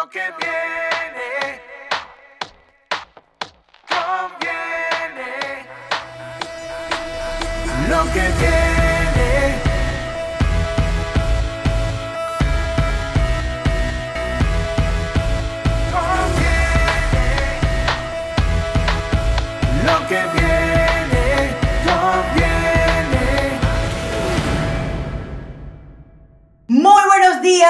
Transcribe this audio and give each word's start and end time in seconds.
Lo 0.00 0.08
que 0.10 0.20
viene 0.38 1.60
conviene. 3.88 5.66
Lo 7.88 8.04
que 8.12 8.20
viene. 8.38 8.67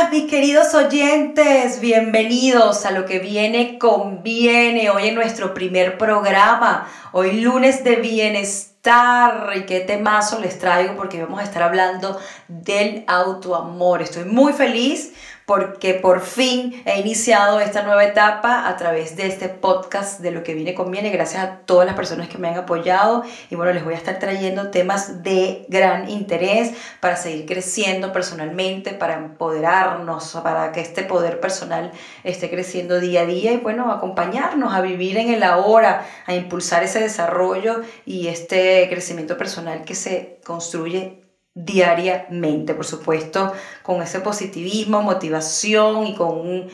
Mis 0.07 0.30
queridos 0.30 0.75
oyentes. 0.75 1.80
Bienvenidos 1.80 2.87
a 2.87 2.93
lo 2.93 3.05
que 3.05 3.19
viene 3.19 3.79
conviene. 3.79 4.91
Hoy 4.91 5.09
en 5.09 5.16
nuestro 5.16 5.52
primer 5.52 5.98
programa, 5.98 6.89
hoy 7.12 7.41
lunes 7.41 7.83
de 7.83 7.97
bienestar. 7.97 9.51
¿Y 9.56 9.66
qué 9.66 9.80
temazo 9.80 10.39
les 10.39 10.59
traigo? 10.59 10.95
Porque 10.97 11.20
vamos 11.23 11.41
a 11.41 11.42
estar 11.42 11.65
hablando 11.65 12.19
del 12.47 13.05
autoamor. 13.09 14.01
Estoy 14.01 14.25
muy 14.25 14.53
feliz 14.53 15.12
porque 15.48 15.95
por 15.95 16.20
fin 16.20 16.83
he 16.84 17.01
iniciado 17.01 17.59
esta 17.59 17.83
nueva 17.83 18.05
etapa 18.05 18.69
a 18.69 18.77
través 18.77 19.16
de 19.16 19.27
este 19.27 19.48
podcast 19.48 20.20
de 20.20 20.30
lo 20.30 20.43
que 20.43 20.52
viene 20.52 20.75
conviene, 20.75 21.09
gracias 21.09 21.43
a 21.43 21.61
todas 21.61 21.87
las 21.87 21.97
personas 21.97 22.29
que 22.29 22.37
me 22.37 22.48
han 22.48 22.59
apoyado. 22.59 23.23
Y 23.48 23.55
bueno, 23.55 23.73
les 23.73 23.83
voy 23.83 23.95
a 23.95 23.97
estar 23.97 24.19
trayendo 24.19 24.70
temas 24.70 25.23
de 25.23 25.65
gran 25.70 26.11
interés 26.11 26.75
para 27.01 27.16
seguir 27.16 27.47
creciendo 27.47 28.12
personalmente, 28.12 28.92
para 28.92 29.15
empoderarnos, 29.15 30.39
para 30.42 30.70
que 30.70 30.83
este 30.83 31.03
poder 31.03 31.41
personal 31.41 31.92
esté 32.25 32.51
creciendo 32.51 33.01
día 33.01 33.23
a 33.23 33.25
día. 33.25 33.53
Y 33.53 33.56
bueno, 33.56 33.91
acompañarnos 33.91 34.75
a 34.75 34.83
vivir 34.83 35.17
en 35.17 35.30
el 35.30 35.42
ahora, 35.42 36.06
a 36.27 36.34
impulsar 36.34 36.83
ese 36.83 37.00
desarrollo 37.00 37.81
y 38.05 38.28
este 38.28 38.87
crecimiento 38.91 39.39
personal 39.39 39.84
que 39.84 39.94
se 39.94 40.41
construye 40.44 41.28
diariamente, 41.64 42.75
por 42.75 42.87
supuesto, 42.87 43.53
con 43.83 44.01
ese 44.03 44.20
positivismo, 44.20 45.03
motivación 45.03 46.06
y 46.06 46.15
con 46.15 46.39
un- 46.39 46.70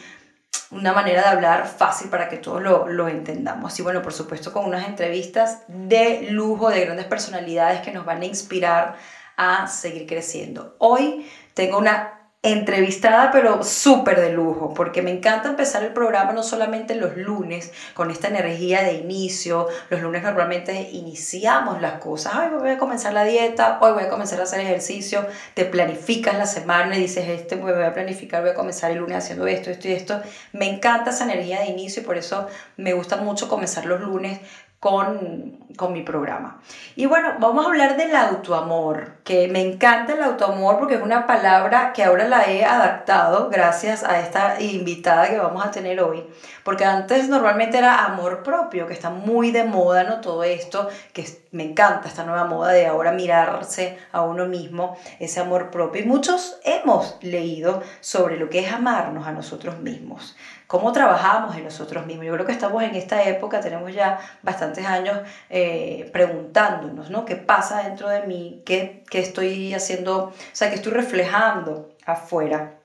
una 0.70 0.92
manera 0.92 1.22
de 1.22 1.28
hablar 1.28 1.66
fácil 1.68 2.08
para 2.10 2.28
que 2.28 2.36
todos 2.36 2.60
lo, 2.62 2.88
lo 2.88 3.08
entendamos. 3.08 3.78
Y 3.78 3.82
bueno, 3.82 4.02
por 4.02 4.12
supuesto, 4.12 4.52
con 4.52 4.64
unas 4.66 4.86
entrevistas 4.88 5.62
de 5.68 6.28
lujo, 6.30 6.70
de 6.70 6.84
grandes 6.84 7.06
personalidades 7.06 7.80
que 7.80 7.92
nos 7.92 8.04
van 8.04 8.22
a 8.22 8.26
inspirar 8.26 8.96
a 9.36 9.66
seguir 9.68 10.06
creciendo. 10.06 10.76
Hoy 10.78 11.28
tengo 11.54 11.78
una 11.78 12.23
entrevistada, 12.44 13.30
pero 13.32 13.62
súper 13.62 14.20
de 14.20 14.30
lujo, 14.30 14.74
porque 14.74 15.00
me 15.00 15.10
encanta 15.10 15.48
empezar 15.48 15.82
el 15.82 15.94
programa 15.94 16.34
no 16.34 16.42
solamente 16.42 16.94
los 16.94 17.16
lunes, 17.16 17.72
con 17.94 18.10
esta 18.10 18.28
energía 18.28 18.82
de 18.82 18.92
inicio. 18.92 19.66
Los 19.88 20.02
lunes 20.02 20.22
normalmente 20.22 20.90
iniciamos 20.92 21.80
las 21.80 21.94
cosas. 21.94 22.34
Hoy 22.36 22.58
voy 22.58 22.70
a 22.70 22.78
comenzar 22.78 23.14
la 23.14 23.24
dieta, 23.24 23.78
hoy 23.80 23.94
voy 23.94 24.02
a 24.02 24.10
comenzar 24.10 24.40
a 24.40 24.42
hacer 24.42 24.60
ejercicio. 24.60 25.26
Te 25.54 25.64
planificas 25.64 26.36
la 26.36 26.44
semana 26.44 26.98
y 26.98 27.00
dices, 27.00 27.26
este 27.30 27.56
me 27.56 27.72
voy 27.72 27.82
a 27.82 27.94
planificar, 27.94 28.42
voy 28.42 28.50
a 28.50 28.54
comenzar 28.54 28.90
el 28.90 28.98
lunes 28.98 29.16
haciendo 29.16 29.46
esto, 29.46 29.70
esto 29.70 29.88
y 29.88 29.92
esto. 29.92 30.20
Me 30.52 30.68
encanta 30.68 31.10
esa 31.10 31.24
energía 31.24 31.60
de 31.60 31.68
inicio 31.68 32.02
y 32.02 32.04
por 32.04 32.18
eso 32.18 32.46
me 32.76 32.92
gusta 32.92 33.16
mucho 33.16 33.48
comenzar 33.48 33.86
los 33.86 34.02
lunes 34.02 34.38
con, 34.84 35.64
con 35.78 35.94
mi 35.94 36.02
programa. 36.02 36.60
Y 36.94 37.06
bueno, 37.06 37.36
vamos 37.38 37.64
a 37.64 37.70
hablar 37.70 37.96
del 37.96 38.14
autoamor, 38.14 39.14
que 39.24 39.48
me 39.48 39.62
encanta 39.62 40.12
el 40.12 40.22
autoamor 40.22 40.78
porque 40.78 40.96
es 40.96 41.00
una 41.00 41.26
palabra 41.26 41.94
que 41.94 42.04
ahora 42.04 42.28
la 42.28 42.44
he 42.44 42.66
adaptado 42.66 43.48
gracias 43.48 44.04
a 44.04 44.20
esta 44.20 44.60
invitada 44.60 45.30
que 45.30 45.38
vamos 45.38 45.64
a 45.64 45.70
tener 45.70 46.02
hoy, 46.02 46.22
porque 46.64 46.84
antes 46.84 47.30
normalmente 47.30 47.78
era 47.78 48.04
amor 48.04 48.42
propio, 48.42 48.86
que 48.86 48.92
está 48.92 49.08
muy 49.08 49.52
de 49.52 49.64
moda, 49.64 50.04
¿no? 50.04 50.20
Todo 50.20 50.44
esto, 50.44 50.90
que 51.14 51.24
me 51.52 51.64
encanta 51.64 52.06
esta 52.06 52.24
nueva 52.24 52.44
moda 52.44 52.72
de 52.72 52.86
ahora 52.86 53.12
mirarse 53.12 53.96
a 54.12 54.20
uno 54.20 54.44
mismo, 54.44 54.98
ese 55.18 55.40
amor 55.40 55.70
propio. 55.70 56.02
Y 56.02 56.06
muchos 56.06 56.58
hemos 56.62 57.16
leído 57.22 57.82
sobre 58.00 58.36
lo 58.36 58.50
que 58.50 58.58
es 58.58 58.70
amarnos 58.70 59.26
a 59.26 59.32
nosotros 59.32 59.78
mismos 59.78 60.36
cómo 60.74 60.90
trabajamos 60.90 61.54
en 61.54 61.62
nosotros 61.62 62.04
mismos. 62.04 62.26
Yo 62.26 62.32
creo 62.32 62.46
que 62.46 62.50
estamos 62.50 62.82
en 62.82 62.96
esta 62.96 63.22
época, 63.22 63.60
tenemos 63.60 63.94
ya 63.94 64.18
bastantes 64.42 64.84
años 64.84 65.20
eh, 65.48 66.10
preguntándonos, 66.12 67.10
¿no? 67.10 67.24
¿Qué 67.24 67.36
pasa 67.36 67.84
dentro 67.84 68.08
de 68.08 68.26
mí? 68.26 68.60
¿Qué, 68.66 69.04
¿Qué 69.08 69.20
estoy 69.20 69.72
haciendo? 69.72 70.16
O 70.24 70.32
sea, 70.50 70.70
¿qué 70.70 70.74
estoy 70.74 70.90
reflejando 70.90 71.90
afuera? 72.04 72.80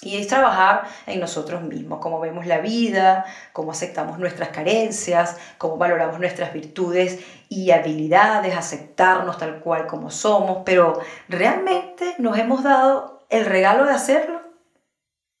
Y 0.00 0.16
es 0.16 0.26
trabajar 0.26 0.84
en 1.04 1.20
nosotros 1.20 1.60
mismos, 1.60 1.98
cómo 2.00 2.18
vemos 2.18 2.46
la 2.46 2.60
vida, 2.60 3.26
cómo 3.52 3.72
aceptamos 3.72 4.18
nuestras 4.18 4.48
carencias, 4.48 5.36
cómo 5.58 5.76
valoramos 5.76 6.18
nuestras 6.18 6.54
virtudes 6.54 7.20
y 7.50 7.72
habilidades, 7.72 8.56
aceptarnos 8.56 9.36
tal 9.36 9.60
cual 9.60 9.86
como 9.86 10.10
somos, 10.10 10.62
pero 10.64 10.98
¿realmente 11.28 12.14
nos 12.16 12.38
hemos 12.38 12.64
dado 12.64 13.26
el 13.28 13.44
regalo 13.44 13.84
de 13.84 13.92
hacerlo? 13.92 14.41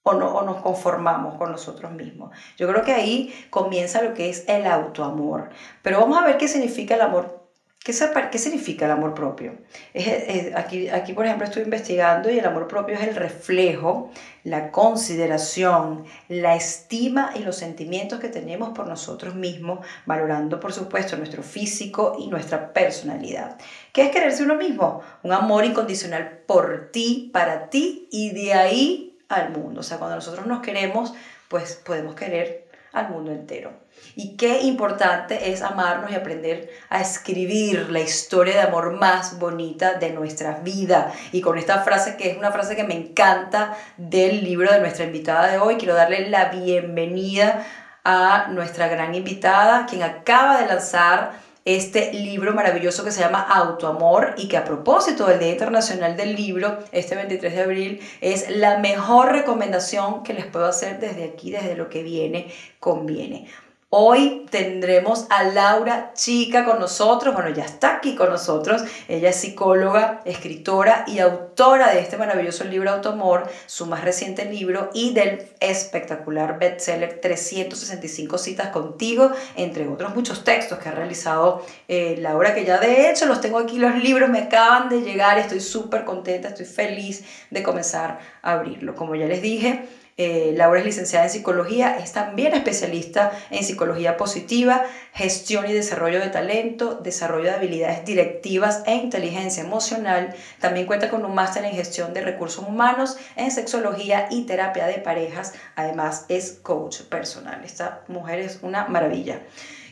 O, 0.02 0.14
no, 0.14 0.34
o 0.34 0.42
nos 0.44 0.62
conformamos 0.62 1.36
con 1.36 1.52
nosotros 1.52 1.92
mismos. 1.92 2.30
Yo 2.56 2.68
creo 2.68 2.82
que 2.82 2.92
ahí 2.92 3.34
comienza 3.50 4.02
lo 4.02 4.14
que 4.14 4.28
es 4.30 4.44
el 4.48 4.66
autoamor. 4.66 5.50
Pero 5.82 6.00
vamos 6.00 6.18
a 6.18 6.24
ver 6.24 6.38
qué 6.38 6.48
significa 6.48 6.94
el 6.94 7.02
amor. 7.02 7.40
¿Qué, 7.84 7.92
qué 8.30 8.38
significa 8.38 8.84
el 8.84 8.92
amor 8.92 9.12
propio? 9.12 9.58
Es- 9.92 10.54
aquí, 10.54 10.88
aquí, 10.88 11.14
por 11.14 11.26
ejemplo, 11.26 11.46
estoy 11.46 11.64
investigando 11.64 12.30
y 12.30 12.38
el 12.38 12.46
amor 12.46 12.68
propio 12.68 12.94
es 12.94 13.02
el 13.02 13.16
reflejo, 13.16 14.10
la 14.44 14.70
consideración, 14.70 16.04
la 16.28 16.54
estima 16.54 17.32
y 17.34 17.40
los 17.40 17.56
sentimientos 17.56 18.20
que 18.20 18.28
tenemos 18.28 18.70
por 18.70 18.86
nosotros 18.86 19.34
mismos, 19.34 19.84
valorando, 20.06 20.60
por 20.60 20.72
supuesto, 20.72 21.16
nuestro 21.16 21.42
físico 21.42 22.16
y 22.20 22.28
nuestra 22.28 22.72
personalidad. 22.72 23.58
¿Qué 23.92 24.02
es 24.02 24.10
quererse 24.10 24.44
uno 24.44 24.54
mismo? 24.54 25.00
Un 25.24 25.32
amor 25.32 25.64
incondicional 25.64 26.42
por 26.46 26.90
ti, 26.92 27.30
para 27.32 27.68
ti 27.68 28.08
y 28.12 28.30
de 28.30 28.54
ahí 28.54 29.11
al 29.32 29.50
mundo. 29.50 29.80
O 29.80 29.82
sea, 29.82 29.98
cuando 29.98 30.16
nosotros 30.16 30.46
nos 30.46 30.62
queremos, 30.62 31.12
pues 31.48 31.80
podemos 31.84 32.14
querer 32.14 32.68
al 32.92 33.08
mundo 33.08 33.32
entero. 33.32 33.72
Y 34.14 34.36
qué 34.36 34.62
importante 34.62 35.50
es 35.52 35.62
amarnos 35.62 36.10
y 36.10 36.14
aprender 36.14 36.70
a 36.90 37.00
escribir 37.00 37.90
la 37.90 38.00
historia 38.00 38.54
de 38.54 38.60
amor 38.60 38.92
más 38.92 39.38
bonita 39.38 39.94
de 39.94 40.10
nuestra 40.10 40.58
vida. 40.60 41.12
Y 41.32 41.40
con 41.40 41.58
esta 41.58 41.82
frase, 41.82 42.16
que 42.16 42.30
es 42.30 42.36
una 42.36 42.52
frase 42.52 42.76
que 42.76 42.84
me 42.84 42.94
encanta 42.94 43.76
del 43.96 44.44
libro 44.44 44.70
de 44.70 44.80
nuestra 44.80 45.04
invitada 45.04 45.48
de 45.48 45.58
hoy, 45.58 45.76
quiero 45.76 45.94
darle 45.94 46.28
la 46.28 46.46
bienvenida 46.46 47.64
a 48.04 48.48
nuestra 48.50 48.88
gran 48.88 49.14
invitada, 49.14 49.86
quien 49.86 50.02
acaba 50.02 50.60
de 50.60 50.66
lanzar 50.66 51.32
este 51.64 52.12
libro 52.12 52.52
maravilloso 52.54 53.04
que 53.04 53.12
se 53.12 53.20
llama 53.20 53.40
Autoamor 53.40 54.34
y 54.36 54.48
que 54.48 54.56
a 54.56 54.64
propósito 54.64 55.26
del 55.26 55.38
Día 55.38 55.52
Internacional 55.52 56.16
del 56.16 56.34
Libro, 56.34 56.78
este 56.92 57.14
23 57.14 57.54
de 57.54 57.62
abril, 57.62 58.00
es 58.20 58.50
la 58.50 58.78
mejor 58.78 59.32
recomendación 59.32 60.22
que 60.22 60.34
les 60.34 60.46
puedo 60.46 60.66
hacer 60.66 60.98
desde 60.98 61.24
aquí, 61.24 61.50
desde 61.50 61.76
lo 61.76 61.88
que 61.88 62.02
viene, 62.02 62.52
conviene. 62.80 63.48
Hoy 63.94 64.46
tendremos 64.48 65.26
a 65.28 65.42
Laura 65.42 66.12
Chica 66.14 66.64
con 66.64 66.80
nosotros, 66.80 67.34
bueno, 67.34 67.50
ya 67.50 67.66
está 67.66 67.96
aquí 67.96 68.14
con 68.14 68.30
nosotros, 68.30 68.82
ella 69.06 69.28
es 69.28 69.36
psicóloga, 69.36 70.22
escritora 70.24 71.04
y 71.06 71.18
autora 71.18 71.92
de 71.92 72.00
este 72.00 72.16
maravilloso 72.16 72.64
libro 72.64 72.90
Autoamor, 72.90 73.50
su 73.66 73.84
más 73.84 74.02
reciente 74.02 74.46
libro 74.46 74.88
y 74.94 75.12
del 75.12 75.46
espectacular 75.60 76.58
bestseller 76.58 77.20
365 77.20 78.38
citas 78.38 78.68
contigo, 78.68 79.30
entre 79.56 79.86
otros 79.86 80.14
muchos 80.14 80.42
textos 80.42 80.78
que 80.78 80.88
ha 80.88 80.92
realizado 80.92 81.62
eh, 81.86 82.16
Laura, 82.18 82.54
que 82.54 82.64
ya 82.64 82.78
de 82.78 83.10
hecho 83.10 83.26
los 83.26 83.42
tengo 83.42 83.58
aquí, 83.58 83.76
los 83.76 83.94
libros 83.96 84.30
me 84.30 84.38
acaban 84.38 84.88
de 84.88 85.02
llegar, 85.02 85.38
estoy 85.38 85.60
súper 85.60 86.06
contenta, 86.06 86.48
estoy 86.48 86.64
feliz 86.64 87.24
de 87.50 87.62
comenzar 87.62 88.20
a 88.40 88.52
abrirlo. 88.52 88.94
Como 88.94 89.16
ya 89.16 89.26
les 89.26 89.42
dije, 89.42 89.86
eh, 90.22 90.54
Laura 90.56 90.80
es 90.80 90.86
licenciada 90.86 91.26
en 91.26 91.30
psicología, 91.30 91.98
es 91.98 92.12
también 92.12 92.54
especialista 92.54 93.32
en 93.50 93.64
psicología 93.64 94.16
positiva, 94.16 94.84
gestión 95.12 95.68
y 95.68 95.72
desarrollo 95.72 96.20
de 96.20 96.28
talento, 96.28 96.94
desarrollo 96.94 97.44
de 97.44 97.56
habilidades 97.56 98.04
directivas 98.04 98.82
e 98.86 98.94
inteligencia 98.94 99.62
emocional. 99.62 100.34
También 100.60 100.86
cuenta 100.86 101.10
con 101.10 101.24
un 101.24 101.34
máster 101.34 101.64
en 101.64 101.72
gestión 101.72 102.14
de 102.14 102.22
recursos 102.22 102.66
humanos, 102.66 103.16
en 103.36 103.50
sexología 103.50 104.28
y 104.30 104.44
terapia 104.44 104.86
de 104.86 104.98
parejas. 104.98 105.54
Además 105.76 106.26
es 106.28 106.58
coach 106.62 107.02
personal. 107.02 107.62
Esta 107.64 108.02
mujer 108.08 108.40
es 108.40 108.60
una 108.62 108.86
maravilla. 108.86 109.40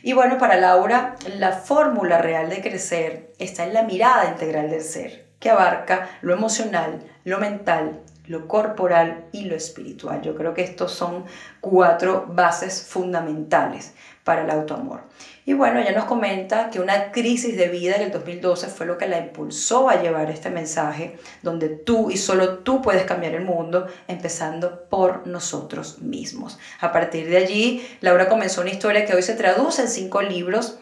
Y 0.03 0.13
bueno, 0.13 0.37
para 0.37 0.57
Laura, 0.57 1.15
la 1.37 1.51
fórmula 1.51 2.17
real 2.17 2.49
de 2.49 2.61
crecer 2.61 3.33
está 3.37 3.65
en 3.65 3.73
la 3.73 3.83
mirada 3.83 4.29
integral 4.29 4.69
del 4.69 4.81
ser, 4.81 5.27
que 5.39 5.51
abarca 5.51 6.09
lo 6.21 6.33
emocional, 6.33 7.03
lo 7.23 7.37
mental, 7.37 8.01
lo 8.31 8.47
corporal 8.47 9.25
y 9.31 9.43
lo 9.43 9.55
espiritual. 9.55 10.21
Yo 10.21 10.35
creo 10.35 10.53
que 10.53 10.63
estos 10.63 10.93
son 10.93 11.25
cuatro 11.59 12.25
bases 12.29 12.81
fundamentales 12.83 13.93
para 14.23 14.43
el 14.43 14.49
autoamor. 14.49 15.01
Y 15.45 15.53
bueno, 15.53 15.79
ella 15.79 15.91
nos 15.91 16.05
comenta 16.05 16.69
que 16.69 16.79
una 16.79 17.11
crisis 17.11 17.57
de 17.57 17.67
vida 17.67 17.95
en 17.95 18.03
el 18.03 18.11
2012 18.11 18.67
fue 18.67 18.85
lo 18.85 18.97
que 18.97 19.07
la 19.07 19.17
impulsó 19.17 19.89
a 19.89 20.01
llevar 20.01 20.29
este 20.29 20.49
mensaje, 20.49 21.17
donde 21.41 21.67
tú 21.67 22.09
y 22.09 22.17
solo 22.17 22.59
tú 22.59 22.81
puedes 22.81 23.03
cambiar 23.03 23.33
el 23.33 23.43
mundo, 23.43 23.87
empezando 24.07 24.87
por 24.87 25.27
nosotros 25.27 25.99
mismos. 26.01 26.57
A 26.79 26.91
partir 26.91 27.27
de 27.27 27.37
allí, 27.37 27.85
Laura 27.99 28.29
comenzó 28.29 28.61
una 28.61 28.69
historia 28.69 29.05
que 29.05 29.15
hoy 29.15 29.23
se 29.23 29.35
traduce 29.35 29.81
en 29.81 29.89
cinco 29.89 30.21
libros 30.21 30.79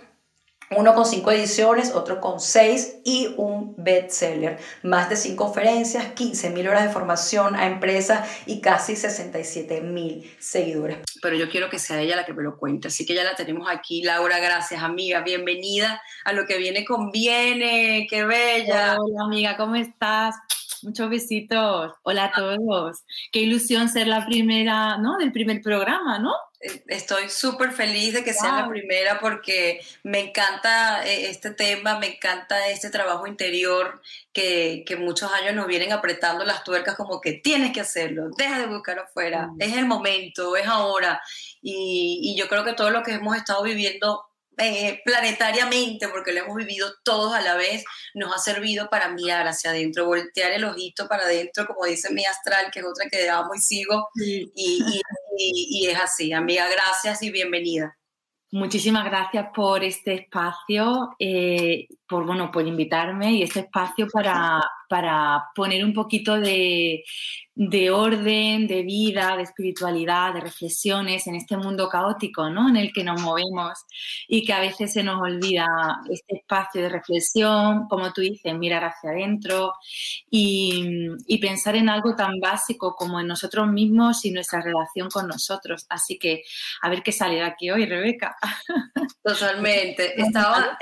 uno 0.76 0.94
con 0.94 1.06
cinco 1.06 1.32
ediciones, 1.32 1.92
otro 1.94 2.22
con 2.22 2.40
seis 2.40 2.98
y 3.04 3.34
un 3.38 3.74
bestseller. 3.78 4.60
Más 4.84 5.10
de 5.10 5.16
cinco 5.16 5.46
conferencias, 5.46 6.14
15 6.14 6.52
mil 6.52 6.68
horas 6.68 6.84
de 6.84 6.90
formación 6.90 7.56
a 7.56 7.66
empresas 7.66 8.28
y 8.46 8.62
casi 8.62 8.96
67 8.96 9.82
mil 9.82 10.30
seguidores. 10.40 11.00
Pero 11.22 11.36
yo 11.36 11.50
quiero 11.50 11.70
que 11.70 11.80
sea 11.80 12.02
ella 12.02 12.16
la 12.16 12.26
que 12.26 12.34
me 12.34 12.44
lo 12.44 12.58
cuente, 12.58 12.90
así 12.90 13.06
que 13.06 13.16
ya 13.16 13.24
la 13.24 13.36
tenemos 13.36 13.68
aquí. 13.70 14.04
Laura, 14.04 14.40
gracias 14.40 14.84
amiga, 14.84 15.22
bienvenida 15.22 16.02
a 16.24 16.34
lo 16.34 16.46
que 16.46 16.58
viene 16.58 16.86
conviene, 16.86 18.06
qué 18.10 18.26
bella. 18.26 18.98
Hola 19.00 19.26
amiga, 19.26 19.58
¿cómo 19.58 19.76
estás? 19.76 20.36
Muchos 20.84 21.10
besitos. 21.10 21.94
Hola 22.04 22.26
a 22.26 22.32
todos. 22.32 23.04
Qué 23.32 23.40
ilusión 23.40 23.90
ser 23.90 24.08
la 24.08 24.26
primera, 24.26 24.98
¿no? 24.98 25.18
Del 25.18 25.32
primer 25.32 25.62
programa, 25.62 26.20
¿no? 26.20 26.34
Eh, 26.62 26.84
estoy 26.88 27.30
súper 27.30 27.72
feliz 27.72 28.14
de 28.14 28.24
que 28.24 28.34
sea 28.34 28.62
la 28.62 28.68
primera 28.68 29.20
porque 29.20 29.82
me 30.04 30.20
encanta 30.20 31.06
eh, 31.08 31.30
este 31.30 31.52
tema, 31.52 32.00
me 32.00 32.16
encanta 32.16 32.68
este 32.68 32.90
trabajo 32.90 33.28
interior 33.28 34.02
que, 34.34 34.84
que, 34.86 34.98
muchos 34.98 35.32
años 35.32 35.56
nos 35.56 35.68
vienen 35.68 35.94
apretando 35.94 36.44
las 36.44 36.64
tuercas 36.64 36.96
como 36.96 37.22
que 37.22 37.34
tienes 37.34 37.72
que 37.72 37.82
hacerlo, 37.82 38.30
deja 38.38 38.60
de 38.60 38.68
buscar 38.68 39.00
afuera, 39.00 39.48
mm. 39.48 39.62
es 39.62 39.78
el 39.78 39.86
momento, 39.86 40.56
es 40.56 40.68
ahora. 40.68 41.22
Y, 41.62 42.20
y 42.24 42.40
yo 42.40 42.48
creo 42.48 42.64
que 42.64 42.74
todo 42.74 42.90
lo 42.90 43.04
que 43.04 43.14
hemos 43.14 43.36
estado 43.38 43.64
viviendo 43.64 44.29
eh, 44.60 45.02
planetariamente, 45.06 46.10
porque 46.10 46.34
lo 46.34 46.42
hemos 46.42 46.56
vivido 46.56 46.92
todos 47.04 47.34
a 47.34 47.42
la 47.42 47.56
vez, 47.56 47.84
nos 48.14 48.36
ha 48.36 48.40
servido 48.40 48.90
para 48.90 49.10
mirar 49.10 49.48
hacia 49.48 49.72
adentro, 49.72 50.06
voltear 50.06 50.52
el 50.52 50.66
ojito 50.66 51.08
para 51.08 51.24
adentro, 51.24 51.66
como 51.66 51.86
dice 51.86 52.14
mi 52.14 52.26
astral, 52.26 52.70
que 52.72 52.80
es 52.80 52.86
otra 52.86 53.10
que 53.10 53.30
amo 53.30 53.56
y 53.56 53.60
sigo. 53.60 54.10
Y, 54.16 54.52
y, 54.56 55.02
y, 55.38 55.88
es 55.88 55.98
así, 55.98 56.34
amiga, 56.34 56.68
gracias 56.70 57.24
y 57.24 57.32
bienvenida. 57.32 57.96
Muchísimas 58.52 59.06
gracias 59.06 59.48
por 59.56 59.84
este 59.84 60.16
espacio, 60.16 61.16
eh, 61.20 61.88
por, 62.08 62.26
bueno, 62.26 62.52
por 62.52 62.68
invitarme 62.68 63.32
y 63.32 63.44
este 63.44 63.62
espacio 63.62 64.08
para, 64.12 64.60
para 64.90 65.46
poner 65.56 65.86
un 65.86 65.94
poquito 65.94 66.40
de, 66.40 67.04
de, 67.54 67.92
orden, 67.92 68.68
de 68.68 68.82
vida, 68.82 69.38
de 69.38 69.44
espiritualidad, 69.44 70.34
de 70.34 70.42
reflexiones 70.42 71.28
en 71.28 71.36
este 71.36 71.56
mundo 71.58 71.88
caótico 71.88 72.50
¿no? 72.50 72.68
en 72.68 72.76
el 72.76 72.92
que 72.92 73.04
nos 73.04 73.22
movemos 73.22 73.78
y 74.28 74.44
que 74.44 74.54
a 74.54 74.60
veces 74.60 74.92
se 74.92 75.04
nos 75.04 75.22
olvida 75.22 75.68
este 76.10 76.38
espacio 76.38 76.82
de 76.82 76.90
reflexión, 76.90 77.88
como 77.88 78.12
tú 78.12 78.22
dices, 78.22 78.58
mirar 78.58 78.84
hacia 78.84 79.12
adentro 79.12 79.74
y, 80.30 80.84
y 81.28 81.38
pensar 81.38 81.76
en 81.76 81.88
algo 81.88 82.16
tan 82.16 82.40
básico 82.40 82.96
como 82.96 83.20
en 83.20 83.28
nosotros 83.28 83.68
mismos 83.68 84.26
y 84.26 84.32
nuestra 84.32 84.62
relación 84.62 85.10
con 85.10 85.28
nosotros. 85.28 85.86
Así 85.90 86.18
que 86.18 86.42
a 86.82 86.90
ver 86.90 87.04
qué 87.04 87.12
sale 87.12 87.36
de 87.36 87.44
aquí 87.44 87.70
hoy, 87.70 87.86
Rebeca. 87.86 88.36
Totalmente. 89.24 90.20
Estaba, 90.22 90.78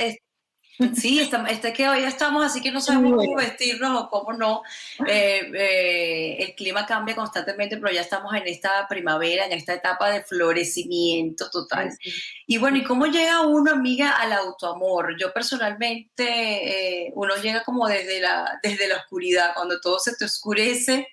Sí, 0.96 1.20
está, 1.20 1.44
está, 1.48 1.74
que 1.74 1.88
hoy 1.88 2.04
estamos 2.04 2.46
así 2.46 2.62
que 2.62 2.72
no 2.72 2.80
sabemos 2.80 3.14
cómo 3.18 3.36
vestirnos 3.36 4.00
o 4.00 4.10
cómo 4.10 4.34
no. 4.34 4.62
Eh, 5.08 5.52
eh, 5.56 6.38
el 6.40 6.56
clima 6.56 6.86
cambia 6.86 7.16
constantemente, 7.16 7.78
pero 7.78 7.92
ya 7.92 8.02
estamos 8.02 8.34
en 8.36 8.48
esta 8.48 8.88
primavera, 8.88 9.46
en 9.46 9.54
esta 9.54 9.74
etapa 9.74 10.12
de 10.12 10.24
florecimiento 10.24 11.50
total. 11.50 11.98
Y 12.46 12.58
bueno, 12.58 12.78
¿y 12.78 12.84
cómo 12.84 13.08
llega 13.08 13.42
uno, 13.42 13.72
amiga, 13.72 14.12
al 14.12 14.34
autoamor? 14.34 15.16
Yo 15.20 15.34
personalmente, 15.34 17.06
eh, 17.08 17.12
uno 17.16 17.36
llega 17.38 17.64
como 17.64 17.88
desde 17.88 18.20
la, 18.20 18.60
desde 18.62 18.88
la 18.88 18.98
oscuridad, 18.98 19.54
cuando 19.56 19.80
todo 19.82 19.98
se 19.98 20.16
te 20.16 20.26
oscurece, 20.26 21.08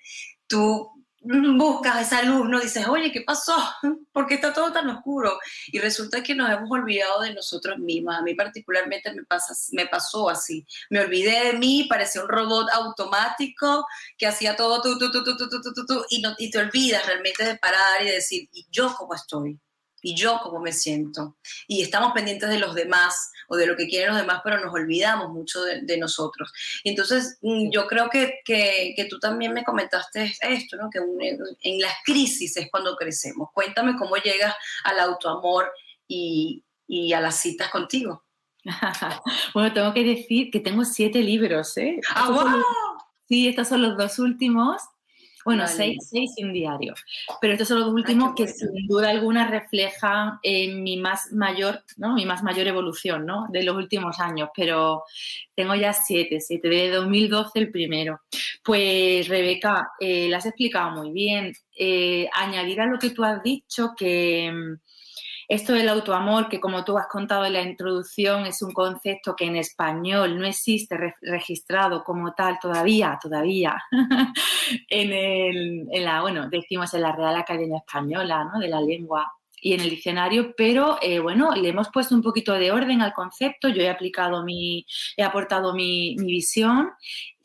tú 0.47 0.94
buscas 1.25 2.05
esa 2.05 2.21
luz, 2.23 2.47
no 2.47 2.59
dices, 2.59 2.87
oye, 2.87 3.11
¿qué 3.11 3.21
pasó? 3.21 3.55
¿Por 4.11 4.27
qué 4.27 4.35
está 4.35 4.53
todo 4.53 4.71
tan 4.71 4.89
oscuro? 4.89 5.39
Y 5.67 5.79
resulta 5.79 6.21
que 6.21 6.35
nos 6.35 6.49
hemos 6.49 6.69
olvidado 6.69 7.21
de 7.21 7.33
nosotros 7.33 7.77
mismos. 7.79 8.15
A 8.15 8.21
mí 8.21 8.35
particularmente 8.35 9.13
me, 9.13 9.23
pasa, 9.23 9.53
me 9.71 9.87
pasó 9.87 10.29
así. 10.29 10.65
Me 10.89 10.99
olvidé 10.99 11.45
de 11.45 11.53
mí, 11.53 11.85
parecía 11.89 12.21
un 12.21 12.29
robot 12.29 12.67
automático 12.73 13.85
que 14.17 14.27
hacía 14.27 14.55
todo 14.55 14.81
tú, 14.81 14.97
tú, 14.97 15.11
tú, 15.11 15.23
tú, 15.23 15.37
tú, 15.37 15.49
tú, 15.49 15.73
tú, 15.73 15.85
tú, 15.85 16.05
y, 16.09 16.21
no, 16.21 16.35
y 16.37 16.51
te 16.51 16.59
olvidas 16.59 17.05
realmente 17.05 17.43
de 17.43 17.57
parar 17.57 18.01
y 18.03 18.09
decir, 18.09 18.47
¿y 18.51 18.67
yo 18.69 18.93
cómo 18.95 19.15
estoy? 19.15 19.59
¿Y 20.01 20.15
yo 20.15 20.39
cómo 20.43 20.59
me 20.59 20.71
siento? 20.71 21.37
Y 21.67 21.81
estamos 21.81 22.13
pendientes 22.13 22.49
de 22.49 22.59
los 22.59 22.75
demás 22.75 23.31
o 23.47 23.55
de 23.55 23.67
lo 23.67 23.75
que 23.75 23.87
quieren 23.87 24.09
los 24.09 24.17
demás, 24.17 24.41
pero 24.43 24.59
nos 24.59 24.73
olvidamos 24.73 25.29
mucho 25.29 25.61
de, 25.63 25.97
nosotros. 25.97 26.51
Y 26.83 26.89
entonces 26.89 27.37
mm, 27.41 27.69
yo 27.71 27.87
creo 27.87 28.09
que, 28.09 28.39
que, 28.45 29.07
tú 29.09 29.19
también 29.19 29.53
me 29.53 29.63
comentaste 29.63 30.33
esto, 30.41 30.77
¿no? 30.77 30.89
que 30.89 30.99
en 31.61 31.79
las 31.79 31.93
crisis 32.03 32.57
es 32.57 32.69
cuando 32.69 32.95
crecemos. 32.95 33.49
Cuéntame 33.53 33.95
cómo 33.97 34.15
llegas 34.17 34.55
al 34.83 34.99
autoamor 34.99 35.71
y, 36.07 36.63
y 36.87 37.13
a 37.13 37.21
las 37.21 37.39
citas 37.39 37.69
contigo. 37.69 38.23
bueno, 39.53 39.73
tengo 39.73 39.93
que 39.93 40.03
decir 40.03 40.49
que 40.51 40.59
tengo 40.59 40.83
siete 40.85 41.19
libros, 41.21 41.77
¿eh? 41.77 41.99
¡Ah, 42.13 42.29
wow! 42.29 42.63
Sí, 43.27 43.47
estos 43.47 43.67
son 43.67 43.81
los 43.81 43.97
dos 43.97 44.19
últimos 44.19 44.81
bueno, 45.45 45.67
seis, 45.67 46.07
seis, 46.09 46.31
y 46.37 46.43
un 46.43 46.53
diario. 46.53 46.95
Pero 47.39 47.53
estos 47.53 47.67
son 47.67 47.77
los 47.77 47.85
dos 47.85 47.95
últimos 47.95 48.33
que 48.35 48.47
sin 48.47 48.87
duda 48.87 49.11
alguna 49.11 49.47
reflejan 49.47 50.39
eh, 50.41 50.73
mi 50.73 50.97
más 50.97 51.31
mayor, 51.31 51.83
¿no? 51.97 52.15
Mi 52.15 52.25
más 52.25 52.41
mayor 52.41 52.65
evolución, 52.65 53.27
¿no? 53.27 53.45
De 53.49 53.61
los 53.61 53.75
últimos 53.75 54.19
años. 54.19 54.49
Pero 54.55 55.03
tengo 55.53 55.75
ya 55.75 55.93
siete, 55.93 56.41
siete, 56.41 56.67
de 56.67 56.89
2012 56.89 57.59
el 57.59 57.69
primero. 57.69 58.21
Pues 58.63 59.27
Rebeca, 59.27 59.91
eh, 59.99 60.27
la 60.29 60.37
has 60.37 60.47
explicado 60.47 60.89
muy 60.89 61.11
bien. 61.11 61.53
Eh, 61.77 62.27
añadir 62.33 62.81
a 62.81 62.87
lo 62.87 62.97
que 62.97 63.11
tú 63.11 63.23
has 63.23 63.43
dicho 63.43 63.93
que 63.95 64.51
mm, 64.51 64.79
esto 65.47 65.73
del 65.73 65.89
autoamor, 65.89 66.49
que 66.49 66.59
como 66.59 66.83
tú 66.83 66.97
has 66.97 67.07
contado 67.07 67.45
en 67.45 67.53
la 67.53 67.61
introducción, 67.61 68.45
es 68.45 68.61
un 68.61 68.71
concepto 68.73 69.35
que 69.35 69.45
en 69.45 69.55
español 69.55 70.39
no 70.39 70.45
existe 70.45 70.97
registrado 71.21 72.03
como 72.03 72.33
tal 72.33 72.57
todavía, 72.61 73.19
todavía, 73.21 73.81
en, 74.89 75.13
el, 75.13 75.87
en 75.91 76.03
la, 76.03 76.21
bueno, 76.21 76.49
decimos 76.49 76.93
en 76.93 77.01
la 77.01 77.11
Real 77.11 77.35
Academia 77.35 77.77
Española, 77.77 78.49
¿no? 78.51 78.59
De 78.59 78.67
la 78.67 78.81
lengua 78.81 79.31
y 79.61 79.73
en 79.73 79.81
el 79.81 79.89
diccionario, 79.89 80.53
pero 80.55 80.99
eh, 81.01 81.19
bueno, 81.19 81.55
le 81.55 81.69
hemos 81.69 81.89
puesto 81.89 82.13
un 82.13 82.21
poquito 82.21 82.53
de 82.53 82.71
orden 82.71 83.01
al 83.01 83.13
concepto, 83.13 83.67
yo 83.67 83.81
he 83.81 83.89
aplicado 83.89 84.43
mi, 84.43 84.85
he 85.17 85.23
aportado 85.23 85.73
mi, 85.73 86.15
mi 86.19 86.27
visión 86.27 86.91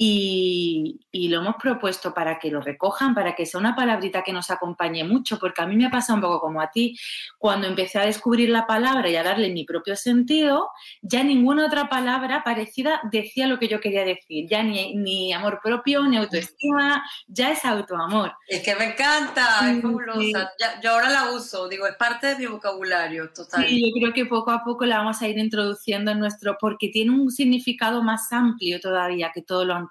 y, 0.02 0.98
y, 1.12 1.28
lo 1.28 1.40
hemos 1.40 1.56
propuesto 1.56 2.14
para 2.14 2.38
que 2.38 2.50
lo 2.50 2.62
recojan, 2.62 3.14
para 3.14 3.34
que 3.34 3.44
sea 3.44 3.60
una 3.60 3.76
palabrita 3.76 4.22
que 4.22 4.32
nos 4.32 4.50
acompañe 4.50 5.04
mucho, 5.04 5.38
porque 5.38 5.60
a 5.60 5.66
mí 5.66 5.76
me 5.76 5.90
pasa 5.90 6.14
un 6.14 6.22
poco 6.22 6.40
como 6.40 6.62
a 6.62 6.70
ti, 6.70 6.98
cuando 7.36 7.66
empecé 7.66 7.98
a 7.98 8.06
descubrir 8.06 8.48
la 8.48 8.66
palabra 8.66 9.10
y 9.10 9.16
a 9.16 9.22
darle 9.22 9.50
mi 9.50 9.64
propio 9.64 9.96
sentido, 9.96 10.70
ya 11.02 11.22
ninguna 11.22 11.66
otra 11.66 11.90
palabra 11.90 12.42
parecida 12.42 13.02
decía 13.12 13.46
lo 13.46 13.58
que 13.58 13.68
yo 13.68 13.78
quería 13.78 14.02
decir, 14.06 14.48
ya 14.48 14.62
ni, 14.62 14.94
ni 14.94 15.34
amor 15.34 15.60
propio, 15.62 16.02
ni 16.04 16.16
autoestima, 16.16 17.04
ya 17.28 17.50
es 17.50 17.62
autoamor. 17.66 18.32
Es 18.48 18.62
que 18.62 18.74
me 18.76 18.92
encanta, 18.92 19.70
es 19.70 19.82
fabulosa, 19.82 20.50
yo 20.82 20.92
ahora 20.92 21.10
la 21.10 21.30
uso, 21.32 21.68
digo, 21.68 21.86
es 21.86 21.96
parte 21.96 22.28
de 22.28 22.36
mi 22.36 22.46
vocabulario, 22.46 23.28
total. 23.34 23.66
Sí, 23.66 23.92
yo 23.94 24.00
creo 24.00 24.14
que 24.14 24.24
poco 24.24 24.50
a 24.50 24.64
poco 24.64 24.86
la 24.86 24.96
vamos 24.96 25.20
a 25.20 25.28
ir 25.28 25.36
introduciendo 25.36 26.10
en 26.10 26.20
nuestro, 26.20 26.56
porque 26.58 26.88
tiene 26.88 27.10
un 27.10 27.30
significado 27.30 28.02
más 28.02 28.32
amplio 28.32 28.80
todavía 28.80 29.30
que 29.34 29.42
todo 29.42 29.66
lo 29.66 29.74
anterior 29.74 29.89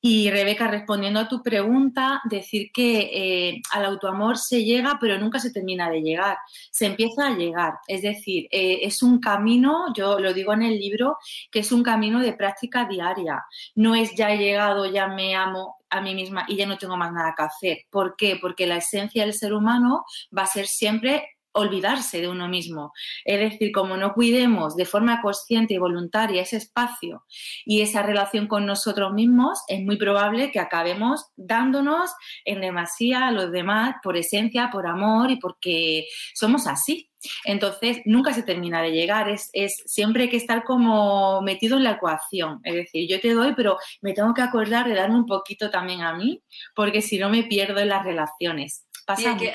Y 0.00 0.30
Rebeca, 0.30 0.66
respondiendo 0.66 1.20
a 1.20 1.28
tu 1.28 1.42
pregunta, 1.42 2.20
decir 2.24 2.70
que 2.72 3.10
eh, 3.12 3.62
al 3.70 3.84
autoamor 3.84 4.36
se 4.36 4.64
llega, 4.64 4.98
pero 5.00 5.16
nunca 5.18 5.38
se 5.38 5.52
termina 5.52 5.88
de 5.88 6.02
llegar, 6.02 6.38
se 6.70 6.86
empieza 6.86 7.28
a 7.28 7.36
llegar. 7.36 7.74
Es 7.86 8.02
decir, 8.02 8.48
eh, 8.50 8.80
es 8.82 9.02
un 9.02 9.20
camino, 9.20 9.92
yo 9.94 10.18
lo 10.18 10.34
digo 10.34 10.52
en 10.52 10.62
el 10.62 10.78
libro, 10.78 11.18
que 11.50 11.60
es 11.60 11.70
un 11.70 11.84
camino 11.84 12.20
de 12.20 12.32
práctica 12.32 12.84
diaria. 12.86 13.44
No 13.76 13.94
es 13.94 14.14
ya 14.16 14.32
he 14.32 14.38
llegado, 14.38 14.86
ya 14.86 15.06
me 15.06 15.36
amo 15.36 15.76
a 15.88 16.00
mí 16.00 16.14
misma 16.14 16.46
y 16.48 16.56
ya 16.56 16.66
no 16.66 16.78
tengo 16.78 16.96
más 16.96 17.12
nada 17.12 17.34
que 17.36 17.42
hacer. 17.44 17.78
¿Por 17.90 18.16
qué? 18.16 18.38
Porque 18.40 18.66
la 18.66 18.78
esencia 18.78 19.24
del 19.24 19.34
ser 19.34 19.52
humano 19.52 20.04
va 20.36 20.42
a 20.42 20.46
ser 20.46 20.66
siempre 20.66 21.28
olvidarse 21.52 22.20
de 22.20 22.28
uno 22.28 22.48
mismo. 22.48 22.92
Es 23.24 23.38
decir, 23.38 23.72
como 23.72 23.96
no 23.96 24.14
cuidemos 24.14 24.76
de 24.76 24.84
forma 24.84 25.20
consciente 25.20 25.74
y 25.74 25.78
voluntaria 25.78 26.42
ese 26.42 26.56
espacio 26.56 27.24
y 27.64 27.82
esa 27.82 28.02
relación 28.02 28.46
con 28.46 28.66
nosotros 28.66 29.12
mismos, 29.12 29.60
es 29.68 29.82
muy 29.82 29.96
probable 29.96 30.50
que 30.50 30.60
acabemos 30.60 31.26
dándonos 31.36 32.10
en 32.44 32.60
demasía 32.60 33.28
a 33.28 33.32
los 33.32 33.52
demás 33.52 33.96
por 34.02 34.16
esencia, 34.16 34.70
por 34.70 34.86
amor 34.86 35.30
y 35.30 35.36
porque 35.36 36.06
somos 36.34 36.66
así. 36.66 37.08
Entonces, 37.44 38.00
nunca 38.04 38.32
se 38.32 38.42
termina 38.42 38.82
de 38.82 38.90
llegar, 38.90 39.28
es, 39.28 39.48
es 39.52 39.82
siempre 39.86 40.24
hay 40.24 40.28
que 40.28 40.36
estar 40.36 40.64
como 40.64 41.40
metido 41.42 41.76
en 41.76 41.84
la 41.84 41.92
ecuación. 41.92 42.60
Es 42.64 42.74
decir, 42.74 43.08
yo 43.08 43.20
te 43.20 43.32
doy, 43.32 43.54
pero 43.54 43.78
me 44.00 44.12
tengo 44.12 44.34
que 44.34 44.42
acordar 44.42 44.88
de 44.88 44.94
darme 44.94 45.16
un 45.16 45.26
poquito 45.26 45.70
también 45.70 46.02
a 46.02 46.14
mí, 46.14 46.42
porque 46.74 47.00
si 47.00 47.18
no 47.18 47.28
me 47.28 47.44
pierdo 47.44 47.80
en 47.80 47.88
las 47.88 48.04
relaciones. 48.04 48.86
Pasa 49.06 49.36
que, 49.36 49.52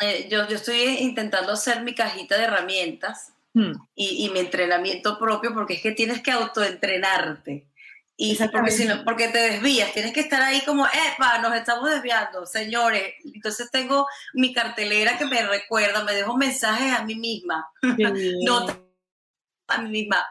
eh, 0.00 0.28
yo, 0.30 0.46
yo 0.48 0.56
estoy 0.56 0.80
intentando 1.00 1.52
hacer 1.52 1.82
mi 1.82 1.94
cajita 1.94 2.36
de 2.36 2.44
herramientas 2.44 3.32
hmm. 3.54 3.72
y, 3.94 4.26
y 4.26 4.30
mi 4.30 4.40
entrenamiento 4.40 5.18
propio, 5.18 5.52
porque 5.54 5.74
es 5.74 5.82
que 5.82 5.92
tienes 5.92 6.22
que 6.22 6.30
autoentrenarte. 6.30 7.68
Y 8.20 8.36
porque, 8.48 8.72
si 8.72 8.84
no, 8.84 9.04
porque 9.04 9.28
te 9.28 9.38
desvías, 9.38 9.92
tienes 9.92 10.12
que 10.12 10.18
estar 10.18 10.42
ahí 10.42 10.60
como, 10.62 10.84
epa, 10.86 11.38
nos 11.38 11.54
estamos 11.54 11.88
desviando, 11.88 12.44
señores. 12.46 13.14
Entonces 13.24 13.70
tengo 13.70 14.08
mi 14.34 14.52
cartelera 14.52 15.16
que 15.16 15.24
me 15.24 15.40
recuerda, 15.46 16.02
me 16.02 16.14
dejo 16.14 16.36
mensajes 16.36 16.92
a 16.92 17.04
mí 17.04 17.14
misma. 17.14 17.70
no, 18.44 18.66
a 19.68 19.78
mí 19.82 19.88
misma. 19.88 20.26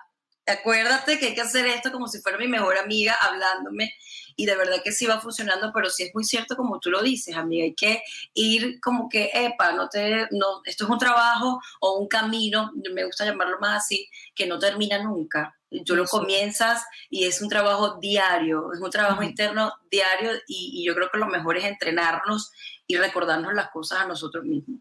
Acuérdate 0.48 1.20
que 1.20 1.27
hay 1.27 1.36
que 1.36 1.42
hacer 1.42 1.66
esto 1.68 1.92
como 1.92 2.08
si 2.08 2.20
fuera 2.22 2.38
mi 2.38 2.48
mejor 2.48 2.77
amiga 2.77 3.16
hablándome. 3.20 3.94
Y 4.36 4.46
de 4.46 4.56
verdad 4.56 4.82
que 4.84 4.92
sí 4.92 5.08
va 5.08 5.20
funcionando, 5.20 5.72
pero 5.74 5.89
sí 5.89 6.04
es 6.04 6.13
muy 6.13 6.24
cierto 6.24 6.56
como 6.56 6.80
tú 6.80 6.92
lo 6.92 7.01
dices, 7.01 7.36
amiga. 7.36 7.66
Hay 7.66 7.74
que 7.74 8.04
ir 8.34 8.80
como 8.82 9.10
que, 9.10 9.32
epa, 9.34 9.72
no 9.74 9.89
te, 9.89 10.27
no, 10.32 10.62
esto 10.66 10.84
es 10.84 10.89
un 10.89 11.00
trabajo 11.00 11.60
o 11.82 11.98
un 11.98 12.08
camino, 12.08 12.72
me 12.94 13.04
gusta 13.06 13.25
llamarlo 13.25 13.58
más 13.60 13.84
así, 13.84 14.08
que 14.36 14.46
no 14.46 14.60
termina 14.60 15.01
nunca 15.01 15.58
Tú 15.86 15.96
lo 15.98 16.06
comienzas 16.06 16.86
y 17.10 17.25
es 17.25 17.42
un 17.42 17.50
trabajo 17.50 17.98
diario, 18.00 18.72
es 18.74 18.80
un 18.80 18.89
trabajo 18.89 19.22
interno 19.22 19.74
diario 19.92 20.32
y, 20.48 20.86
yo 20.86 20.96
creo 20.96 21.10
que 21.12 21.18
lo 21.18 21.27
mejor 21.27 21.58
es 21.58 21.66
entrenarnos 21.66 22.51
y 22.88 22.96
recordarnos 22.96 23.54
las 23.54 23.70
cosas 23.72 24.00
a 24.00 24.08
nosotros 24.08 24.46
mismos. 24.46 24.80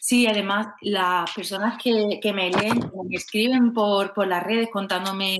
Sí, 0.00 0.26
además 0.26 0.68
las 0.80 1.30
personas 1.32 1.80
que, 1.82 2.18
que 2.20 2.32
me 2.32 2.50
leen, 2.50 2.90
me 3.08 3.16
escriben 3.16 3.72
por, 3.72 4.12
por, 4.12 4.26
las 4.26 4.42
redes 4.42 4.68
contándome 4.72 5.38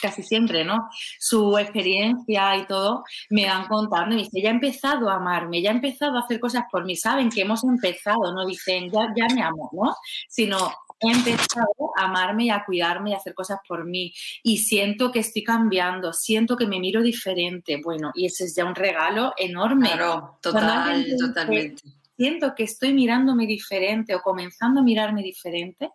casi 0.00 0.22
siempre, 0.22 0.64
¿no? 0.64 0.88
Su 1.18 1.58
experiencia 1.58 2.56
y 2.56 2.66
todo, 2.66 3.04
me 3.30 3.46
van 3.46 3.66
contando 3.66 4.14
y 4.14 4.18
dicen, 4.24 4.42
ya 4.42 4.48
he 4.50 4.52
empezado 4.52 5.08
a 5.08 5.16
amarme, 5.16 5.62
ya 5.62 5.70
he 5.70 5.74
empezado 5.74 6.16
a 6.16 6.20
hacer 6.20 6.40
cosas 6.40 6.64
por 6.70 6.84
mí, 6.84 6.96
saben 6.96 7.30
que 7.30 7.42
hemos 7.42 7.64
empezado, 7.64 8.32
no 8.32 8.46
dicen, 8.46 8.90
ya, 8.90 9.12
ya 9.16 9.34
me 9.34 9.42
amo, 9.42 9.70
¿no? 9.72 9.94
Sino, 10.28 10.72
he 11.02 11.10
empezado 11.10 11.92
a 11.96 12.04
amarme 12.04 12.44
y 12.44 12.50
a 12.50 12.64
cuidarme 12.64 13.10
y 13.10 13.14
a 13.14 13.16
hacer 13.16 13.34
cosas 13.34 13.58
por 13.66 13.84
mí. 13.84 14.14
Y 14.42 14.58
siento 14.58 15.10
que 15.10 15.18
estoy 15.18 15.42
cambiando, 15.42 16.12
siento 16.12 16.56
que 16.56 16.66
me 16.66 16.78
miro 16.78 17.02
diferente. 17.02 17.80
Bueno, 17.82 18.12
y 18.14 18.26
ese 18.26 18.44
es 18.44 18.54
ya 18.54 18.64
un 18.64 18.74
regalo 18.74 19.34
enorme. 19.36 19.90
Claro, 19.90 20.38
total, 20.40 21.06
totalmente. 21.18 21.82
Siento 22.16 22.54
que 22.54 22.64
estoy 22.64 22.92
mirándome 22.92 23.46
diferente 23.46 24.14
o 24.14 24.22
comenzando 24.22 24.80
a 24.80 24.84
mirarme 24.84 25.22
diferente, 25.22 25.90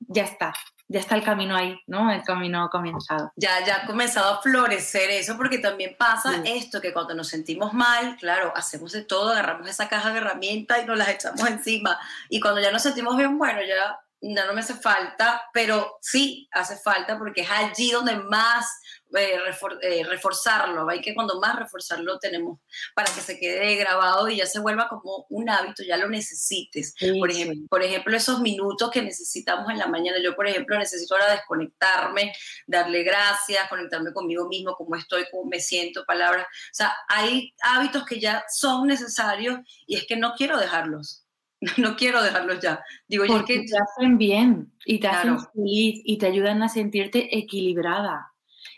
ya 0.00 0.24
está, 0.24 0.52
ya 0.88 1.00
está 1.00 1.14
el 1.14 1.24
camino 1.24 1.56
ahí, 1.56 1.78
¿no? 1.86 2.12
El 2.12 2.22
camino 2.22 2.68
comenzado. 2.70 3.32
Ya, 3.36 3.64
ya 3.64 3.76
ha 3.76 3.86
comenzado 3.86 4.34
a 4.34 4.42
florecer 4.42 5.10
eso, 5.10 5.36
porque 5.36 5.58
también 5.58 5.96
pasa 5.98 6.42
esto, 6.44 6.80
que 6.80 6.92
cuando 6.92 7.14
nos 7.14 7.28
sentimos 7.28 7.72
mal, 7.72 8.16
claro, 8.16 8.52
hacemos 8.54 8.92
de 8.92 9.02
todo, 9.02 9.30
agarramos 9.30 9.68
esa 9.68 9.88
caja 9.88 10.12
de 10.12 10.18
herramientas 10.18 10.82
y 10.82 10.86
nos 10.86 10.98
las 10.98 11.08
echamos 11.08 11.46
encima. 11.48 11.98
Y 12.28 12.40
cuando 12.40 12.60
ya 12.60 12.70
nos 12.70 12.82
sentimos 12.82 13.16
bien, 13.16 13.38
bueno, 13.38 13.60
ya 13.66 13.98
no, 14.20 14.46
no 14.46 14.54
me 14.54 14.60
hace 14.60 14.74
falta, 14.74 15.42
pero 15.52 15.98
sí 16.00 16.48
hace 16.52 16.76
falta 16.76 17.18
porque 17.18 17.42
es 17.42 17.50
allí 17.50 17.90
donde 17.90 18.16
más 18.16 18.80
eh, 19.14 19.38
eh, 19.82 20.04
reforzarlo, 20.04 20.88
hay 20.88 21.00
que 21.00 21.14
cuando 21.14 21.40
más 21.40 21.56
reforzarlo 21.56 22.18
tenemos 22.18 22.58
para 22.94 23.12
que 23.12 23.20
se 23.20 23.38
quede 23.38 23.76
grabado 23.76 24.28
y 24.28 24.36
ya 24.36 24.46
se 24.46 24.60
vuelva 24.60 24.88
como 24.88 25.26
un 25.28 25.48
hábito, 25.48 25.82
ya 25.82 25.96
lo 25.96 26.08
necesites. 26.08 26.94
por, 27.18 27.30
ejemplo, 27.30 27.66
por 27.68 27.82
ejemplo, 27.82 28.16
esos 28.16 28.40
minutos 28.40 28.90
que 28.90 29.02
necesitamos 29.02 29.70
en 29.70 29.78
la 29.78 29.86
mañana, 29.86 30.18
yo 30.22 30.34
por 30.34 30.46
ejemplo 30.46 30.78
necesito 30.78 31.14
ahora 31.14 31.32
desconectarme, 31.32 32.32
darle 32.66 33.02
gracias, 33.02 33.68
conectarme 33.68 34.12
conmigo 34.12 34.48
mismo, 34.48 34.74
cómo 34.74 34.96
estoy, 34.96 35.24
cómo 35.30 35.48
me 35.48 35.60
siento, 35.60 36.04
palabras. 36.04 36.46
O 36.46 36.74
sea, 36.74 36.94
hay 37.08 37.54
hábitos 37.62 38.04
que 38.04 38.18
ya 38.18 38.44
son 38.48 38.86
necesarios 38.86 39.60
y 39.86 39.96
es 39.96 40.06
que 40.06 40.16
no 40.16 40.34
quiero 40.34 40.58
dejarlos. 40.58 41.24
no 41.78 41.96
quiero 41.96 42.22
dejarlos 42.22 42.60
ya. 42.60 42.84
Digo, 43.08 43.24
Porque 43.26 43.60
que... 43.60 43.66
te 43.66 43.76
hacen 43.78 44.18
bien 44.18 44.72
y 44.84 45.00
te 45.00 45.08
hacen 45.08 45.38
feliz 45.38 46.02
y 46.04 46.18
te 46.18 46.26
ayudan 46.26 46.62
a 46.62 46.68
sentirte 46.68 47.36
equilibrada 47.38 48.33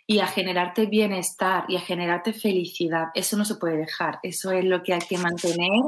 y 0.06 0.20
a 0.20 0.26
generarte 0.26 0.86
bienestar 0.86 1.64
y 1.68 1.76
a 1.76 1.80
generarte 1.80 2.32
felicidad. 2.32 3.06
Eso 3.14 3.36
no 3.36 3.44
se 3.44 3.56
puede 3.56 3.78
dejar, 3.78 4.18
eso 4.22 4.52
es 4.52 4.64
lo 4.64 4.82
que 4.82 4.94
hay 4.94 5.00
que 5.00 5.18
mantener 5.18 5.82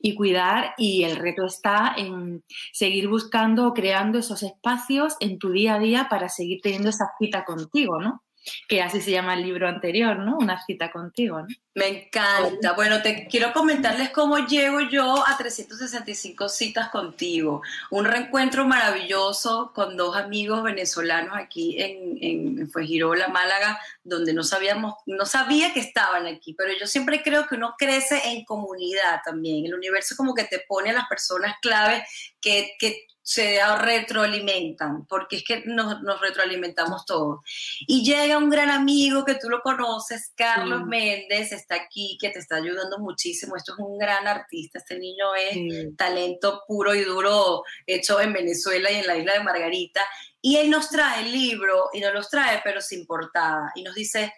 y 0.00 0.14
cuidar 0.14 0.74
y 0.76 1.04
el 1.04 1.16
reto 1.16 1.46
está 1.46 1.94
en 1.96 2.44
seguir 2.72 3.08
buscando 3.08 3.68
o 3.68 3.74
creando 3.74 4.18
esos 4.18 4.42
espacios 4.42 5.16
en 5.20 5.38
tu 5.38 5.50
día 5.52 5.74
a 5.74 5.78
día 5.78 6.08
para 6.10 6.28
seguir 6.28 6.60
teniendo 6.62 6.90
esa 6.90 7.12
cita 7.18 7.44
contigo, 7.44 8.00
¿no? 8.00 8.23
Que 8.68 8.82
así 8.82 9.00
se 9.00 9.10
llama 9.10 9.34
el 9.34 9.42
libro 9.42 9.68
anterior, 9.68 10.18
¿no? 10.18 10.38
Una 10.38 10.64
cita 10.64 10.90
contigo, 10.90 11.40
¿no? 11.40 11.48
Me 11.76 11.88
encanta. 11.88 12.72
Bueno, 12.74 13.02
te 13.02 13.26
quiero 13.26 13.52
comentarles 13.52 14.10
cómo 14.10 14.38
llego 14.46 14.80
yo 14.80 15.26
a 15.26 15.36
365 15.36 16.48
citas 16.48 16.88
contigo. 16.90 17.62
Un 17.90 18.04
reencuentro 18.04 18.64
maravilloso 18.64 19.72
con 19.74 19.96
dos 19.96 20.16
amigos 20.16 20.62
venezolanos 20.62 21.36
aquí 21.36 21.82
en, 21.82 22.18
en 22.20 22.70
Fuegirola, 22.70 23.26
Málaga, 23.26 23.80
donde 24.04 24.32
no 24.32 24.44
sabíamos, 24.44 24.94
no 25.06 25.26
sabía 25.26 25.72
que 25.72 25.80
estaban 25.80 26.26
aquí, 26.28 26.54
pero 26.54 26.72
yo 26.78 26.86
siempre 26.86 27.22
creo 27.24 27.48
que 27.48 27.56
uno 27.56 27.74
crece 27.76 28.20
en 28.24 28.44
comunidad 28.44 29.22
también. 29.24 29.66
El 29.66 29.74
universo 29.74 30.14
como 30.16 30.32
que 30.32 30.44
te 30.44 30.60
pone 30.68 30.90
a 30.90 30.94
las 30.94 31.08
personas 31.08 31.56
clave 31.60 32.06
que, 32.44 32.72
que 32.78 33.06
se 33.24 33.58
retroalimentan, 33.78 35.06
porque 35.06 35.36
es 35.36 35.44
que 35.44 35.62
nos, 35.64 35.96
retroalimentamos 36.20 37.06
todos. 37.06 37.40
Y 37.86 38.04
llega 38.04 38.36
un 38.36 38.50
gran 38.50 38.70
amigo 38.70 39.24
que 39.24 39.36
tú 39.36 39.48
lo 39.48 39.62
conoces, 39.62 40.30
Carlos 40.36 40.84
Méndez, 40.84 41.50
está 41.50 41.74
aquí, 41.74 42.18
que 42.20 42.28
te 42.28 42.38
está 42.38 42.56
ayudando 42.56 42.98
muchísimo. 42.98 43.56
Esto 43.56 43.72
es 43.72 43.78
un 43.78 43.96
gran 43.96 44.28
artista, 44.28 44.78
este 44.78 44.98
niño 44.98 45.34
es 45.34 45.96
talento 45.96 46.64
puro 46.68 46.94
y 46.94 47.02
duro, 47.02 47.62
hecho 47.86 48.20
en 48.20 48.34
Venezuela 48.34 48.92
y 48.92 48.96
en 48.96 49.06
la 49.06 49.16
isla 49.16 49.32
de 49.32 49.42
Margarita. 49.42 50.02
Y 50.42 50.56
él 50.58 50.68
nos 50.68 50.90
trae 50.90 51.22
el 51.24 51.32
libro, 51.32 51.88
y 51.94 52.00
nos 52.00 52.12
los 52.12 52.28
trae, 52.28 52.60
pero 52.62 52.82
sin 52.82 53.06
portada, 53.06 53.72
y 53.74 53.84
nos 53.84 53.94
dice, 53.94 54.34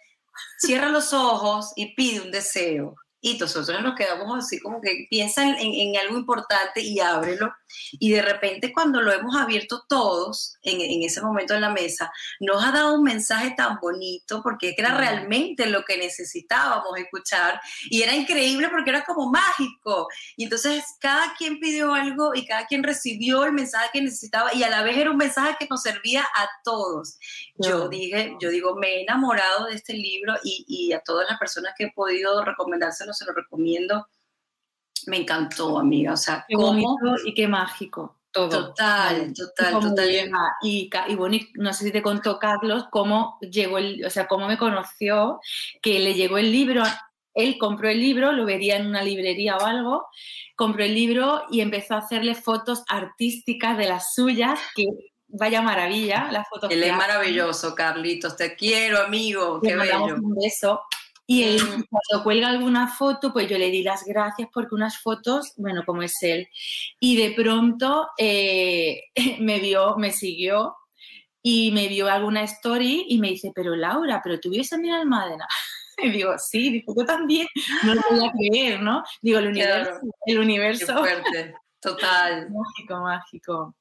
cierra 0.59 0.91
los 0.91 1.13
ojos 1.13 1.73
y 1.75 1.93
pide 1.97 2.21
un 2.21 2.31
deseo 2.31 2.95
y 3.27 3.37
nosotros 3.39 3.83
nos 3.83 3.97
quedamos 3.97 4.45
así 4.45 4.61
como 4.61 4.81
que 4.81 5.09
piensa 5.11 5.43
en, 5.43 5.97
algo 5.97 6.17
importante 6.17 6.81
y 6.81 7.01
ábrelo. 7.01 7.53
Y 7.93 8.13
de 8.13 8.23
repente 8.23 8.73
cuando 8.73 9.01
lo 9.01 9.13
hemos 9.13 9.37
abierto 9.37 9.85
todos 9.89 10.57
en, 10.63 11.03
ese 11.03 11.21
momento 11.21 11.55
en 11.55 11.61
la 11.61 11.71
mesa, 11.71 12.13
nos 12.41 12.65
ha 12.65 12.73
dado 12.73 12.95
un 12.95 13.03
mensaje 13.03 13.55
tan 13.57 13.79
bonito 13.81 14.43
porque 14.43 14.75
era 14.77 14.97
realmente 14.97 15.67
lo 15.67 15.85
que 15.85 15.97
necesitábamos 15.97 16.99
escuchar 16.99 17.61
y 17.91 18.03
era 18.03 18.15
increíble 18.15 18.69
porque 18.69 18.91
era 18.91 19.05
como 19.05 19.31
mágico. 19.31 20.09
Y 20.37 20.45
entonces 20.45 20.85
cada 21.01 21.35
quien 21.35 21.61
pidió 21.61 21.95
algo 21.95 22.35
y 22.35 22.47
cada 22.47 22.67
quien 22.67 22.83
recibió 22.83 23.45
el 23.45 23.53
mensaje 23.53 23.91
que 23.93 24.03
necesitaba 24.03 24.55
y 24.55 24.63
a 24.63 24.71
la 24.71 24.83
vez 24.83 24.97
era 24.97 25.11
un 25.11 25.17
mensaje 25.17 25.57
que 25.59 25.67
nos 25.69 25.83
servía 25.83 26.23
a 26.23 26.49
todos. 26.65 27.19
Yo 27.57 27.89
dije, 27.89 28.37
yo 28.41 28.51
digo, 28.51 28.77
me 28.77 28.89
he 28.89 29.03
enamorado 29.03 29.67
de 29.67 29.75
este 29.75 29.93
libro 29.93 30.35
y, 30.43 30.65
y 30.69 30.93
a 30.93 31.01
todas 31.01 31.29
las 31.29 31.39
personas 31.39 31.75
que 31.77 31.85
he 31.85 31.93
podido 31.93 32.45
recomendárselo 32.45 33.13
se 33.13 33.25
lo 33.25 33.33
recomiendo. 33.33 34.07
Me 35.07 35.19
encantó, 35.19 35.79
amiga. 35.79 36.13
O 36.13 36.17
sea, 36.17 36.45
qué 36.49 36.57
bonito 36.57 37.17
y 37.25 37.35
qué 37.35 37.49
mágico. 37.49 38.17
Todo. 38.33 38.69
Total, 38.69 39.33
total, 39.33 39.81
total. 39.81 40.31
Y, 40.63 40.91
y 41.09 41.15
bueno, 41.15 41.39
no 41.55 41.73
sé 41.73 41.85
si 41.85 41.91
te 41.91 42.03
contó 42.03 42.39
Carlos 42.39 42.85
cómo 42.91 43.39
llegó 43.41 43.79
el, 43.79 44.05
o 44.05 44.11
sea, 44.11 44.27
cómo 44.27 44.47
me 44.47 44.59
conoció, 44.59 45.41
que 45.81 45.99
le 46.01 46.13
llegó 46.13 46.37
el 46.37 46.53
libro, 46.53 46.83
él 47.37 47.59
compró 47.59 47.89
el 47.89 48.01
libro, 48.01 48.33
lo 48.33 48.45
vería 48.45 48.77
en 48.77 48.87
una 48.87 49.03
librería 49.03 49.57
o 49.59 49.65
algo, 49.65 50.07
compró 50.55 50.85
el 50.85 50.95
libro 50.95 51.45
y 51.51 51.61
empezó 51.61 51.95
a 51.95 51.99
hacerle 51.99 52.35
fotos 52.35 52.83
artísticas 52.89 53.77
de 53.77 53.89
las 53.89 54.15
suyas, 54.15 54.59
que 54.75 54.85
vaya 55.29 55.61
maravilla, 55.61 56.31
las 56.33 56.49
fotos. 56.49 56.71
Él 56.71 56.83
es 56.83 56.97
maravilloso, 56.97 57.75
Carlitos, 57.75 58.37
te 58.37 58.57
quiero, 58.57 59.03
amigo, 59.03 59.61
qué 59.63 59.77
bello. 59.77 60.17
un 60.17 60.35
beso. 60.35 60.83
Y 61.27 61.43
él, 61.43 61.61
mm. 61.63 61.85
cuando 61.91 62.25
cuelga 62.25 62.49
alguna 62.49 62.89
foto, 62.89 63.33
pues 63.33 63.49
yo 63.49 63.59
le 63.59 63.71
di 63.71 63.83
las 63.83 64.05
gracias 64.05 64.49
porque 64.53 64.75
unas 64.75 64.99
fotos, 64.99 65.53
bueno, 65.57 65.83
como 65.85 66.03
es 66.03 66.23
él. 66.23 66.49
Y 67.01 67.17
de 67.17 67.33
pronto 67.33 68.09
eh, 68.19 69.03
me 69.41 69.59
vio, 69.59 69.97
me 69.97 70.13
siguió 70.13 70.77
y 71.43 71.71
me 71.73 71.89
vio 71.89 72.09
alguna 72.09 72.43
story 72.43 73.07
y 73.09 73.19
me 73.19 73.29
dice, 73.29 73.53
pero 73.55 73.77
Laura, 73.77 74.21
pero 74.23 74.41
tú 74.41 74.51
vives 74.51 74.73
en 74.73 74.83
mi 74.83 74.91
Almádena. 74.91 75.47
Y 75.99 76.11
digo, 76.11 76.35
sí, 76.37 76.71
digo, 76.73 76.95
yo 76.95 77.07
también, 77.07 77.47
no 77.83 77.95
lo 77.95 78.03
voy 78.11 78.29
a 78.29 78.31
creer, 78.31 78.83
¿no? 78.83 79.03
Digo, 79.23 79.39
el 79.39 79.47
universo. 79.47 80.01
El 80.27 80.41
universo. 80.41 80.87
Qué 80.89 80.93
fuerte, 80.93 81.55
total. 81.81 82.51
mágico, 82.51 83.01
mágico. 83.01 83.77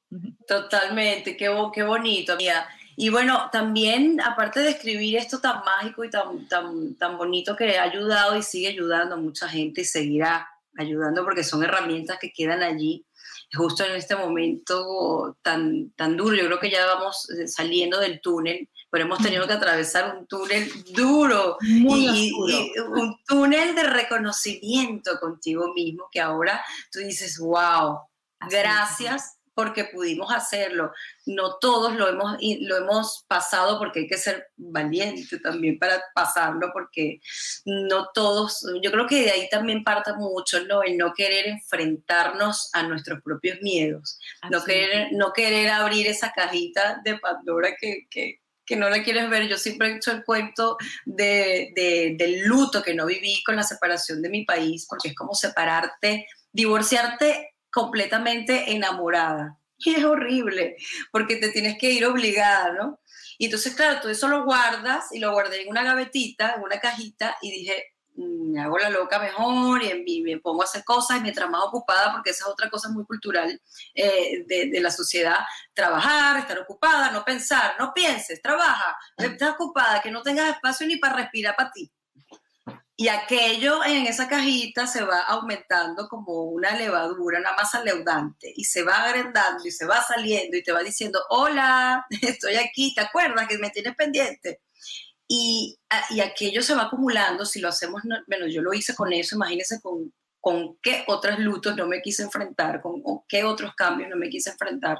Totalmente, 0.48 1.36
qué, 1.36 1.54
qué 1.74 1.82
bonito. 1.82 2.34
Mira, 2.38 2.66
y 2.98 3.10
bueno, 3.10 3.50
también, 3.52 4.22
aparte 4.22 4.60
de 4.60 4.70
escribir 4.70 5.16
esto 5.16 5.38
tan 5.38 5.62
mágico 5.64 6.02
y 6.02 6.10
tan, 6.10 6.48
tan, 6.48 6.94
tan 6.94 7.18
bonito 7.18 7.54
que 7.54 7.78
ha 7.78 7.82
ayudado 7.82 8.36
y 8.36 8.42
sigue 8.42 8.68
ayudando 8.68 9.16
a 9.16 9.18
mucha 9.18 9.48
gente 9.48 9.82
y 9.82 9.84
seguirá 9.84 10.48
ayudando 10.78 11.22
porque 11.22 11.44
son 11.44 11.62
herramientas 11.62 12.18
que 12.18 12.32
quedan 12.32 12.62
allí. 12.62 13.04
justo 13.52 13.84
en 13.84 13.96
este 13.96 14.16
momento 14.16 15.36
tan, 15.42 15.90
tan 15.90 16.16
duro. 16.16 16.36
Yo 16.36 16.46
creo 16.46 16.58
que 16.58 16.70
ya 16.70 16.86
vamos 16.86 17.28
eh, 17.30 17.46
saliendo 17.46 18.00
del 18.00 18.22
túnel, 18.22 18.66
pero 18.90 19.04
hemos 19.04 19.18
tenido 19.18 19.46
que 19.46 19.52
atravesar 19.52 20.16
un 20.16 20.26
túnel 20.26 20.70
duro 20.94 21.58
y, 21.60 22.30
y, 22.30 22.32
un 22.80 23.16
túnel 23.26 23.74
de 23.74 23.82
reconocimiento 23.82 25.20
contigo 25.20 25.74
mismo 25.74 26.08
que 26.10 26.20
ahora 26.20 26.64
tú 26.90 27.00
dices, 27.00 27.38
wow, 27.38 28.00
gracias 28.48 29.35
porque 29.56 29.84
pudimos 29.84 30.30
hacerlo. 30.30 30.92
No 31.24 31.56
todos 31.58 31.94
lo 31.94 32.06
hemos, 32.08 32.36
lo 32.60 32.76
hemos 32.76 33.24
pasado 33.26 33.78
porque 33.78 34.00
hay 34.00 34.06
que 34.06 34.18
ser 34.18 34.48
valiente 34.54 35.40
también 35.40 35.78
para 35.78 36.02
pasarlo, 36.14 36.70
porque 36.74 37.20
no 37.64 38.10
todos, 38.12 38.66
yo 38.82 38.92
creo 38.92 39.06
que 39.06 39.22
de 39.22 39.30
ahí 39.30 39.48
también 39.48 39.82
parte 39.82 40.12
mucho, 40.12 40.62
¿no? 40.66 40.82
El 40.82 40.98
no 40.98 41.14
querer 41.14 41.46
enfrentarnos 41.46 42.68
a 42.74 42.82
nuestros 42.82 43.22
propios 43.22 43.62
miedos, 43.62 44.20
no 44.50 44.62
querer, 44.62 45.08
no 45.12 45.32
querer 45.32 45.70
abrir 45.70 46.06
esa 46.06 46.32
cajita 46.32 47.00
de 47.02 47.18
Pandora 47.18 47.70
que, 47.80 48.06
que, 48.10 48.42
que 48.66 48.76
no 48.76 48.90
la 48.90 49.02
quieres 49.02 49.30
ver. 49.30 49.48
Yo 49.48 49.56
siempre 49.56 49.88
he 49.88 49.96
hecho 49.96 50.12
el 50.12 50.22
cuento 50.22 50.76
de, 51.06 51.72
de, 51.74 52.14
del 52.18 52.42
luto 52.44 52.82
que 52.82 52.94
no 52.94 53.06
viví 53.06 53.42
con 53.42 53.56
la 53.56 53.62
separación 53.62 54.20
de 54.20 54.28
mi 54.28 54.44
país, 54.44 54.84
porque 54.86 55.08
es 55.08 55.14
como 55.14 55.34
separarte, 55.34 56.26
divorciarte 56.52 57.45
completamente 57.76 58.72
enamorada. 58.72 59.58
Y 59.78 59.94
es 59.96 60.04
horrible, 60.04 60.78
porque 61.12 61.36
te 61.36 61.50
tienes 61.50 61.76
que 61.76 61.90
ir 61.90 62.06
obligada, 62.06 62.72
¿no? 62.72 62.98
Y 63.36 63.44
entonces, 63.44 63.74
claro, 63.74 64.00
tú 64.00 64.08
eso 64.08 64.26
lo 64.28 64.46
guardas 64.46 65.12
y 65.12 65.18
lo 65.18 65.30
guardé 65.32 65.60
en 65.60 65.68
una 65.68 65.84
gavetita, 65.84 66.54
en 66.56 66.62
una 66.62 66.80
cajita, 66.80 67.36
y 67.42 67.50
dije, 67.50 67.92
mm, 68.14 68.52
me 68.52 68.60
hago 68.62 68.78
la 68.78 68.88
loca 68.88 69.18
mejor 69.18 69.82
y 69.82 70.22
me 70.22 70.38
pongo 70.38 70.62
a 70.62 70.64
hacer 70.64 70.82
cosas 70.84 71.18
y 71.18 71.20
mientras 71.20 71.50
más 71.50 71.60
ocupada, 71.64 72.12
porque 72.14 72.30
esa 72.30 72.44
es 72.44 72.50
otra 72.50 72.70
cosa 72.70 72.88
muy 72.88 73.04
cultural 73.04 73.60
eh, 73.94 74.44
de, 74.46 74.70
de, 74.70 74.80
la 74.80 74.90
sociedad, 74.90 75.40
trabajar, 75.74 76.38
estar 76.38 76.58
ocupada, 76.58 77.10
no 77.10 77.22
pensar, 77.26 77.74
no 77.78 77.92
pienses, 77.92 78.40
trabaja, 78.40 78.96
estás 79.18 79.50
ocupada, 79.50 80.00
que 80.00 80.10
no 80.10 80.22
tengas 80.22 80.48
espacio 80.48 80.86
ni 80.86 80.96
para 80.96 81.16
respirar 81.16 81.54
para 81.54 81.70
ti. 81.72 81.92
Y 82.98 83.08
aquello 83.08 83.84
en 83.84 84.06
esa 84.06 84.26
cajita 84.26 84.86
se 84.86 85.04
va 85.04 85.20
aumentando 85.20 86.08
como 86.08 86.44
una 86.44 86.74
levadura, 86.74 87.40
una 87.40 87.52
masa 87.52 87.84
leudante, 87.84 88.50
y 88.56 88.64
se 88.64 88.82
va 88.82 89.04
agrandando 89.04 89.66
y 89.66 89.70
se 89.70 89.84
va 89.84 90.02
saliendo 90.02 90.56
y 90.56 90.62
te 90.62 90.72
va 90.72 90.82
diciendo, 90.82 91.20
hola, 91.28 92.06
estoy 92.22 92.56
aquí, 92.56 92.94
¿te 92.94 93.02
acuerdas 93.02 93.48
que 93.48 93.58
me 93.58 93.68
tienes 93.68 93.94
pendiente? 93.94 94.62
Y, 95.28 95.78
y 96.10 96.20
aquello 96.20 96.62
se 96.62 96.74
va 96.74 96.84
acumulando, 96.84 97.44
si 97.44 97.60
lo 97.60 97.68
hacemos, 97.68 98.00
bueno, 98.26 98.46
yo 98.46 98.62
lo 98.62 98.72
hice 98.72 98.94
con 98.94 99.12
eso, 99.12 99.36
imagínense 99.36 99.80
con, 99.82 100.14
con 100.40 100.78
qué 100.80 101.04
otros 101.06 101.38
lutos 101.38 101.76
no 101.76 101.86
me 101.86 102.00
quise 102.00 102.22
enfrentar, 102.22 102.80
con 102.80 103.02
qué 103.28 103.44
otros 103.44 103.74
cambios 103.74 104.08
no 104.08 104.16
me 104.16 104.30
quise 104.30 104.50
enfrentar. 104.50 104.98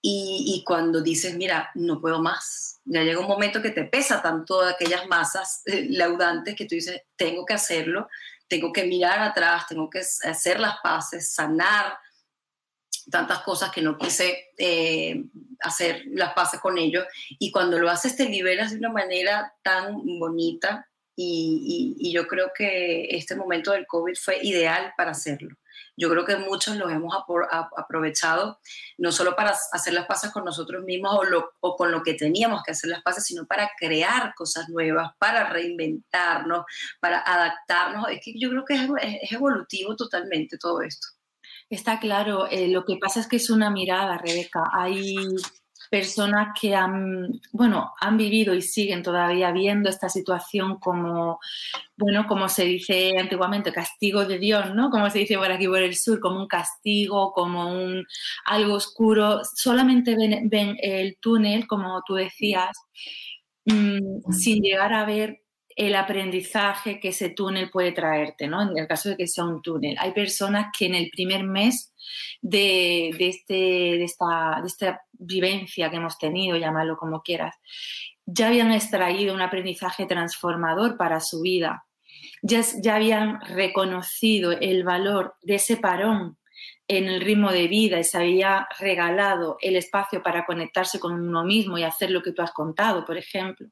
Y, 0.00 0.62
cuando 0.64 1.02
dices, 1.02 1.34
mira, 1.34 1.70
no 1.74 2.00
puedo 2.00 2.22
más, 2.22 2.80
ya 2.84 3.02
llega 3.02 3.18
un 3.18 3.26
momento 3.26 3.60
que 3.60 3.70
te 3.70 3.84
pesa 3.84 4.22
tanto 4.22 4.60
aquellas 4.62 5.06
masas 5.08 5.62
eh, 5.66 5.88
laudantes 5.90 6.54
que 6.54 6.66
tú 6.66 6.76
dices, 6.76 7.02
tengo 7.16 7.44
que 7.44 7.54
hacerlo, 7.54 8.08
tengo 8.46 8.72
que 8.72 8.84
mirar 8.84 9.20
atrás, 9.20 9.66
tengo 9.68 9.90
que 9.90 9.98
hacer 9.98 10.60
las 10.60 10.76
paces, 10.82 11.32
sanar 11.32 11.98
tantas 13.10 13.40
cosas 13.40 13.72
que 13.72 13.82
no 13.82 13.98
quise 13.98 14.50
eh, 14.56 15.24
hacer 15.60 16.04
las 16.12 16.32
paces 16.32 16.60
con 16.60 16.78
ellos. 16.78 17.04
Y 17.38 17.50
cuando 17.50 17.78
lo 17.78 17.90
haces 17.90 18.16
te 18.16 18.28
liberas 18.28 18.70
de 18.70 18.78
una 18.78 18.92
manera 18.92 19.52
tan 19.62 19.96
bonita 20.20 20.88
y 21.20 22.12
yo 22.14 22.28
creo 22.28 22.52
que 22.56 23.08
este 23.10 23.34
momento 23.34 23.72
del 23.72 23.88
COVID 23.88 24.14
fue 24.14 24.38
ideal 24.44 24.92
para 24.96 25.10
hacerlo 25.10 25.56
yo 25.98 26.08
creo 26.08 26.24
que 26.24 26.36
muchos 26.36 26.76
los 26.76 26.90
hemos 26.92 27.12
aprovechado 27.76 28.60
no 28.98 29.10
solo 29.10 29.34
para 29.34 29.56
hacer 29.72 29.92
las 29.92 30.06
paces 30.06 30.30
con 30.30 30.44
nosotros 30.44 30.84
mismos 30.84 31.18
o, 31.60 31.76
con 31.76 31.90
lo 31.90 32.02
que 32.02 32.14
teníamos 32.14 32.62
que 32.62 32.70
hacer 32.70 32.90
las 32.90 33.02
paces, 33.02 33.24
sino 33.24 33.46
para 33.46 33.70
crear 33.76 34.32
cosas 34.36 34.68
nuevas, 34.68 35.10
para 35.18 35.50
reinventarnos, 35.50 36.64
para 37.00 37.20
adaptarnos. 37.20 38.08
Es 38.10 38.20
que 38.22 38.38
yo 38.38 38.48
creo 38.50 38.64
que 38.64 38.74
es, 38.74 38.88
es 39.22 39.32
evolutivo 39.32 39.96
totalmente 39.96 40.56
todo 40.56 40.82
esto. 40.82 41.08
Está 41.68 41.98
claro, 41.98 42.46
eh, 42.48 42.68
lo 42.68 42.84
que 42.84 42.96
pasa 42.96 43.20
es 43.20 43.26
que 43.26 43.36
es 43.36 43.50
una 43.50 43.68
mirada, 43.68 44.18
Rebeca. 44.18 44.62
Hay 44.72 45.16
personas 45.90 46.48
que 46.60 46.74
han, 46.74 47.40
bueno, 47.52 47.92
han 48.00 48.16
vivido 48.16 48.54
y 48.54 48.62
siguen 48.62 49.02
todavía 49.02 49.52
viendo 49.52 49.88
esta 49.88 50.08
situación 50.08 50.78
como, 50.78 51.40
bueno, 51.96 52.26
como 52.26 52.48
se 52.48 52.64
dice 52.64 53.12
antiguamente, 53.18 53.72
castigo 53.72 54.24
de 54.24 54.38
Dios, 54.38 54.74
¿no? 54.74 54.90
Como 54.90 55.10
se 55.10 55.20
dice 55.20 55.36
por 55.36 55.50
aquí 55.50 55.66
por 55.66 55.82
el 55.82 55.96
sur, 55.96 56.20
como 56.20 56.40
un 56.40 56.48
castigo, 56.48 57.32
como 57.32 57.72
un 57.72 58.06
algo 58.46 58.74
oscuro. 58.74 59.40
Solamente 59.44 60.16
ven, 60.16 60.76
el 60.82 61.16
túnel, 61.20 61.66
como 61.66 62.02
tú 62.06 62.14
decías, 62.14 62.76
mmm, 63.64 64.32
sin 64.32 64.62
llegar 64.62 64.92
a 64.92 65.04
ver 65.04 65.42
el 65.78 65.94
aprendizaje 65.94 66.98
que 66.98 67.10
ese 67.10 67.30
túnel 67.30 67.70
puede 67.70 67.92
traerte, 67.92 68.48
¿no? 68.48 68.62
En 68.62 68.76
el 68.76 68.88
caso 68.88 69.10
de 69.10 69.16
que 69.16 69.28
sea 69.28 69.44
un 69.44 69.62
túnel. 69.62 69.96
Hay 70.00 70.10
personas 70.10 70.72
que 70.76 70.86
en 70.86 70.96
el 70.96 71.08
primer 71.08 71.44
mes 71.44 71.94
de, 72.42 73.14
de, 73.16 73.28
este, 73.28 73.54
de, 73.54 74.02
esta, 74.02 74.58
de 74.60 74.66
esta 74.66 75.02
vivencia 75.12 75.88
que 75.88 75.98
hemos 75.98 76.18
tenido, 76.18 76.56
llámalo 76.56 76.96
como 76.96 77.22
quieras, 77.22 77.54
ya 78.26 78.48
habían 78.48 78.72
extraído 78.72 79.32
un 79.32 79.40
aprendizaje 79.40 80.04
transformador 80.06 80.96
para 80.96 81.20
su 81.20 81.42
vida, 81.42 81.86
ya, 82.42 82.60
ya 82.82 82.96
habían 82.96 83.40
reconocido 83.42 84.50
el 84.50 84.82
valor 84.82 85.36
de 85.42 85.54
ese 85.54 85.76
parón 85.76 86.38
en 86.88 87.06
el 87.06 87.20
ritmo 87.20 87.52
de 87.52 87.68
vida 87.68 88.00
y 88.00 88.04
se 88.04 88.18
había 88.18 88.66
regalado 88.80 89.58
el 89.60 89.76
espacio 89.76 90.24
para 90.24 90.44
conectarse 90.44 90.98
con 90.98 91.12
uno 91.12 91.44
mismo 91.44 91.78
y 91.78 91.84
hacer 91.84 92.10
lo 92.10 92.20
que 92.20 92.32
tú 92.32 92.42
has 92.42 92.50
contado, 92.50 93.04
por 93.04 93.16
ejemplo. 93.16 93.68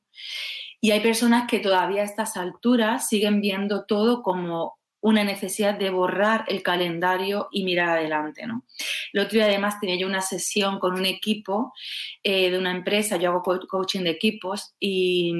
Y 0.81 0.91
hay 0.91 1.01
personas 1.01 1.49
que 1.49 1.59
todavía 1.59 2.03
a 2.03 2.05
estas 2.05 2.37
alturas 2.37 3.09
siguen 3.09 3.41
viendo 3.41 3.85
todo 3.87 4.23
como 4.23 4.77
una 5.01 5.23
necesidad 5.23 5.79
de 5.79 5.91
borrar 5.91 6.45
el 6.49 6.63
calendario 6.63 7.49
y 7.53 7.65
mirar 7.65 7.91
adelante. 7.91 8.47
¿no? 8.47 8.65
El 9.13 9.21
otro 9.21 9.35
día 9.35 9.47
además 9.47 9.79
tenía 9.79 9.97
yo 9.97 10.07
una 10.07 10.21
sesión 10.21 10.79
con 10.79 10.95
un 10.95 11.07
equipo 11.07 11.73
eh, 12.23 12.51
de 12.51 12.59
una 12.59 12.73
empresa, 12.73 13.17
yo 13.17 13.31
hago 13.31 13.43
coaching 13.43 14.01
de 14.01 14.11
equipos 14.11 14.75
y, 14.81 15.33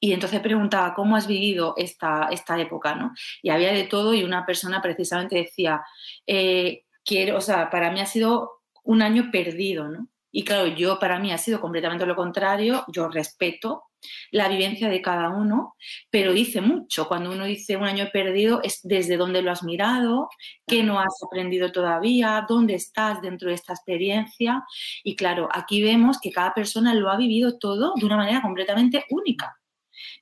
y 0.00 0.12
entonces 0.12 0.40
preguntaba, 0.40 0.94
¿cómo 0.94 1.16
has 1.16 1.26
vivido 1.26 1.74
esta, 1.76 2.28
esta 2.30 2.60
época? 2.60 2.94
¿no? 2.94 3.12
Y 3.40 3.50
había 3.50 3.72
de 3.72 3.84
todo 3.84 4.14
y 4.14 4.24
una 4.24 4.44
persona 4.44 4.82
precisamente 4.82 5.36
decía, 5.36 5.82
eh, 6.26 6.84
quiero, 7.04 7.36
o 7.36 7.40
sea, 7.40 7.70
para 7.70 7.92
mí 7.92 8.00
ha 8.00 8.06
sido 8.06 8.62
un 8.82 9.00
año 9.00 9.30
perdido, 9.30 9.88
¿no? 9.88 10.08
Y 10.30 10.42
claro, 10.42 10.66
yo 10.66 10.98
para 10.98 11.20
mí 11.20 11.32
ha 11.32 11.38
sido 11.38 11.60
completamente 11.60 12.04
lo 12.04 12.16
contrario, 12.16 12.84
yo 12.88 13.08
respeto 13.08 13.84
la 14.30 14.48
vivencia 14.48 14.88
de 14.88 15.02
cada 15.02 15.30
uno, 15.30 15.76
pero 16.10 16.32
dice 16.32 16.60
mucho. 16.60 17.08
Cuando 17.08 17.30
uno 17.32 17.44
dice 17.44 17.76
un 17.76 17.84
año 17.84 18.08
perdido, 18.12 18.60
es 18.62 18.80
desde 18.82 19.16
dónde 19.16 19.42
lo 19.42 19.50
has 19.50 19.62
mirado, 19.62 20.28
qué 20.66 20.82
no 20.82 20.98
has 21.00 21.22
aprendido 21.26 21.72
todavía, 21.72 22.44
dónde 22.48 22.74
estás 22.74 23.20
dentro 23.22 23.48
de 23.48 23.54
esta 23.54 23.72
experiencia. 23.72 24.64
Y 25.02 25.16
claro, 25.16 25.48
aquí 25.52 25.82
vemos 25.82 26.18
que 26.20 26.30
cada 26.30 26.52
persona 26.54 26.94
lo 26.94 27.10
ha 27.10 27.16
vivido 27.16 27.58
todo 27.58 27.94
de 27.96 28.06
una 28.06 28.16
manera 28.16 28.42
completamente 28.42 29.04
única. 29.10 29.58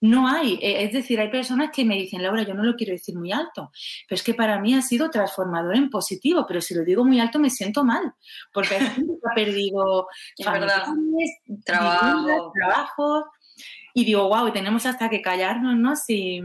No 0.01 0.29
hay, 0.29 0.55
eh, 0.55 0.85
es 0.85 0.93
decir, 0.93 1.21
hay 1.21 1.31
personas 1.31 1.71
que 1.73 1.85
me 1.85 1.95
dicen, 1.97 2.23
Laura, 2.23 2.43
yo 2.43 2.55
no 2.55 2.65
lo 2.65 2.75
quiero 2.75 2.93
decir 2.93 3.17
muy 3.17 3.33
alto, 3.33 3.71
pero 4.09 4.17
es 4.17 4.23
que 4.23 4.35
para 4.35 4.59
mí 4.59 4.75
ha 4.75 4.83
sido 4.83 5.11
transformador 5.11 5.77
en 5.77 5.91
positivo, 5.91 6.45
pero 6.47 6.61
si 6.61 6.75
lo 6.75 6.85
digo 6.85 7.05
muy 7.05 7.21
alto 7.21 7.39
me 7.39 7.51
siento 7.51 7.85
mal, 7.85 8.13
porque 8.53 8.77
ha 8.77 9.35
perdido 9.35 10.09
familiares, 10.45 11.31
trabajo. 11.65 13.27
Y 13.95 14.05
digo, 14.05 14.29
wow, 14.29 14.53
tenemos 14.53 14.87
hasta 14.87 15.09
que 15.09 15.23
callarnos, 15.23 15.77
¿no? 15.77 15.97
Si, 15.97 16.41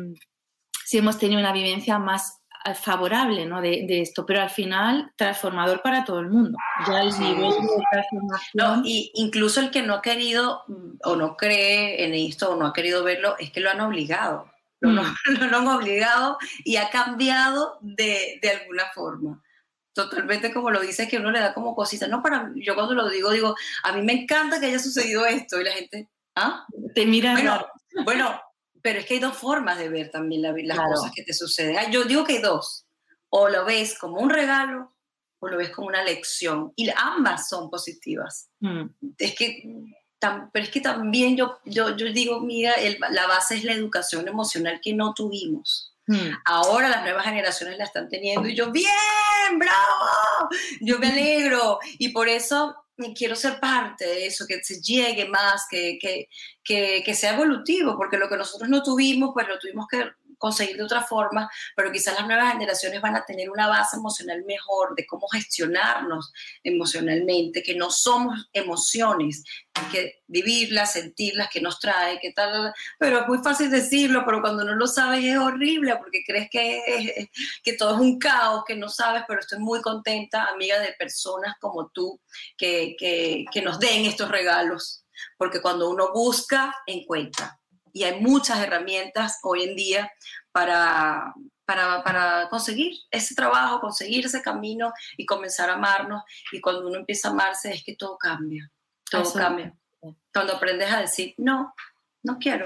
si 0.86 0.97
hemos 0.97 1.17
tenido 1.17 1.39
una 1.39 1.53
vivencia 1.53 1.99
más 1.99 2.41
favorable 2.75 3.45
¿no? 3.45 3.62
de, 3.62 3.86
de, 3.88 4.01
esto, 4.01 4.25
pero 4.25 4.41
al 4.41 4.49
final 4.49 5.12
transformador 5.15 5.81
para 5.81 6.03
todo 6.03 6.19
el 6.19 6.29
mundo. 6.29 6.57
Ya 6.88 7.01
el 7.01 7.19
nivel 7.19 7.51
de 7.51 7.83
transformación. 7.91 8.51
No, 8.53 8.81
y 8.83 9.12
incluso 9.15 9.62
el 9.62 9.71
que 9.71 9.83
no 9.83 9.95
ha 9.95 10.01
querido 10.01 10.63
o 11.03 11.15
no 11.15 11.36
cree 11.36 12.03
en 12.05 12.13
esto 12.13 12.51
o 12.51 12.55
no 12.55 12.67
ha 12.67 12.73
querido 12.73 13.03
verlo, 13.03 13.36
es 13.39 13.51
que 13.51 13.60
lo 13.60 13.69
han 13.69 13.81
obligado. 13.81 14.51
Lo, 14.79 14.89
mm. 14.89 15.15
lo, 15.39 15.47
lo 15.47 15.57
han 15.57 15.67
obligado 15.67 16.38
y 16.63 16.77
ha 16.77 16.89
cambiado 16.89 17.77
de, 17.81 18.39
de, 18.41 18.49
alguna 18.49 18.86
forma. 18.93 19.41
Totalmente 19.93 20.53
como 20.53 20.69
lo 20.69 20.81
dice, 20.81 21.07
que 21.07 21.17
uno 21.17 21.31
le 21.31 21.39
da 21.39 21.53
como 21.53 21.75
cositas. 21.75 22.10
No, 22.10 22.21
para 22.21 22.51
yo 22.55 22.75
cuando 22.75 22.93
lo 22.93 23.10
digo, 23.10 23.31
digo, 23.31 23.55
a 23.83 23.93
mí 23.93 24.01
me 24.03 24.13
encanta 24.13 24.60
que 24.60 24.67
haya 24.67 24.79
sucedido 24.79 25.25
esto 25.25 25.60
y 25.60 25.63
la 25.63 25.71
gente, 25.71 26.10
¿ah? 26.38 26.65
Te 26.93 27.06
mira. 27.06 27.34
Bueno, 27.34 27.65
bueno 28.06 28.41
pero 28.88 29.00
es 29.00 29.06
que 29.06 29.15
hay 29.15 29.19
dos 29.19 29.38
formas 29.38 29.78
de 29.78 29.89
ver 29.89 30.12
también 30.12 30.41
la, 30.41 30.52
las 30.52 30.78
claro. 30.78 30.93
cosas 30.95 31.12
que 31.13 31.23
te 31.23 31.34
suceden. 31.34 31.91
Yo 31.91 32.06
digo 32.06 32.23
que 32.23 32.38
hay 32.38 32.41
dos. 32.41 32.86
O 33.30 33.50
lo 33.50 33.65
ves 33.65 33.97
como 34.00 34.21
un 34.21 34.30
regalo 34.30 34.95
o 35.39 35.47
lo 35.50 35.58
ves 35.58 35.71
como 35.71 35.88
una 35.88 36.04
lección. 36.04 36.71
Y 36.78 36.89
ambas 36.95 37.50
son 37.50 37.69
positivas. 37.69 38.50
Mm. 38.62 38.86
Es 39.17 39.36
que, 39.36 39.63
tam, 40.19 40.50
pero 40.54 40.63
es 40.63 40.71
que 40.71 40.80
también 40.80 41.36
yo, 41.36 41.60
yo, 41.65 41.97
yo 41.97 42.13
digo, 42.13 42.39
mira, 42.39 42.76
el, 42.76 42.97
la 43.12 43.28
base 43.28 43.56
es 43.56 43.65
la 43.65 43.73
educación 43.73 44.28
emocional 44.28 44.80
que 44.82 44.93
no 44.93 45.13
tuvimos. 45.13 45.93
Mm. 46.08 46.30
Ahora 46.45 46.88
las 46.88 47.04
nuevas 47.04 47.26
generaciones 47.26 47.78
la 47.78 47.84
están 47.84 48.08
teniendo 48.08 48.47
y 48.47 48.56
yo, 48.56 48.71
bien, 48.71 48.88
bravo, 49.60 50.50
yo 50.80 50.97
me 51.00 51.08
alegro. 51.08 51.80
Y 51.97 52.10
por 52.10 52.30
eso 52.30 52.73
quiero 53.15 53.36
ser 53.36 53.60
parte 53.60 54.05
de 54.05 54.25
eso, 54.25 54.45
que 54.47 54.63
se 54.63 54.81
llegue 54.81 55.27
más, 55.27 55.65
que, 55.69 55.97
que, 56.01 56.27
que, 56.63 57.03
que 57.05 57.13
sea 57.13 57.33
evolutivo, 57.33 57.95
porque 57.97 58.17
lo 58.17 58.27
que 58.27 58.38
nosotros 58.38 58.69
no 58.69 58.83
tuvimos, 58.83 59.31
pues 59.33 59.47
lo 59.47 59.60
tuvimos 59.60 59.88
que 59.88 60.10
conseguir 60.38 60.78
de 60.78 60.84
otra 60.84 61.04
forma, 61.04 61.50
pero 61.76 61.91
quizás 61.91 62.15
las 62.15 62.28
nuevas 62.28 62.54
generaciones 62.54 63.02
van 63.02 63.15
a 63.15 63.26
tener 63.26 63.50
una 63.50 63.67
base 63.67 63.97
emocional 63.97 64.43
mejor 64.45 64.95
de 64.95 65.06
cómo 65.06 65.28
gestionarnos 65.28 66.32
emocionalmente, 66.63 67.63
que 67.63 67.76
no 67.76 67.89
somos 67.89 68.50
emociones, 68.54 69.43
hay 69.73 69.86
que 69.91 70.23
vivirlas, 70.28 70.93
sentirlas, 70.93 71.50
que 71.50 71.62
nos 71.62 71.80
trae, 71.80 72.19
qué 72.19 72.32
tal, 72.34 72.73
pero 72.97 73.21
es 73.21 73.28
muy 73.28 73.39
fácil 73.39 73.69
decirlo, 73.69 74.23
pero 74.26 74.41
cuando 74.41 74.63
no 74.63 74.76
lo 74.76 74.88
sabes 74.88 75.23
es 75.23 75.38
horrible 75.38 75.95
porque 75.97 76.23
crees 76.26 76.50
que, 76.50 77.30
que 77.63 77.73
todo 77.73 77.95
es 77.95 78.02
un 78.02 78.19
caos, 78.19 78.63
que 78.65 78.76
no 78.76 78.89
sabes, 78.89 79.23
pero 79.28 79.39
estoy 79.39 79.60
muy 79.60 79.82
contenta, 79.82 80.45
amiga 80.45 80.80
de 80.80 80.93
personas 80.93 81.56
como 81.60 81.89
tú, 81.89 82.19
que, 82.58 82.95
que, 82.97 83.45
que 83.52 83.62
nos 83.62 83.80
den 83.80 84.06
estos 84.06 84.30
regalos, 84.30 85.04
porque 85.38 85.62
cuando 85.62 85.89
uno 85.89 86.12
busca, 86.13 86.76
encuentra 86.86 87.60
y 87.93 88.04
hay 88.04 88.19
muchas 88.21 88.60
herramientas 88.60 89.39
hoy 89.43 89.63
en 89.63 89.76
día 89.76 90.12
para, 90.52 91.34
para, 91.65 92.04
para, 92.04 92.50
conseguir 92.50 92.93
ese 93.12 93.36
trabajo, 93.36 93.80
conseguir 93.80 94.26
ese 94.26 94.41
camino 94.41 94.93
y 95.17 95.26
comenzar 95.26 95.69
a 95.69 95.73
amarnos. 95.73 96.23
Y 96.52 96.62
cuando 96.62 96.88
uno 96.88 96.97
empieza 96.97 97.30
a 97.30 97.32
amarse 97.32 97.73
es 97.73 97.84
que 97.84 97.95
todo 97.95 98.17
cambia, 98.17 98.71
todo 99.10 99.23
Eso. 99.23 99.34
cambia. 99.34 99.73
Cuando 100.34 100.56
aprendes 100.56 100.91
a 100.91 101.02
decir, 101.02 101.34
no, 101.38 101.73
no 102.23 102.38
quiero, 102.39 102.65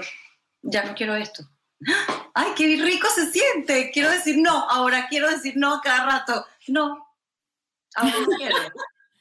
ya 0.62 0.84
no 0.84 0.94
quiero 0.94 1.14
esto. 1.14 1.44
Ay, 2.34 2.52
qué 2.56 2.64
rico 2.82 3.08
se 3.08 3.30
siente. 3.30 3.90
Quiero 3.92 4.10
decir 4.10 4.38
no, 4.38 4.68
ahora 4.68 5.06
quiero 5.08 5.28
decir 5.28 5.54
no 5.56 5.80
cada 5.82 6.06
rato. 6.06 6.46
No, 6.68 7.06
ahora 7.94 8.14
no 8.20 8.36
quiero. 8.36 8.56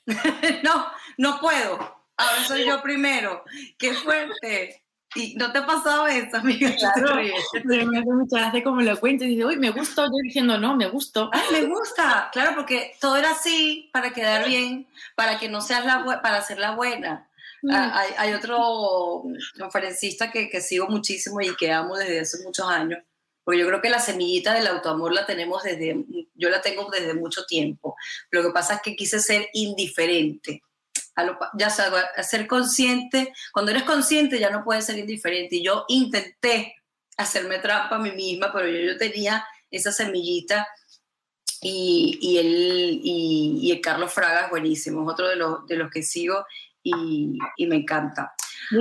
no, 0.64 0.88
no 1.18 1.40
puedo. 1.40 2.02
Ahora 2.18 2.44
soy 2.46 2.66
yo 2.66 2.82
primero. 2.84 3.44
Qué 3.78 3.94
fuerte. 3.94 4.81
¿Y 5.16 5.36
no 5.36 5.52
te 5.52 5.60
ha 5.60 5.66
pasado 5.66 6.08
eso, 6.08 6.38
amiga? 6.38 6.74
Claro, 6.78 7.20
pero 7.68 7.86
me 7.86 8.00
hace 8.00 8.12
mucha 8.12 8.40
gracia 8.40 8.64
como 8.64 8.82
lo 8.82 9.00
cuento 9.00 9.26
y 9.26 9.30
dice, 9.30 9.46
uy, 9.46 9.58
me 9.58 9.70
gustó, 9.70 10.06
yo 10.06 10.12
diciendo, 10.24 10.58
no, 10.58 10.76
me 10.76 10.88
gustó. 10.88 11.30
Ay, 11.34 11.44
me 11.52 11.68
gusta, 11.68 12.30
claro, 12.32 12.54
porque 12.56 12.94
todo 13.00 13.18
era 13.18 13.32
así 13.32 13.90
para 13.92 14.14
quedar 14.14 14.48
bien, 14.48 14.88
para 15.16 15.38
que 15.38 15.50
no 15.50 15.62
seas 15.62 15.86
la 15.86 16.22
para 16.22 16.42
ser 16.42 16.60
la 16.60 16.76
buena. 16.76 17.30
Mm. 17.62 17.72
Ah, 17.72 18.00
hay, 18.00 18.12
hay 18.18 18.34
otro 18.34 19.24
conferencista 19.60 20.32
que, 20.32 20.50
que 20.50 20.62
sigo 20.62 20.88
muchísimo 20.88 21.42
y 21.42 21.56
que 21.56 21.72
amo 21.72 21.98
desde 21.98 22.22
hace 22.22 22.44
muchos 22.44 22.68
años, 22.68 23.00
porque 23.44 23.60
yo 23.60 23.68
creo 23.68 23.82
que 23.82 23.90
la 23.90 24.00
semillita 24.00 24.54
del 24.54 24.68
autoamor 24.68 25.14
la 25.14 25.26
tenemos 25.26 25.64
desde, 25.64 26.06
yo 26.36 26.50
la 26.50 26.62
tengo 26.62 26.90
desde 26.90 27.14
mucho 27.14 27.46
tiempo. 27.46 27.96
Lo 28.30 28.44
que 28.44 28.52
pasa 28.52 28.76
es 28.76 28.82
que 28.82 28.96
quise 28.96 29.20
ser 29.20 29.50
indiferente. 29.54 30.64
A 31.16 31.24
lo 31.24 31.38
ya 31.58 31.70
sabes, 31.70 32.04
a 32.16 32.24
ser 32.24 32.48
consciente, 32.48 33.34
cuando 33.52 33.72
eres 33.72 33.84
consciente 33.84 34.40
ya 34.40 34.50
no 34.50 34.64
puedes 34.64 34.86
ser 34.86 34.98
indiferente. 34.98 35.58
Y 35.58 35.64
yo 35.64 35.86
intenté 35.88 36.76
hacerme 37.18 37.60
trampa 37.60 37.98
a 37.98 38.00
mí 38.00 38.12
misma, 38.12 38.52
pero 38.54 38.68
yo, 38.68 38.80
yo 38.80 38.98
tenía 38.98 39.46
esa 39.70 39.92
semillita 39.92 40.68
y, 41.62 42.18
y, 42.22 42.38
el, 42.38 43.02
y, 43.04 43.60
y 43.62 43.72
el 43.72 43.82
Carlos 43.82 44.12
Fraga 44.12 44.46
es 44.46 44.50
buenísimo, 44.50 45.04
es 45.04 45.14
otro 45.14 45.28
de 45.28 45.36
los, 45.36 45.66
de 45.68 45.76
los 45.76 45.92
que 45.92 46.02
sigo 46.02 46.46
y, 46.82 47.38
y 47.58 47.68
me 47.68 47.76
encanta. 47.76 48.34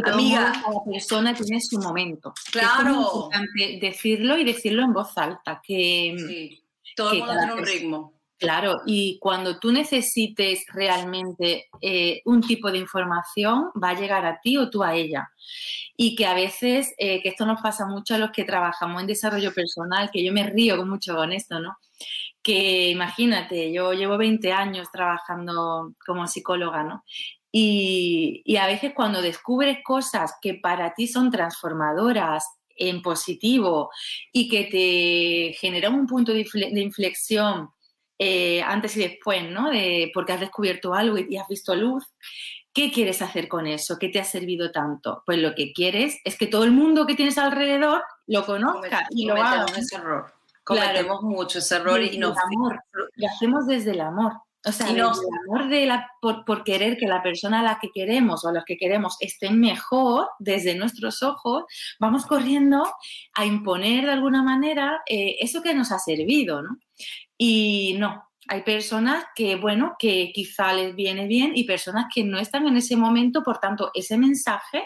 Amiga. 0.05 0.53
cada 0.53 0.85
persona 0.85 1.35
tiene 1.35 1.61
su 1.61 1.79
momento. 1.79 2.33
Claro. 2.53 3.29
Es 3.33 3.81
decirlo 3.81 4.39
y 4.39 4.45
decirlo 4.45 4.83
en 4.83 4.93
voz 4.93 5.17
alta, 5.17 5.61
que 5.67 6.15
Sí, 6.17 6.65
todo 6.95 7.13
el 7.13 7.19
Que 7.19 7.19
mundo 7.19 7.35
cada 7.35 7.47
tiene 7.47 7.61
un 7.61 7.67
ritmo. 7.67 8.20
Claro, 8.41 8.81
y 8.87 9.19
cuando 9.21 9.59
tú 9.59 9.71
necesites 9.71 10.65
realmente 10.73 11.67
eh, 11.83 12.23
un 12.25 12.41
tipo 12.41 12.73
de 12.73 12.79
información, 12.79 13.67
va 13.83 13.91
a 13.91 14.01
llegar 14.01 14.25
a 14.25 14.41
ti 14.41 14.57
o 14.57 14.71
tú 14.71 14.83
a 14.83 14.95
ella. 14.95 15.29
Y 15.95 16.17
que 16.17 16.25
a 16.25 16.33
veces, 16.33 16.95
eh, 16.97 17.21
que 17.23 17.29
esto 17.29 17.45
nos 17.45 17.61
pasa 17.61 17.85
mucho 17.87 18.15
a 18.15 18.19
los 18.19 18.31
que 18.31 18.45
trabajamos 18.45 19.03
en 19.03 19.09
desarrollo 19.09 19.53
personal, 19.53 20.11
que 20.11 20.25
yo 20.25 20.33
me 20.33 20.49
río 20.49 20.83
mucho 20.87 21.17
con 21.17 21.33
esto, 21.35 21.61
¿no? 21.61 21.77
Que 22.43 22.89
imagínate, 22.89 23.73
yo 23.75 23.93
llevo 23.93 24.17
20 24.17 24.53
años 24.53 24.89
trabajando 24.91 25.93
como 26.07 26.27
psicóloga, 26.27 26.83
¿no? 26.83 27.05
Y, 27.53 28.41
y 28.47 28.57
a 28.57 28.67
veces 28.67 28.93
cuando 28.95 29.21
descubres 29.21 29.79
cosas 29.85 30.33
que 30.41 30.55
para 30.55 30.95
ti 30.95 31.09
son 31.09 31.31
transformadoras 31.31 32.47
en 32.77 33.03
positivo 33.03 33.91
y 34.33 34.49
que 34.49 34.65
te 34.65 35.59
generan 35.59 35.95
un 35.95 36.07
punto 36.07 36.33
de 36.33 36.41
inflexión 36.81 37.69
eh, 38.23 38.63
antes 38.63 38.97
y 38.99 39.01
después, 39.01 39.51
¿no? 39.51 39.71
De, 39.71 40.11
porque 40.13 40.35
has 40.35 40.41
descubierto 40.41 40.93
algo 40.93 41.17
y, 41.17 41.27
y 41.31 41.39
has 41.39 41.49
visto 41.49 41.75
luz. 41.75 42.05
¿Qué 42.73 42.93
quieres 42.93 43.23
hacer 43.23 43.49
con 43.49 43.67
eso? 43.67 43.99
¿Qué 43.99 44.11
te 44.11 44.21
ha 44.21 44.25
servido 44.25 44.71
tanto? 44.71 45.23
Pues 45.25 45.39
lo 45.39 45.55
que 45.55 45.73
quieres 45.73 46.19
es 46.23 46.37
que 46.37 46.47
todo 46.47 46.65
el 46.65 46.71
mundo 46.71 47.07
que 47.07 47.15
tienes 47.15 47.39
alrededor 47.39 48.05
lo 48.27 48.45
conozca 48.45 49.07
y 49.11 49.27
lo 49.27 49.35
haga. 49.35 49.65
Cometemos 49.65 49.79
ese 49.79 49.97
error. 49.97 50.33
Claro. 50.63 51.23
Mucho 51.23 51.59
ese 51.59 51.77
error 51.77 51.99
Desde 51.99 52.15
y 52.15 52.19
nos... 52.19 52.37
el 52.37 52.43
amor. 52.45 52.81
Lo 52.93 53.27
hacemos 53.27 53.67
desde 53.67 53.93
el 53.93 54.01
amor. 54.03 54.35
O 54.67 54.73
sea, 54.73 54.87
Y 54.91 54.95
desde 54.95 55.03
nos- 55.09 55.19
el 55.21 55.27
amor 55.49 55.69
de 55.69 55.87
la, 55.87 56.11
por, 56.21 56.45
por 56.45 56.65
querer 56.65 56.99
que 56.99 57.07
la 57.07 57.23
persona 57.23 57.61
a 57.61 57.63
la 57.63 57.79
que 57.81 57.91
queremos 57.95 58.45
o 58.45 58.49
a 58.49 58.53
los 58.53 58.65
que 58.65 58.77
queremos 58.77 59.17
estén 59.21 59.59
mejor 59.59 60.29
desde 60.39 60.75
nuestros 60.75 61.23
ojos, 61.23 61.65
vamos 61.99 62.27
corriendo 62.27 62.85
a 63.35 63.47
imponer 63.47 64.05
de 64.05 64.13
alguna 64.13 64.43
manera 64.43 65.01
eh, 65.09 65.37
eso 65.41 65.63
que 65.63 65.73
nos 65.75 65.93
ha 65.93 65.99
servido, 65.99 66.61
¿no? 66.63 66.77
Y 67.39 67.97
no, 67.99 68.23
hay 68.49 68.63
personas 68.63 69.25
que, 69.35 69.57
bueno, 69.57 69.95
que 69.99 70.31
quizá 70.35 70.75
les 70.75 70.95
viene 70.95 71.27
bien 71.27 71.53
y 71.55 71.65
personas 71.65 72.07
que 72.15 72.23
no 72.25 72.39
están 72.39 72.67
en 72.67 72.77
ese 72.77 72.97
momento, 72.97 73.43
por 73.43 73.59
tanto, 73.59 73.91
ese 73.95 74.19
mensaje 74.19 74.85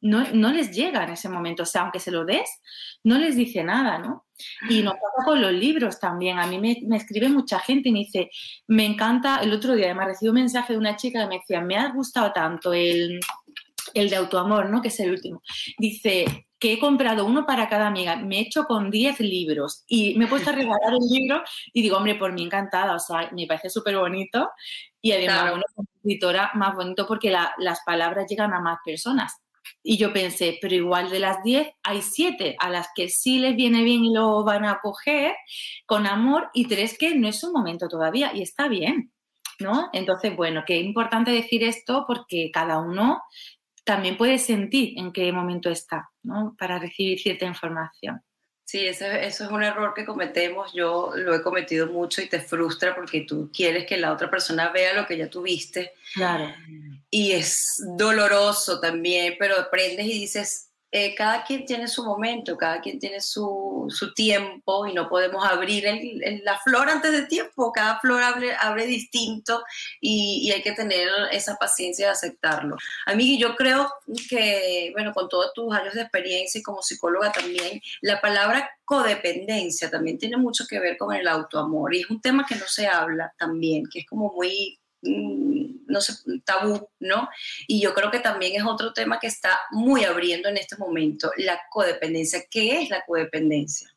no, 0.00 0.24
no 0.32 0.52
les 0.52 0.70
llega 0.70 1.04
en 1.04 1.10
ese 1.10 1.28
momento. 1.28 1.62
O 1.62 1.66
sea, 1.66 1.82
aunque 1.82 2.00
se 2.00 2.10
lo 2.10 2.24
des, 2.24 2.48
no 3.04 3.18
les 3.18 3.36
dice 3.36 3.62
nada, 3.64 3.98
¿no? 3.98 4.26
Y 4.68 4.82
nos 4.82 4.94
pasa 4.94 5.24
con 5.24 5.40
los 5.42 5.52
libros 5.52 5.98
también. 5.98 6.38
A 6.38 6.46
mí 6.46 6.58
me, 6.58 6.78
me 6.86 6.96
escribe 6.96 7.28
mucha 7.28 7.58
gente 7.58 7.88
y 7.88 7.92
me 7.92 7.98
dice, 8.00 8.30
me 8.66 8.84
encanta, 8.86 9.38
el 9.42 9.52
otro 9.52 9.74
día 9.74 9.86
además 9.86 10.06
recibí 10.06 10.28
un 10.28 10.36
mensaje 10.36 10.72
de 10.74 10.78
una 10.78 10.96
chica 10.96 11.22
que 11.22 11.28
me 11.28 11.38
decía, 11.38 11.60
me 11.60 11.76
ha 11.76 11.88
gustado 11.90 12.32
tanto 12.32 12.72
el, 12.72 13.20
el 13.94 14.10
de 14.10 14.16
autoamor, 14.16 14.68
¿no? 14.70 14.80
Que 14.82 14.88
es 14.88 15.00
el 15.00 15.10
último. 15.10 15.42
Dice 15.78 16.46
que 16.60 16.72
he 16.72 16.78
comprado 16.80 17.24
uno 17.24 17.46
para 17.46 17.68
cada 17.68 17.86
amiga, 17.86 18.16
me 18.16 18.38
he 18.38 18.40
hecho 18.42 18.64
con 18.64 18.90
10 18.90 19.20
libros 19.20 19.84
y 19.86 20.16
me 20.18 20.24
he 20.24 20.28
puesto 20.28 20.50
a 20.50 20.54
regalar 20.54 20.92
el 20.92 21.08
libro 21.08 21.42
y 21.72 21.82
digo, 21.82 21.96
hombre, 21.96 22.16
por 22.16 22.32
mí 22.32 22.42
encantada, 22.42 22.96
o 22.96 22.98
sea, 22.98 23.30
me 23.32 23.46
parece 23.46 23.70
súper 23.70 23.96
bonito 23.96 24.50
y 25.00 25.12
además, 25.12 25.36
Claro. 25.36 25.50
bueno, 25.52 25.64
como 25.74 25.88
escritora 25.96 26.50
más 26.54 26.74
bonito 26.74 27.06
porque 27.06 27.30
la- 27.30 27.54
las 27.58 27.80
palabras 27.86 28.26
llegan 28.28 28.52
a 28.54 28.60
más 28.60 28.78
personas. 28.84 29.34
Y 29.82 29.96
yo 29.96 30.12
pensé, 30.12 30.58
pero 30.60 30.74
igual 30.74 31.10
de 31.10 31.18
las 31.18 31.42
10 31.42 31.68
hay 31.82 32.02
7 32.02 32.56
a 32.58 32.70
las 32.70 32.88
que 32.94 33.08
sí 33.08 33.38
les 33.38 33.56
viene 33.56 33.82
bien 33.82 34.04
y 34.04 34.12
lo 34.12 34.44
van 34.44 34.64
a 34.64 34.80
coger 34.80 35.34
con 35.86 36.06
amor 36.06 36.50
y 36.54 36.66
tres 36.66 36.96
que 36.98 37.14
no 37.14 37.28
es 37.28 37.40
su 37.40 37.52
momento 37.52 37.88
todavía 37.88 38.32
y 38.34 38.42
está 38.42 38.68
bien, 38.68 39.12
¿no? 39.60 39.88
Entonces, 39.92 40.36
bueno, 40.36 40.64
que 40.66 40.78
es 40.78 40.84
importante 40.84 41.30
decir 41.30 41.62
esto 41.62 42.04
porque 42.06 42.50
cada 42.52 42.80
uno 42.80 43.22
también 43.84 44.16
puede 44.16 44.38
sentir 44.38 44.98
en 44.98 45.12
qué 45.12 45.32
momento 45.32 45.70
está, 45.70 46.10
¿no? 46.22 46.54
Para 46.58 46.78
recibir 46.78 47.18
cierta 47.18 47.46
información. 47.46 48.22
Sí, 48.68 48.86
eso 48.86 49.06
es 49.06 49.40
un 49.40 49.62
error 49.62 49.94
que 49.94 50.04
cometemos. 50.04 50.74
Yo 50.74 51.12
lo 51.14 51.34
he 51.34 51.40
cometido 51.40 51.86
mucho 51.86 52.20
y 52.20 52.28
te 52.28 52.38
frustra 52.38 52.94
porque 52.94 53.22
tú 53.22 53.50
quieres 53.50 53.86
que 53.86 53.96
la 53.96 54.12
otra 54.12 54.28
persona 54.28 54.68
vea 54.68 54.92
lo 54.92 55.06
que 55.06 55.16
ya 55.16 55.30
tuviste 55.30 55.94
Claro. 56.12 56.52
y 57.08 57.32
es 57.32 57.82
doloroso 57.96 58.78
también, 58.78 59.36
pero 59.38 59.58
aprendes 59.58 60.04
y 60.04 60.12
dices, 60.12 60.67
eh, 60.90 61.14
cada 61.14 61.44
quien 61.44 61.66
tiene 61.66 61.86
su 61.86 62.02
momento, 62.04 62.56
cada 62.56 62.80
quien 62.80 62.98
tiene 62.98 63.20
su, 63.20 63.86
su 63.90 64.14
tiempo 64.14 64.86
y 64.86 64.94
no 64.94 65.08
podemos 65.08 65.44
abrir 65.44 65.86
el- 65.86 66.22
el- 66.24 66.42
la 66.44 66.58
flor 66.60 66.88
antes 66.88 67.12
de 67.12 67.22
tiempo, 67.26 67.70
cada 67.72 67.98
flor 68.00 68.22
abre, 68.22 68.54
abre 68.58 68.86
distinto 68.86 69.62
y, 70.00 70.40
y 70.48 70.52
hay 70.52 70.62
que 70.62 70.72
tener 70.72 71.08
esa 71.30 71.56
paciencia 71.56 72.06
de 72.06 72.12
aceptarlo. 72.12 72.76
A 73.06 73.14
mí 73.14 73.38
yo 73.38 73.54
creo 73.54 73.92
que, 74.30 74.90
bueno, 74.94 75.12
con 75.12 75.28
todos 75.28 75.52
tus 75.54 75.72
años 75.74 75.94
de 75.94 76.02
experiencia 76.02 76.58
y 76.58 76.62
como 76.62 76.82
psicóloga 76.82 77.32
también, 77.32 77.80
la 78.00 78.20
palabra 78.20 78.70
codependencia 78.84 79.90
también 79.90 80.18
tiene 80.18 80.36
mucho 80.38 80.64
que 80.68 80.80
ver 80.80 80.96
con 80.96 81.14
el 81.14 81.28
autoamor 81.28 81.94
y 81.94 82.00
es 82.00 82.10
un 82.10 82.20
tema 82.20 82.46
que 82.48 82.54
no 82.56 82.66
se 82.66 82.86
habla 82.86 83.32
también, 83.38 83.84
que 83.92 84.00
es 84.00 84.06
como 84.06 84.32
muy 84.32 84.78
no 85.02 86.00
sé, 86.00 86.14
tabú, 86.44 86.88
¿no? 87.00 87.28
Y 87.66 87.80
yo 87.80 87.94
creo 87.94 88.10
que 88.10 88.20
también 88.20 88.54
es 88.54 88.64
otro 88.64 88.92
tema 88.92 89.18
que 89.18 89.26
está 89.26 89.58
muy 89.70 90.04
abriendo 90.04 90.48
en 90.48 90.56
este 90.56 90.76
momento, 90.76 91.30
la 91.36 91.60
codependencia. 91.70 92.44
¿Qué 92.50 92.82
es 92.82 92.90
la 92.90 93.04
codependencia? 93.06 93.94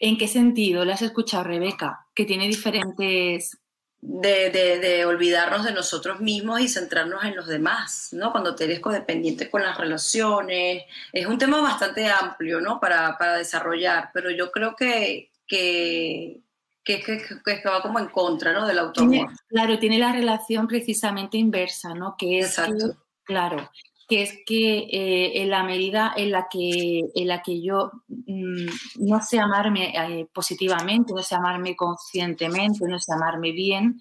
¿En 0.00 0.16
qué 0.16 0.28
sentido? 0.28 0.84
¿La 0.84 0.94
has 0.94 1.02
escuchado, 1.02 1.44
Rebeca? 1.44 2.06
Que 2.14 2.24
tiene 2.24 2.46
diferentes 2.46 3.58
de, 4.02 4.50
de, 4.50 4.78
de, 4.78 5.04
olvidarnos 5.04 5.64
de 5.64 5.72
nosotros 5.72 6.20
mismos 6.20 6.60
y 6.60 6.68
centrarnos 6.68 7.22
en 7.24 7.36
los 7.36 7.46
demás, 7.46 8.08
¿no? 8.12 8.32
Cuando 8.32 8.54
te 8.54 8.64
eres 8.64 8.80
codependiente 8.80 9.50
con 9.50 9.62
las 9.62 9.76
relaciones. 9.76 10.84
Es 11.12 11.26
un 11.26 11.36
tema 11.36 11.60
bastante 11.60 12.08
amplio, 12.08 12.60
¿no? 12.60 12.80
Para, 12.80 13.18
para 13.18 13.36
desarrollar, 13.36 14.10
pero 14.14 14.30
yo 14.30 14.50
creo 14.50 14.74
que, 14.74 15.30
que, 15.46 16.40
que, 16.84 17.00
que, 17.00 17.18
que, 17.44 17.68
va 17.68 17.82
como 17.82 17.98
en 17.98 18.08
contra, 18.08 18.52
¿no? 18.52 18.66
Del 18.66 18.78
automóvil. 18.78 19.26
Claro, 19.48 19.78
tiene 19.78 19.98
la 19.98 20.12
relación 20.12 20.66
precisamente 20.66 21.38
inversa, 21.38 21.94
¿no? 21.94 22.14
Que 22.16 22.38
es, 22.38 22.58
Exacto. 22.58 22.96
claro, 23.24 23.70
que 24.08 24.22
es 24.22 24.38
que 24.44 24.88
eh, 24.90 25.42
en 25.42 25.50
la 25.50 25.62
medida 25.62 26.12
en 26.16 26.32
la 26.32 26.48
que, 26.50 27.04
en 27.14 27.28
la 27.28 27.42
que 27.42 27.62
yo 27.62 27.92
mmm, 28.08 28.66
no 28.96 29.22
sé 29.22 29.38
amarme 29.38 29.92
eh, 29.94 30.26
positivamente, 30.32 31.12
no 31.12 31.22
sé 31.22 31.36
amarme 31.36 31.76
conscientemente, 31.76 32.86
no 32.88 32.98
sé 32.98 33.12
amarme 33.12 33.52
bien, 33.52 34.00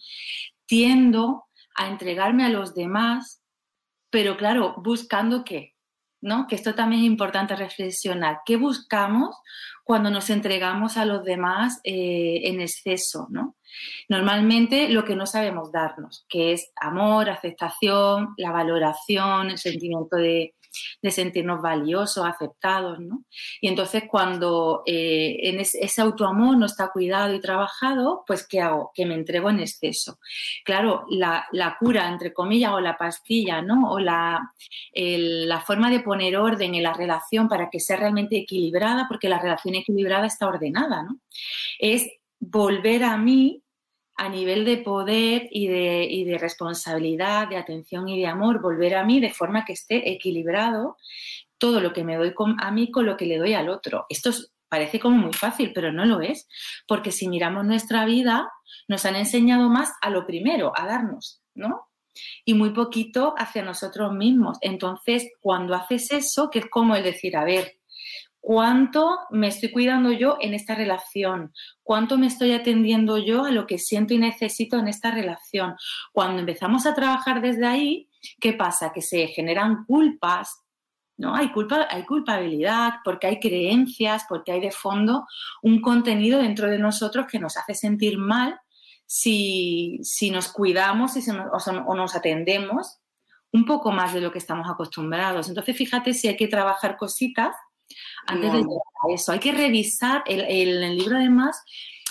tiendo 0.65 1.45
a 1.75 1.87
entregarme 1.87 2.43
a 2.43 2.49
los 2.49 2.73
demás, 2.73 3.43
pero 4.09 4.35
claro, 4.35 4.73
buscando 4.77 5.43
qué, 5.43 5.75
¿no? 6.21 6.47
Que 6.47 6.55
esto 6.55 6.75
también 6.75 7.01
es 7.01 7.07
importante 7.07 7.55
reflexionar. 7.55 8.39
¿Qué 8.45 8.57
buscamos 8.57 9.35
cuando 9.83 10.11
nos 10.11 10.29
entregamos 10.29 10.97
a 10.97 11.05
los 11.05 11.23
demás 11.23 11.79
eh, 11.83 12.41
en 12.43 12.61
exceso, 12.61 13.27
¿no? 13.29 13.55
Normalmente 14.07 14.89
lo 14.89 15.05
que 15.05 15.15
no 15.15 15.25
sabemos 15.25 15.71
darnos, 15.71 16.25
que 16.29 16.53
es 16.53 16.71
amor, 16.75 17.29
aceptación, 17.29 18.33
la 18.37 18.51
valoración, 18.51 19.51
el 19.51 19.57
sentimiento 19.57 20.15
de, 20.15 20.55
de 21.01 21.11
sentirnos 21.11 21.61
valiosos, 21.61 22.25
aceptados, 22.25 22.99
¿no? 22.99 23.23
Y 23.61 23.67
entonces 23.67 24.03
cuando 24.09 24.83
eh, 24.85 25.37
en 25.43 25.59
ese, 25.59 26.01
autoamor 26.01 26.57
no 26.57 26.65
está 26.65 26.91
cuidado 26.91 27.33
y 27.33 27.41
trabajado, 27.41 28.23
pues 28.25 28.47
¿qué 28.47 28.61
hago? 28.61 28.91
Que 28.93 29.05
me 29.05 29.15
entrego 29.15 29.49
en 29.49 29.59
exceso. 29.59 30.19
Claro, 30.63 31.05
la, 31.09 31.47
cura, 31.79 32.07
entre 32.09 32.33
comillas, 32.33 32.71
o 32.71 32.79
la 32.79 32.97
pastilla, 32.97 33.61
¿no? 33.61 33.91
O 33.91 33.99
la, 33.99 34.39
la 34.93 35.61
forma 35.61 35.89
de 35.89 35.99
poner 35.99 36.37
orden 36.37 36.75
en 36.75 36.83
la 36.83 36.93
relación 36.93 37.47
para 37.47 37.69
que 37.69 37.79
sea 37.79 37.97
realmente 37.97 38.37
equilibrada, 38.37 39.07
porque 39.07 39.29
la 39.29 39.39
relación 39.39 39.75
equilibrada 39.75 40.27
está 40.27 40.47
ordenada, 40.47 41.03
¿no? 41.03 41.19
Es 41.79 42.09
volver 42.39 43.03
a 43.03 43.17
mí 43.17 43.63
a 44.19 44.27
nivel 44.27 44.65
de 44.65 44.77
poder 44.77 45.47
y 45.49 45.67
de, 45.67 46.03
y 46.03 46.25
de, 46.25 46.37
responsabilidad, 46.37 47.47
de 47.47 47.55
atención 47.55 48.09
y 48.09 48.19
de 48.19 48.27
amor, 48.27 48.61
volver 48.61 48.95
a 48.95 49.05
mí 49.05 49.21
de 49.21 49.33
forma 49.33 49.63
que 49.63 49.71
esté 49.71 50.11
equilibrado 50.11 50.97
todo 51.57 51.79
lo 51.79 51.93
que 51.93 52.03
me 52.03 52.17
doy 52.17 52.33
a 52.57 52.71
mí 52.71 52.91
con 52.91 53.05
lo 53.05 53.15
que 53.15 53.25
le 53.25 53.37
doy 53.37 53.53
al 53.53 53.69
otro. 53.69 54.05
Esto 54.09 54.31
es, 54.31 54.51
parece 54.67 54.99
como 54.99 55.17
muy 55.17 55.31
fácil, 55.31 55.71
pero 55.73 55.93
no 55.93 56.05
lo 56.05 56.19
es, 56.19 56.49
porque 56.85 57.13
si 57.13 57.29
miramos 57.29 57.63
nuestra 57.65 58.05
vida, 58.05 58.51
nos 58.89 59.05
han 59.05 59.15
enseñado 59.15 59.69
más 59.69 59.93
a 60.01 60.09
lo 60.09 60.25
primero, 60.25 60.73
a 60.75 60.85
darnos, 60.85 61.41
¿no? 61.55 61.87
Y 62.43 62.55
muy 62.55 62.71
poquito 62.71 63.35
hacia 63.37 63.63
nosotros 63.63 64.11
mismos. 64.11 64.57
Entonces, 64.59 65.31
cuando 65.39 65.75
haces 65.75 66.11
eso, 66.11 66.49
que 66.49 66.59
es 66.59 66.69
como 66.69 66.97
el 66.97 67.03
decir, 67.03 67.37
a 67.37 67.45
ver, 67.45 67.78
cuánto 68.49 69.19
me 69.29 69.49
estoy 69.49 69.69
cuidando 69.69 70.11
yo 70.11 70.39
en 70.41 70.55
esta 70.55 70.73
relación, 70.73 71.53
cuánto 71.83 72.17
me 72.17 72.25
estoy 72.25 72.53
atendiendo 72.53 73.19
yo 73.19 73.45
a 73.45 73.51
lo 73.51 73.67
que 73.67 73.77
siento 73.77 74.15
y 74.15 74.17
necesito 74.17 74.79
en 74.79 74.87
esta 74.87 75.11
relación. 75.11 75.75
Cuando 76.13 76.39
empezamos 76.39 76.87
a 76.87 76.95
trabajar 76.95 77.43
desde 77.43 77.67
ahí, 77.67 78.09
¿qué 78.39 78.53
pasa? 78.53 78.91
Que 78.91 79.03
se 79.03 79.27
generan 79.27 79.85
culpas, 79.85 80.63
¿no? 81.15 81.35
Hay, 81.35 81.51
culpa, 81.51 81.87
hay 81.91 82.07
culpabilidad 82.07 82.93
porque 83.03 83.27
hay 83.27 83.39
creencias, 83.39 84.25
porque 84.27 84.51
hay 84.51 84.61
de 84.61 84.71
fondo 84.71 85.27
un 85.61 85.79
contenido 85.79 86.41
dentro 86.41 86.71
de 86.71 86.79
nosotros 86.79 87.27
que 87.27 87.37
nos 87.37 87.55
hace 87.55 87.75
sentir 87.75 88.17
mal 88.17 88.59
si, 89.05 89.99
si 90.01 90.31
nos 90.31 90.51
cuidamos 90.51 91.13
si 91.13 91.31
nos, 91.31 91.67
o 91.67 91.93
nos 91.93 92.15
atendemos 92.15 92.97
un 93.51 93.65
poco 93.65 93.91
más 93.91 94.11
de 94.15 94.21
lo 94.21 94.31
que 94.31 94.39
estamos 94.39 94.67
acostumbrados. 94.67 95.49
Entonces, 95.49 95.77
fíjate 95.77 96.15
si 96.15 96.27
hay 96.27 96.35
que 96.35 96.47
trabajar 96.47 96.97
cositas 96.97 97.55
antes 98.27 98.51
de 98.51 98.59
llegar 98.59 98.81
a 99.03 99.13
eso. 99.13 99.31
Hay 99.31 99.39
que 99.39 99.51
revisar, 99.51 100.23
el, 100.25 100.41
el, 100.41 100.83
el, 100.83 100.97
libro 100.97 101.17
además 101.17 101.63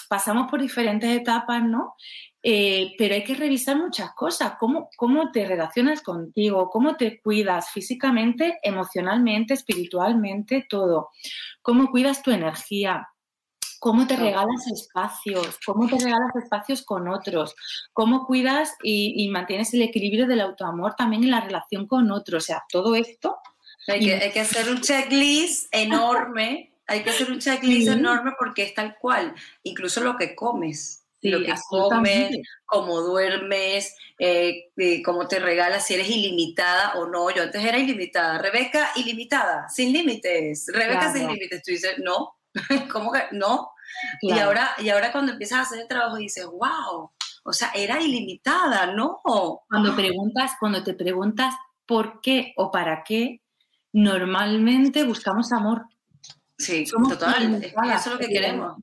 pasamos 0.08 0.50
por 0.50 0.60
diferentes 0.60 1.10
etapas, 1.10 1.62
¿no? 1.62 1.94
Eh, 2.42 2.94
pero 2.96 3.14
hay 3.14 3.24
que 3.24 3.34
revisar 3.34 3.76
muchas 3.76 4.12
cosas, 4.14 4.54
cómo, 4.60 4.88
cómo 4.96 5.32
te 5.32 5.44
relacionas 5.44 6.02
contigo, 6.02 6.70
cómo 6.70 6.96
te 6.96 7.20
cuidas 7.20 7.70
físicamente, 7.70 8.58
emocionalmente, 8.62 9.54
espiritualmente, 9.54 10.64
todo, 10.68 11.10
cómo 11.62 11.90
cuidas 11.90 12.22
tu 12.22 12.30
energía, 12.30 13.08
cómo 13.80 14.06
te 14.06 14.16
regalas 14.16 14.68
espacios, 14.68 15.58
cómo 15.66 15.88
te 15.88 15.98
regalas 15.98 16.34
espacios 16.36 16.82
con 16.84 17.08
otros, 17.08 17.56
cómo 17.92 18.24
cuidas 18.24 18.76
y, 18.84 19.24
y 19.24 19.28
mantienes 19.30 19.74
el 19.74 19.82
equilibrio 19.82 20.28
del 20.28 20.40
autoamor 20.40 20.94
también 20.94 21.24
en 21.24 21.32
la 21.32 21.40
relación 21.40 21.88
con 21.88 22.10
otros, 22.12 22.44
o 22.44 22.46
sea, 22.46 22.62
todo 22.70 22.94
esto 22.94 23.36
hay 23.88 24.00
que, 24.00 24.14
hay 24.14 24.30
que, 24.30 24.40
hacer 24.40 24.68
un 24.70 24.80
checklist 24.80 25.68
enorme, 25.72 26.72
hay 26.86 27.02
que 27.02 27.10
hacer 27.10 27.30
un 27.30 27.38
checklist 27.38 27.88
sí. 27.88 27.92
enorme 27.92 28.32
porque 28.38 28.62
es 28.62 28.74
tal 28.74 28.96
cual, 28.98 29.34
incluso 29.62 30.02
lo 30.02 30.16
que 30.16 30.34
comes. 30.34 31.04
Sí, 31.20 31.30
lo 31.30 31.40
que 31.40 31.52
comes, 31.68 32.36
cómo 32.64 33.00
duermes, 33.00 33.96
eh, 34.20 34.70
eh, 34.76 35.02
cómo 35.02 35.26
te 35.26 35.40
regalas, 35.40 35.84
si 35.84 35.94
eres 35.94 36.08
ilimitada 36.08 36.92
o 36.94 37.08
no. 37.08 37.28
Yo 37.30 37.42
antes 37.42 37.64
era 37.64 37.76
ilimitada. 37.76 38.38
Rebeca, 38.38 38.92
ilimitada, 38.94 39.68
sin 39.68 39.92
límites. 39.92 40.66
Rebeca, 40.72 41.00
claro. 41.00 41.18
sin 41.18 41.26
límites. 41.26 41.62
Tú 41.64 41.72
dices, 41.72 41.96
no, 41.98 42.36
¿cómo 42.92 43.10
que 43.10 43.22
no? 43.32 43.72
Claro. 44.20 44.36
Y, 44.36 44.38
ahora, 44.38 44.70
y 44.78 44.88
ahora 44.90 45.10
cuando 45.10 45.32
empiezas 45.32 45.58
a 45.58 45.62
hacer 45.62 45.80
el 45.80 45.88
trabajo 45.88 46.18
dices, 46.18 46.46
wow, 46.46 47.10
o 47.42 47.52
sea, 47.52 47.72
era 47.74 48.00
ilimitada, 48.00 48.92
¿no? 48.92 49.20
Cuando 49.68 49.96
preguntas, 49.96 50.52
cuando 50.60 50.84
te 50.84 50.94
preguntas 50.94 51.54
por 51.86 52.20
qué 52.20 52.52
o 52.56 52.70
para 52.70 53.02
qué, 53.02 53.40
normalmente 53.92 55.04
buscamos 55.04 55.52
amor. 55.52 55.86
Sí, 56.56 56.86
Somos 56.86 57.10
total, 57.10 57.62
eso 57.62 57.74
es 57.82 58.06
lo 58.06 58.18
que 58.18 58.28
queremos. 58.28 58.76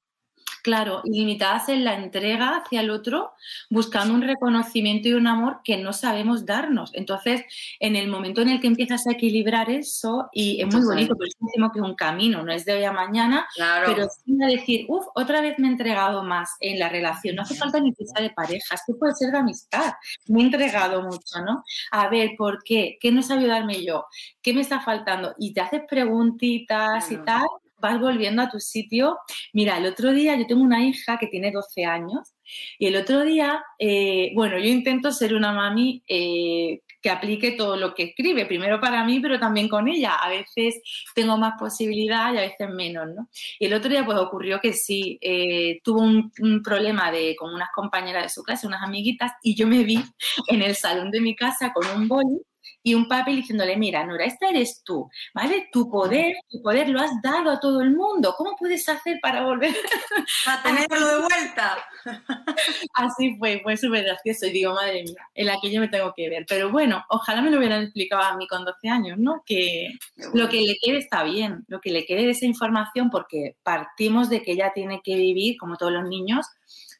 Claro, 0.65 1.01
ilimitadas 1.04 1.69
en 1.69 1.84
la 1.84 1.93
entrega 1.93 2.58
hacia 2.58 2.82
el 2.82 2.89
otro, 2.89 3.34
buscando 3.69 4.15
un 4.15 4.23
reconocimiento 4.23 5.08
y 5.08 5.13
un 5.13 5.28
amor 5.28 5.60
que 5.63 5.78
no 5.78 5.93
sabemos 5.93 6.43
darnos. 6.47 6.89
Entonces, 6.95 7.43
en 7.80 7.95
el 7.95 8.08
momento 8.08 8.41
en 8.41 8.49
el 8.49 8.60
que 8.60 8.65
empiezas 8.65 9.06
a 9.06 9.12
equilibrar 9.12 9.69
eso, 9.69 10.28
y 10.34 10.60
es 10.60 10.73
muy 10.73 10.84
bonito, 10.84 11.13
pero 11.15 11.28
es 11.28 11.36
que 11.36 11.80
es 11.80 11.84
un 11.84 11.93
camino, 11.93 12.41
no 12.41 12.51
es 12.51 12.65
de 12.65 12.73
hoy 12.73 12.84
a 12.84 12.91
mañana, 12.91 13.45
claro. 13.56 13.86
pero 13.86 14.08
a 14.08 14.47
decir, 14.47 14.88
uff, 14.89 15.06
otra 15.13 15.39
vez 15.39 15.60
me 15.60 15.67
he 15.67 15.71
entregado 15.71 16.23
más 16.23 16.56
en 16.60 16.80
la 16.80 16.89
relación. 16.89 17.36
No 17.36 17.43
hace 17.43 17.54
falta 17.54 17.80
ni 17.80 17.93
que 17.93 18.08
sea 18.08 18.23
de 18.23 18.32
pareja, 18.32 18.73
es 18.73 18.82
que 18.88 18.95
puede 18.95 19.13
ser 19.13 19.30
de 19.30 19.38
amistad. 19.38 19.93
Me 20.25 20.41
he 20.41 20.45
entregado 20.45 21.04
mucho, 21.04 21.41
¿no? 21.45 21.63
A 21.91 22.10
ver, 22.10 22.32
¿por 22.36 22.63
qué? 22.63 22.97
¿Qué 22.99 23.12
no 23.12 23.21
sé 23.21 23.34
ayudarme 23.34 23.86
yo? 23.86 24.08
¿Qué 24.41 24.51
me 24.51 24.62
está 24.62 24.80
faltando? 24.80 25.36
Y 25.38 25.54
te 25.54 25.62
haces 25.62 25.84
preguntitas 25.88 27.06
claro. 27.06 27.21
y 27.21 27.23
tal, 27.23 27.47
vas 27.78 28.00
volviendo 28.00 28.42
a 28.42 28.50
tu 28.50 28.60
sitio. 28.60 29.18
Mira, 29.54 29.78
el 29.78 29.86
otro 29.86 30.14
día 30.14 30.36
yo 30.36 30.48
tengo 30.48 30.64
una 30.64 30.84
hija 30.86 31.18
que 31.18 31.28
tiene 31.28 31.52
12 31.52 31.86
años 31.86 32.36
y 32.78 32.88
el 32.88 32.96
otro 32.96 33.24
día, 33.24 33.64
eh, 33.80 34.32
bueno, 34.36 34.58
yo 34.58 34.66
intento 34.66 35.12
ser 35.12 35.34
una 35.34 35.52
mami 35.52 36.04
eh, 36.08 36.82
que 37.02 37.10
aplique 37.10 37.52
todo 37.52 37.76
lo 37.78 37.94
que 37.94 38.04
escribe, 38.04 38.46
primero 38.46 38.80
para 38.80 39.04
mí, 39.04 39.20
pero 39.20 39.40
también 39.40 39.68
con 39.68 39.88
ella. 39.88 40.16
A 40.16 40.30
veces 40.30 40.82
tengo 41.14 41.38
más 41.38 41.54
posibilidad 41.60 42.34
y 42.34 42.38
a 42.38 42.42
veces 42.42 42.70
menos, 42.70 43.08
¿no? 43.16 43.30
Y 43.60 43.66
el 43.66 43.74
otro 43.74 43.90
día 43.90 44.06
pues 44.06 44.18
ocurrió 44.18 44.60
que 44.60 44.74
sí, 44.74 45.18
eh, 45.22 45.82
tuvo 45.84 46.02
un, 46.02 46.32
un, 46.40 46.62
problema 46.64 47.12
de, 47.12 47.36
con 47.36 47.54
unas 47.54 47.70
compañeras 47.74 48.24
de 48.24 48.30
su 48.30 48.44
clase, 48.44 48.68
unas 48.68 48.84
amiguitas, 48.84 49.34
y 49.44 49.56
yo 49.56 49.68
me 49.68 49.84
vi 49.84 50.04
en 50.48 50.62
el 50.62 50.76
salón 50.76 51.12
de 51.12 51.22
mi 51.22 51.36
casa 51.36 51.74
con 51.74 51.88
un 51.90 52.08
boli 52.08 52.42
y 52.86 52.93
un 52.93 53.08
papel 53.08 53.38
diciéndole, 53.38 53.76
mira, 53.78 54.06
Nora, 54.06 54.26
esta 54.26 54.48
eres 54.48 54.84
tú, 54.84 55.10
¿vale? 55.34 55.69
Tu 55.71 55.89
poder, 55.89 56.36
tu 56.48 56.62
poder 56.62 56.88
lo 56.88 57.02
has 57.02 57.19
dado 57.24 57.50
a 57.50 57.60
todo 57.60 57.82
el 57.82 57.89
mundo. 57.89 58.36
¿Cómo 58.38 58.56
puedes 58.56 58.88
hacer 58.88 59.17
para 59.24 59.43
volver 59.43 59.74
a 60.48 60.62
tenerlo 60.62 61.08
de 61.08 61.17
vuelta? 61.17 61.84
Así 62.93 63.36
fue, 63.39 63.62
fue 63.63 63.76
súper 63.76 64.04
gracioso. 64.04 64.45
Y 64.45 64.52
digo, 64.52 64.76
madre 64.76 65.02
mía, 65.02 65.28
en 65.34 65.48
la 65.48 65.58
que 65.60 65.71
yo 65.71 65.82
me 65.82 65.88
tengo 65.88 66.13
que 66.15 66.30
ver. 66.30 66.45
Pero 66.48 66.69
bueno, 66.69 67.04
ojalá 67.10 67.41
me 67.41 67.50
lo 67.50 67.58
hubieran 67.58 67.82
explicado 67.82 68.21
a 68.21 68.38
mí 68.38 68.48
con 68.48 68.63
12 68.63 68.88
años, 68.88 69.17
¿no? 69.17 69.41
Que 69.48 69.89
lo 70.36 70.48
que 70.48 70.62
le 70.62 70.78
quede 70.80 71.00
está 71.00 71.24
bien, 71.24 71.65
lo 71.67 71.82
que 71.82 71.89
le 71.89 72.06
quede 72.06 72.26
de 72.26 72.32
esa 72.32 72.45
información, 72.45 73.10
porque 73.10 73.56
partimos 73.63 74.30
de 74.30 74.43
que 74.43 74.52
ella 74.52 74.74
tiene 74.76 75.02
que 75.04 75.15
vivir, 75.15 75.58
como 75.58 75.78
todos 75.78 75.91
los 75.91 76.08
niños, 76.08 76.45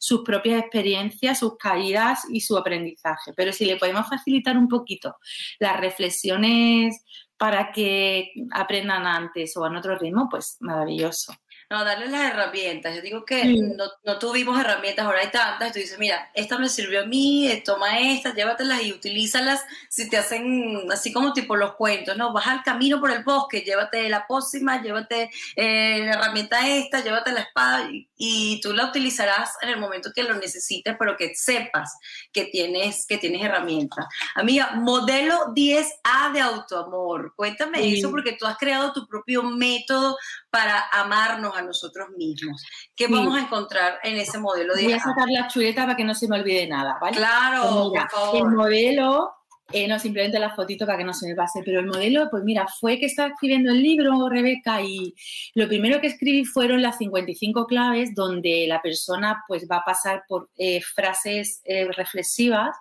sus 0.06 0.22
propias 0.22 0.62
experiencias, 0.62 1.40
sus 1.40 1.58
caídas 1.58 2.26
y 2.30 2.42
su 2.42 2.56
aprendizaje. 2.56 3.34
Pero 3.36 3.52
si 3.52 3.66
le 3.66 3.78
podemos 3.78 4.08
facilitar 4.08 4.56
un 4.56 4.68
poquito 4.68 5.16
las 5.58 5.80
reflexiones 5.80 7.04
para 7.38 7.72
que 7.72 8.32
aprendan 8.52 9.08
antes 9.08 9.58
o 9.58 9.66
en 9.66 9.76
otro 9.76 9.98
ritmo, 9.98 10.28
pues 10.30 10.58
maravilloso. 10.60 11.34
No, 11.70 11.84
darle 11.84 12.08
las 12.08 12.32
herramientas. 12.32 12.96
Yo 12.96 13.02
digo 13.02 13.26
que 13.26 13.42
Sí. 13.42 13.58
no, 13.60 13.86
no 14.04 14.20
tuvimos 14.20 14.60
herramientas, 14.60 15.06
ahora 15.06 15.20
hay 15.22 15.30
tantas. 15.32 15.70
Y 15.70 15.74
tú 15.74 15.80
dices, 15.80 15.98
mira, 15.98 16.30
esta 16.36 16.58
me 16.60 16.70
sirvió 16.70 17.02
a 17.02 17.06
mí, 17.06 17.48
eh, 17.48 17.62
toma 17.66 18.00
estas, 18.00 18.36
llévatelas 18.36 18.84
y 18.84 18.92
utilízalas 18.94 19.64
si 19.90 20.08
te 20.10 20.18
hacen 20.18 20.92
así 20.92 21.12
como 21.12 21.34
tipo 21.34 21.56
los 21.56 21.74
cuentos, 21.76 22.16
¿no? 22.18 22.32
Vas 22.34 22.48
al 22.48 22.64
camino 22.64 23.00
por 23.00 23.10
el 23.12 23.24
bosque, 23.24 23.62
llévate 23.62 24.08
la 24.10 24.28
pócima, 24.28 24.82
llévate 24.82 25.32
eh, 25.56 26.00
la 26.06 26.14
herramienta 26.14 26.68
esta, 26.68 27.04
llévate 27.04 27.32
la 27.32 27.42
espada 27.42 27.90
y, 27.92 28.08
y 28.18 28.62
tú 28.62 28.72
la 28.74 28.86
utilizarás 28.86 29.54
en 29.62 29.70
el 29.70 29.78
momento 29.80 30.12
que 30.14 30.24
lo 30.24 30.36
necesites, 30.36 30.96
pero 31.00 31.18
que 31.18 31.34
sepas 31.36 31.98
que 32.32 32.46
tienes, 32.46 33.06
que 33.08 33.18
tienes 33.18 33.42
herramientas. 33.44 34.06
Amiga, 34.36 34.72
modelo 34.76 35.48
10A 35.56 36.32
de 36.32 36.42
autoamor. 36.42 37.34
Cuéntame 37.36 37.80
Sí. 37.80 38.00
eso 38.00 38.12
porque 38.12 38.34
tú 38.34 38.46
has 38.46 38.58
creado 38.58 38.94
tu 38.94 39.08
propio 39.08 39.42
método 39.44 40.16
para 40.56 40.86
amarnos 40.94 41.54
a 41.58 41.62
nosotros 41.62 42.08
mismos. 42.18 42.64
¿Qué 42.96 43.08
Sí. 43.08 43.12
vamos 43.14 43.36
a 43.36 43.42
encontrar 43.42 44.00
en 44.04 44.16
ese 44.18 44.38
modelo 44.40 44.74
Voy 44.74 44.86
a 44.86 44.96
10A? 44.96 45.04
sacar 45.04 45.28
la 45.30 45.48
chuleta 45.50 45.82
para 45.84 45.98
que 45.98 46.06
no 46.06 46.16
se 46.16 46.30
me 46.30 46.40
olvide 46.40 46.66
nada, 46.66 46.98
¿vale? 47.02 47.18
Claro, 47.18 47.62
Pues 47.62 47.74
mira, 47.92 48.08
por 48.10 48.20
el 48.36 48.42
favor. 48.42 48.56
modelo, 48.56 49.34
eh, 49.72 49.88
no 49.88 49.98
simplemente 49.98 50.38
la 50.40 50.56
fotito 50.56 50.86
para 50.86 51.00
que 51.00 51.04
no 51.04 51.14
se 51.14 51.28
me 51.28 51.36
pase, 51.36 51.62
pero 51.66 51.80
el 51.80 51.88
modelo, 51.88 52.28
pues 52.30 52.44
mira, 52.44 52.68
fue 52.80 53.00
que 53.00 53.08
estaba 53.08 53.30
escribiendo 53.30 53.72
el 53.72 53.82
libro, 53.82 54.30
Rebeca, 54.30 54.82
y 54.82 55.16
lo 55.56 55.68
primero 55.68 56.00
que 56.00 56.08
escribí 56.08 56.46
fueron 56.46 56.84
las 56.84 57.00
55 57.00 57.66
claves 57.66 58.14
donde 58.14 58.66
la 58.68 58.82
persona 58.82 59.44
pues 59.48 59.68
va 59.70 59.78
a 59.78 59.84
pasar 59.84 60.24
por 60.28 60.50
eh, 60.58 60.82
frases 60.82 61.62
eh, 61.66 61.88
reflexivas 61.96 62.76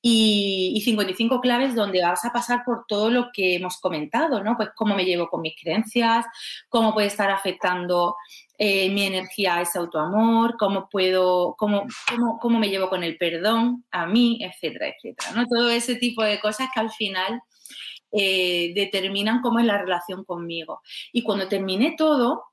y, 0.00 0.72
y 0.74 0.80
55 0.80 1.40
claves 1.40 1.74
donde 1.74 2.02
vas 2.02 2.24
a 2.24 2.32
pasar 2.32 2.64
por 2.64 2.86
todo 2.88 3.10
lo 3.10 3.30
que 3.30 3.56
hemos 3.56 3.78
comentado, 3.78 4.42
¿no? 4.42 4.56
Pues 4.56 4.70
cómo 4.74 4.96
me 4.96 5.04
llevo 5.04 5.28
con 5.28 5.42
mis 5.42 5.54
creencias, 5.60 6.24
cómo 6.70 6.94
puede 6.94 7.08
estar 7.08 7.30
afectando 7.30 8.16
eh, 8.64 8.90
mi 8.90 9.02
energía 9.02 9.56
a 9.56 9.62
ese 9.62 9.76
autoamor, 9.76 10.56
cómo 10.56 10.88
puedo, 10.88 11.56
cómo, 11.58 11.84
cómo, 12.08 12.38
cómo 12.38 12.60
me 12.60 12.68
llevo 12.68 12.88
con 12.88 13.02
el 13.02 13.18
perdón 13.18 13.84
a 13.90 14.06
mí, 14.06 14.38
etcétera, 14.40 14.86
etcétera. 14.86 15.32
¿no? 15.34 15.48
Todo 15.48 15.68
ese 15.68 15.96
tipo 15.96 16.22
de 16.22 16.38
cosas 16.38 16.68
que 16.72 16.78
al 16.78 16.92
final 16.92 17.40
eh, 18.12 18.70
determinan 18.76 19.40
cómo 19.40 19.58
es 19.58 19.64
la 19.66 19.78
relación 19.78 20.22
conmigo. 20.24 20.80
Y 21.12 21.24
cuando 21.24 21.48
terminé 21.48 21.96
todo, 21.98 22.44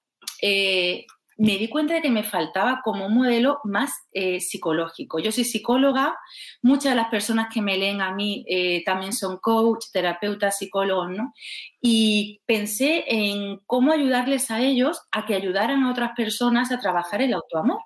eh, 0.41 1.05
me 1.39 1.57
di 1.57 1.69
cuenta 1.69 1.93
de 1.93 2.01
que 2.01 2.11
me 2.11 2.23
faltaba 2.23 2.81
como 2.83 3.05
un 3.05 3.15
modelo 3.15 3.59
más 3.63 3.93
eh, 4.11 4.41
psicológico. 4.41 5.19
Yo 5.19 5.31
soy 5.31 5.45
psicóloga, 5.45 6.17
muchas 6.61 6.91
de 6.91 6.95
las 6.97 7.07
personas 7.07 7.47
que 7.51 7.61
me 7.61 7.77
leen 7.77 8.01
a 8.01 8.13
mí 8.13 8.43
eh, 8.45 8.83
también 8.83 9.13
son 9.13 9.37
coach, 9.37 9.85
terapeutas, 9.93 10.57
psicólogos, 10.57 11.11
¿no? 11.11 11.33
Y 11.81 12.41
pensé 12.45 13.05
en 13.07 13.59
cómo 13.65 13.93
ayudarles 13.93 14.51
a 14.51 14.61
ellos 14.61 15.01
a 15.13 15.25
que 15.25 15.33
ayudaran 15.33 15.83
a 15.83 15.91
otras 15.91 16.11
personas 16.13 16.73
a 16.73 16.79
trabajar 16.79 17.21
el 17.21 17.33
autoamor. 17.33 17.79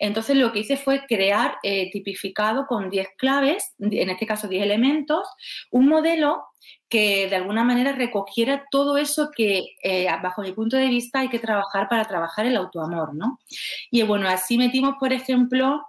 Entonces 0.00 0.36
lo 0.36 0.52
que 0.52 0.60
hice 0.60 0.76
fue 0.76 1.06
crear 1.06 1.58
eh, 1.62 1.90
tipificado 1.92 2.66
con 2.66 2.90
10 2.90 3.06
claves, 3.16 3.72
en 3.78 4.10
este 4.10 4.26
caso 4.26 4.48
10 4.48 4.64
elementos, 4.64 5.28
un 5.70 5.86
modelo 5.88 6.42
que 6.88 7.28
de 7.28 7.36
alguna 7.36 7.64
manera 7.64 7.92
recogiera 7.92 8.64
todo 8.70 8.96
eso 8.96 9.30
que, 9.34 9.76
eh, 9.82 10.06
bajo 10.22 10.42
mi 10.42 10.52
punto 10.52 10.76
de 10.76 10.88
vista, 10.88 11.20
hay 11.20 11.28
que 11.28 11.38
trabajar 11.38 11.88
para 11.88 12.04
trabajar 12.04 12.46
el 12.46 12.56
autoamor, 12.56 13.14
¿no? 13.14 13.40
Y 13.90 14.02
bueno, 14.02 14.28
así 14.28 14.56
metimos, 14.58 14.94
por 15.00 15.12
ejemplo, 15.12 15.84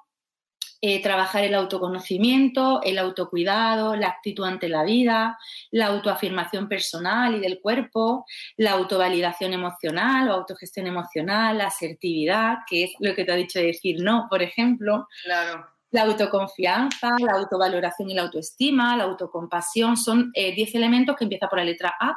eh, 0.79 1.01
trabajar 1.01 1.43
el 1.43 1.55
autoconocimiento, 1.55 2.81
el 2.83 2.99
autocuidado, 2.99 3.95
la 3.95 4.09
actitud 4.09 4.45
ante 4.45 4.69
la 4.69 4.83
vida, 4.83 5.37
la 5.71 5.87
autoafirmación 5.87 6.67
personal 6.67 7.33
y 7.35 7.39
del 7.39 7.59
cuerpo, 7.61 8.25
la 8.57 8.73
autovalidación 8.73 9.53
emocional 9.53 10.29
o 10.29 10.33
autogestión 10.33 10.85
emocional, 10.85 11.57
la 11.57 11.67
asertividad, 11.67 12.57
que 12.69 12.83
es 12.83 12.91
lo 12.99 13.15
que 13.15 13.25
te 13.25 13.31
ha 13.31 13.35
dicho 13.35 13.57
de 13.57 13.65
decir 13.65 13.97
no, 14.01 14.27
por 14.29 14.43
ejemplo, 14.43 15.07
Claro. 15.23 15.76
La 15.97 16.03
autoconfianza, 16.03 17.15
la 17.19 17.33
autovaloración 17.33 18.11
y 18.11 18.13
la 18.13 18.21
autoestima, 18.21 18.95
la 18.95 19.05
autocompasión, 19.05 19.97
son 19.97 20.31
10 20.33 20.75
elementos 20.75 21.15
que 21.15 21.23
empiezan 21.23 21.49
por 21.49 21.57
la 21.57 21.65
letra 21.65 21.95
A 21.99 22.15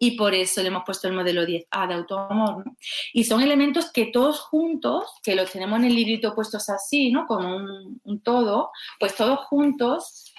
y 0.00 0.16
por 0.16 0.34
eso 0.34 0.60
le 0.60 0.68
hemos 0.68 0.82
puesto 0.84 1.06
el 1.06 1.14
modelo 1.14 1.44
10A 1.44 1.86
de 1.86 1.94
autoamor. 1.94 2.64
Y 3.12 3.22
son 3.22 3.40
elementos 3.40 3.92
que 3.92 4.06
todos 4.06 4.40
juntos, 4.40 5.04
que 5.22 5.36
los 5.36 5.52
tenemos 5.52 5.78
en 5.78 5.84
el 5.84 5.94
librito 5.94 6.34
puestos 6.34 6.68
así, 6.68 7.12
¿no? 7.12 7.26
Como 7.28 7.56
un, 7.56 8.00
un 8.02 8.20
todo, 8.20 8.72
pues 8.98 9.14
todos 9.14 9.38
juntos, 9.46 10.33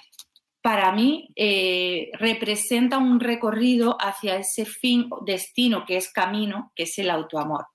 para 0.66 0.90
mí, 0.90 1.28
eh, 1.36 2.10
representa 2.14 2.98
un 2.98 3.20
recorrido 3.20 3.96
hacia 4.00 4.34
ese 4.34 4.64
fin, 4.64 5.08
destino 5.24 5.84
que 5.86 5.96
es 5.96 6.12
camino, 6.12 6.72
que 6.74 6.82
es 6.82 6.98
el 6.98 7.08
autoamor. 7.08 7.66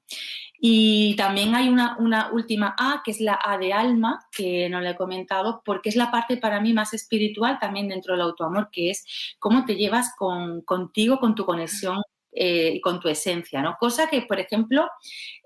Y 0.59 1.15
también 1.15 1.55
hay 1.55 1.69
una, 1.69 1.95
última 2.33 2.75
A, 2.77 3.01
que 3.01 3.11
es 3.11 3.21
la 3.21 3.39
A 3.41 3.57
de 3.57 3.71
alma, 3.71 4.19
que 4.29 4.67
no 4.67 4.81
le 4.81 4.89
he 4.89 4.95
comentado, 4.97 5.61
porque 5.63 5.87
es 5.87 5.95
la 5.95 6.11
parte 6.11 6.35
para 6.35 6.59
mí 6.59 6.73
más 6.73 6.93
espiritual 6.93 7.59
también 7.61 7.87
dentro 7.87 8.13
del 8.13 8.23
autoamor, 8.23 8.67
que 8.69 8.89
es 8.89 9.05
cómo 9.39 9.63
te 9.63 9.75
llevas 9.77 10.13
con, 10.17 10.59
contigo, 10.59 11.17
con 11.17 11.33
tu 11.33 11.45
conexión 11.45 12.01
eh, 12.33 12.79
con 12.81 12.99
tu 12.99 13.09
esencia, 13.09 13.61
¿no? 13.61 13.75
Cosa 13.79 14.07
que, 14.07 14.21
por 14.21 14.39
ejemplo, 14.39 14.89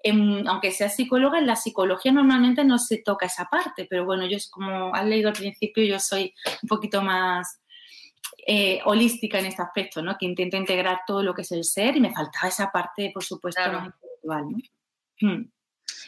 en, 0.03 0.47
aunque 0.47 0.71
sea 0.71 0.89
psicóloga, 0.89 1.39
en 1.39 1.47
la 1.47 1.55
psicología 1.55 2.11
normalmente 2.11 2.63
no 2.63 2.77
se 2.77 2.97
toca 2.99 3.25
esa 3.25 3.45
parte, 3.45 3.87
pero 3.89 4.05
bueno, 4.05 4.25
yo 4.27 4.37
como 4.51 4.93
has 4.93 5.05
leído 5.05 5.29
al 5.29 5.35
principio, 5.35 5.83
yo 5.83 5.99
soy 5.99 6.33
un 6.61 6.69
poquito 6.69 7.01
más 7.01 7.59
eh, 8.47 8.79
holística 8.85 9.39
en 9.39 9.47
este 9.47 9.61
aspecto, 9.63 10.01
¿no? 10.03 10.15
Que 10.19 10.25
intento 10.25 10.57
integrar 10.57 10.99
todo 11.07 11.23
lo 11.23 11.33
que 11.33 11.41
es 11.41 11.51
el 11.51 11.63
ser 11.63 11.97
y 11.97 12.01
me 12.01 12.13
faltaba 12.13 12.47
esa 12.49 12.71
parte, 12.71 13.11
por 13.13 13.23
supuesto, 13.23 13.61
Claro. 13.63 13.93
más 14.23 14.43
¿no? 14.43 14.57
Hmm. 15.21 15.49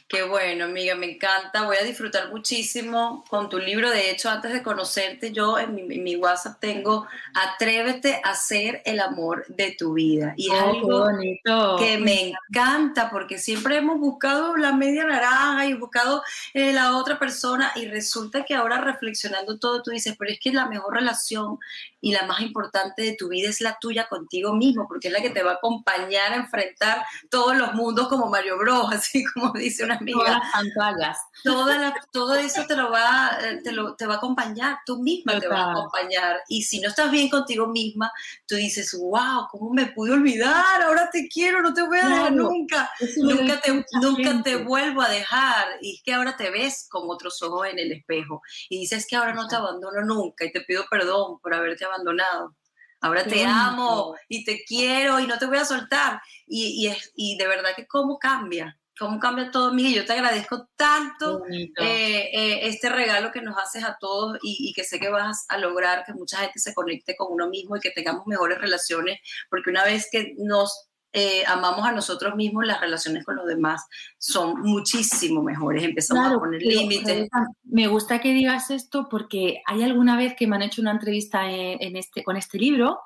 Qué 0.09 0.23
bueno, 0.23 0.63
amiga, 0.63 0.95
me 0.95 1.11
encanta. 1.11 1.63
Voy 1.63 1.75
a 1.75 1.83
disfrutar 1.83 2.29
muchísimo 2.31 3.25
con 3.29 3.49
tu 3.49 3.59
libro. 3.59 3.89
De 3.89 4.09
hecho, 4.09 4.29
antes 4.29 4.53
de 4.53 4.63
conocerte, 4.63 5.33
yo 5.33 5.59
en 5.59 5.75
mi, 5.75 5.81
en 5.81 6.01
mi 6.01 6.15
WhatsApp 6.15 6.61
tengo 6.61 7.05
Atrévete 7.33 8.21
a 8.23 8.33
ser 8.33 8.81
el 8.85 9.01
amor 9.01 9.45
de 9.49 9.75
tu 9.77 9.93
vida. 9.93 10.33
Y 10.37 10.49
es 10.49 10.61
Oh, 10.61 10.69
algo 10.69 10.99
bonito. 11.05 11.75
que 11.77 11.97
me 11.97 12.29
encanta 12.49 13.09
porque 13.09 13.37
siempre 13.37 13.75
hemos 13.77 13.99
buscado 13.99 14.55
la 14.55 14.71
media 14.71 15.03
naranja 15.05 15.65
y 15.65 15.73
buscado 15.73 16.23
eh, 16.53 16.71
la 16.71 16.95
otra 16.95 17.19
persona 17.19 17.73
y 17.75 17.87
resulta 17.87 18.45
que 18.45 18.55
ahora 18.55 18.79
reflexionando 18.79 19.59
todo 19.59 19.83
tú 19.83 19.91
dices, 19.91 20.15
pero 20.17 20.31
es 20.31 20.39
que 20.39 20.53
la 20.53 20.67
mejor 20.67 20.93
relación 20.93 21.59
y 21.99 22.11
la 22.11 22.25
más 22.25 22.41
importante 22.41 23.01
de 23.01 23.15
tu 23.17 23.29
vida 23.29 23.49
es 23.49 23.59
la 23.61 23.77
tuya 23.81 24.07
contigo 24.07 24.53
mismo 24.53 24.85
porque 24.87 25.07
es 25.07 25.13
la 25.13 25.21
que 25.21 25.29
te 25.31 25.41
va 25.43 25.51
a 25.51 25.55
acompañar 25.55 26.31
a 26.33 26.35
enfrentar 26.35 27.03
todos 27.29 27.55
los 27.57 27.73
mundos 27.73 28.07
como 28.07 28.27
Mario 28.27 28.57
Bros, 28.57 28.87
así 28.93 29.23
como 29.33 29.51
dice 29.53 29.83
una 29.83 29.97
Todas 29.99 30.01
amiga. 30.01 30.31
las 30.39 30.51
pantallas. 30.51 31.17
Toda 31.43 31.77
la- 31.77 31.95
todo 32.11 32.35
eso 32.35 32.65
te 32.67 32.75
lo 32.75 32.91
va, 32.91 33.31
eh, 33.41 33.61
te 33.63 33.71
lo, 33.71 33.95
te 33.95 34.05
va 34.05 34.15
a 34.15 34.17
acompañar, 34.17 34.77
tú 34.85 35.01
misma 35.01 35.39
te 35.39 35.47
vas 35.47 35.59
a 35.59 35.63
Total. 35.63 35.71
acompañar. 35.77 36.37
Y 36.47 36.63
si 36.63 36.79
no 36.79 36.89
estás 36.89 37.09
bien 37.11 37.29
contigo 37.29 37.67
misma, 37.67 38.11
tú 38.47 38.55
dices, 38.55 38.95
wow, 38.99 39.47
¿cómo 39.51 39.71
me 39.73 39.87
pude 39.87 40.11
olvidar? 40.13 40.81
Ahora 40.83 41.09
te 41.11 41.27
quiero, 41.27 41.61
no 41.61 41.73
te 41.73 41.81
voy 41.83 41.97
a 41.97 42.07
dejar 42.07 42.17
Claro. 42.33 42.35
nunca. 42.49 42.89
Lo 43.17 43.35
Nunca 43.35 43.55
dice 43.55 43.85
te, 43.91 43.97
nunca 44.01 44.43
te 44.43 44.55
vuelvo 44.57 45.01
a 45.01 45.09
dejar. 45.09 45.67
Y 45.81 45.95
es 45.95 46.01
que 46.03 46.13
ahora 46.13 46.35
te 46.37 46.49
ves 46.49 46.87
con 46.89 47.03
otros 47.09 47.41
ojos 47.41 47.67
en 47.67 47.79
el 47.79 47.91
espejo. 47.91 48.41
Y 48.69 48.79
dices 48.79 49.05
que 49.07 49.15
ahora 49.15 49.33
no 49.33 49.47
te 49.47 49.55
abandono 49.55 50.01
nunca 50.03 50.45
y 50.45 50.51
te 50.51 50.61
pido 50.61 50.85
perdón 50.89 51.39
por 51.39 51.53
haberte 51.53 51.85
abandonado. 51.87 52.55
Ahora 53.01 53.23
te 53.23 53.43
bonito. 53.43 53.49
amo 53.49 54.15
y 54.27 54.43
te 54.43 54.63
quiero 54.65 55.19
y 55.19 55.27
no 55.27 55.37
te 55.37 55.45
voy 55.45 55.57
a 55.57 55.65
soltar. 55.65 56.21
Y, 56.47 56.83
y, 56.83 56.87
es, 56.87 57.11
y 57.15 57.37
de 57.37 57.47
verdad 57.47 57.71
que 57.75 57.85
cómo 57.85 58.17
cambia, 58.17 58.77
cómo 58.97 59.19
cambia 59.19 59.51
todo, 59.51 59.73
Miguel. 59.73 59.93
Yo 59.93 60.05
te 60.05 60.13
agradezco 60.13 60.67
tanto 60.75 61.43
eh, 61.47 62.29
eh, 62.33 62.59
este 62.63 62.89
regalo 62.89 63.31
que 63.31 63.41
nos 63.41 63.57
haces 63.57 63.83
a 63.83 63.97
todos 63.99 64.39
y, 64.41 64.69
y 64.69 64.73
que 64.73 64.83
sé 64.83 64.99
que 64.99 65.09
vas 65.09 65.45
a 65.49 65.57
lograr 65.57 66.05
que 66.05 66.13
mucha 66.13 66.39
gente 66.39 66.59
se 66.59 66.73
conecte 66.73 67.15
con 67.15 67.31
uno 67.31 67.49
mismo 67.49 67.77
y 67.77 67.79
que 67.79 67.91
tengamos 67.91 68.25
mejores 68.25 68.57
relaciones, 68.59 69.19
porque 69.49 69.69
una 69.69 69.83
vez 69.83 70.09
que 70.11 70.33
nos 70.37 70.86
eh, 71.13 71.43
amamos 71.47 71.87
a 71.87 71.91
nosotros 71.91 72.35
mismos, 72.35 72.65
las 72.65 72.79
relaciones 72.81 73.23
con 73.25 73.35
los 73.37 73.47
demás 73.47 73.85
son 74.17 74.61
muchísimo 74.61 75.41
mejores. 75.41 75.83
Empezamos 75.83 76.31
a 76.33 76.37
poner 76.37 76.61
límites. 76.61 77.29
Me 77.63 77.87
gusta 77.87 78.19
que 78.19 78.33
digas 78.33 78.69
esto 78.71 79.07
porque 79.09 79.61
hay 79.65 79.83
alguna 79.83 80.15
vez 80.17 80.35
que 80.35 80.47
me 80.47 80.55
han 80.55 80.61
hecho 80.63 80.81
una 80.81 80.91
entrevista 80.91 81.49
en, 81.49 81.77
en 81.81 81.95
este, 81.95 82.23
con 82.23 82.37
este 82.37 82.57
libro 82.59 82.99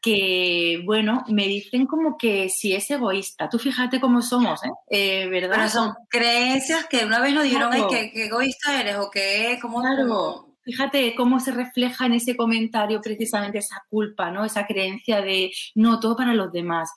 que, 0.00 0.82
bueno, 0.84 1.24
me 1.28 1.46
dicen 1.46 1.86
como 1.86 2.16
que 2.16 2.48
si 2.48 2.74
es 2.74 2.90
egoísta. 2.90 3.48
Tú 3.48 3.58
fíjate 3.58 4.00
cómo 4.00 4.22
somos, 4.22 4.62
¿eh? 4.64 4.70
Eh, 4.90 5.28
¿Verdad? 5.28 5.56
Pero 5.56 5.68
son 5.70 5.94
creencias 6.08 6.86
que 6.86 7.04
una 7.04 7.20
vez 7.20 7.34
nos 7.34 7.44
dijeron, 7.44 7.70
Claro. 7.70 7.88
ay, 7.90 7.94
qué, 7.94 8.10
qué 8.12 8.24
egoísta 8.26 8.80
eres 8.80 8.96
o 8.96 9.10
qué, 9.10 9.58
cómo, 9.60 9.80
Claro. 9.80 10.06
cómo- 10.08 10.47
fíjate 10.68 11.14
cómo 11.14 11.40
se 11.40 11.50
refleja 11.50 12.04
en 12.04 12.12
ese 12.12 12.36
comentario 12.36 13.00
precisamente 13.00 13.56
esa 13.56 13.82
culpa, 13.88 14.30
¿no? 14.30 14.44
Esa 14.44 14.66
creencia 14.66 15.22
de 15.22 15.50
no, 15.74 15.98
todo 15.98 16.14
para 16.14 16.34
los 16.34 16.52
demás. 16.52 16.90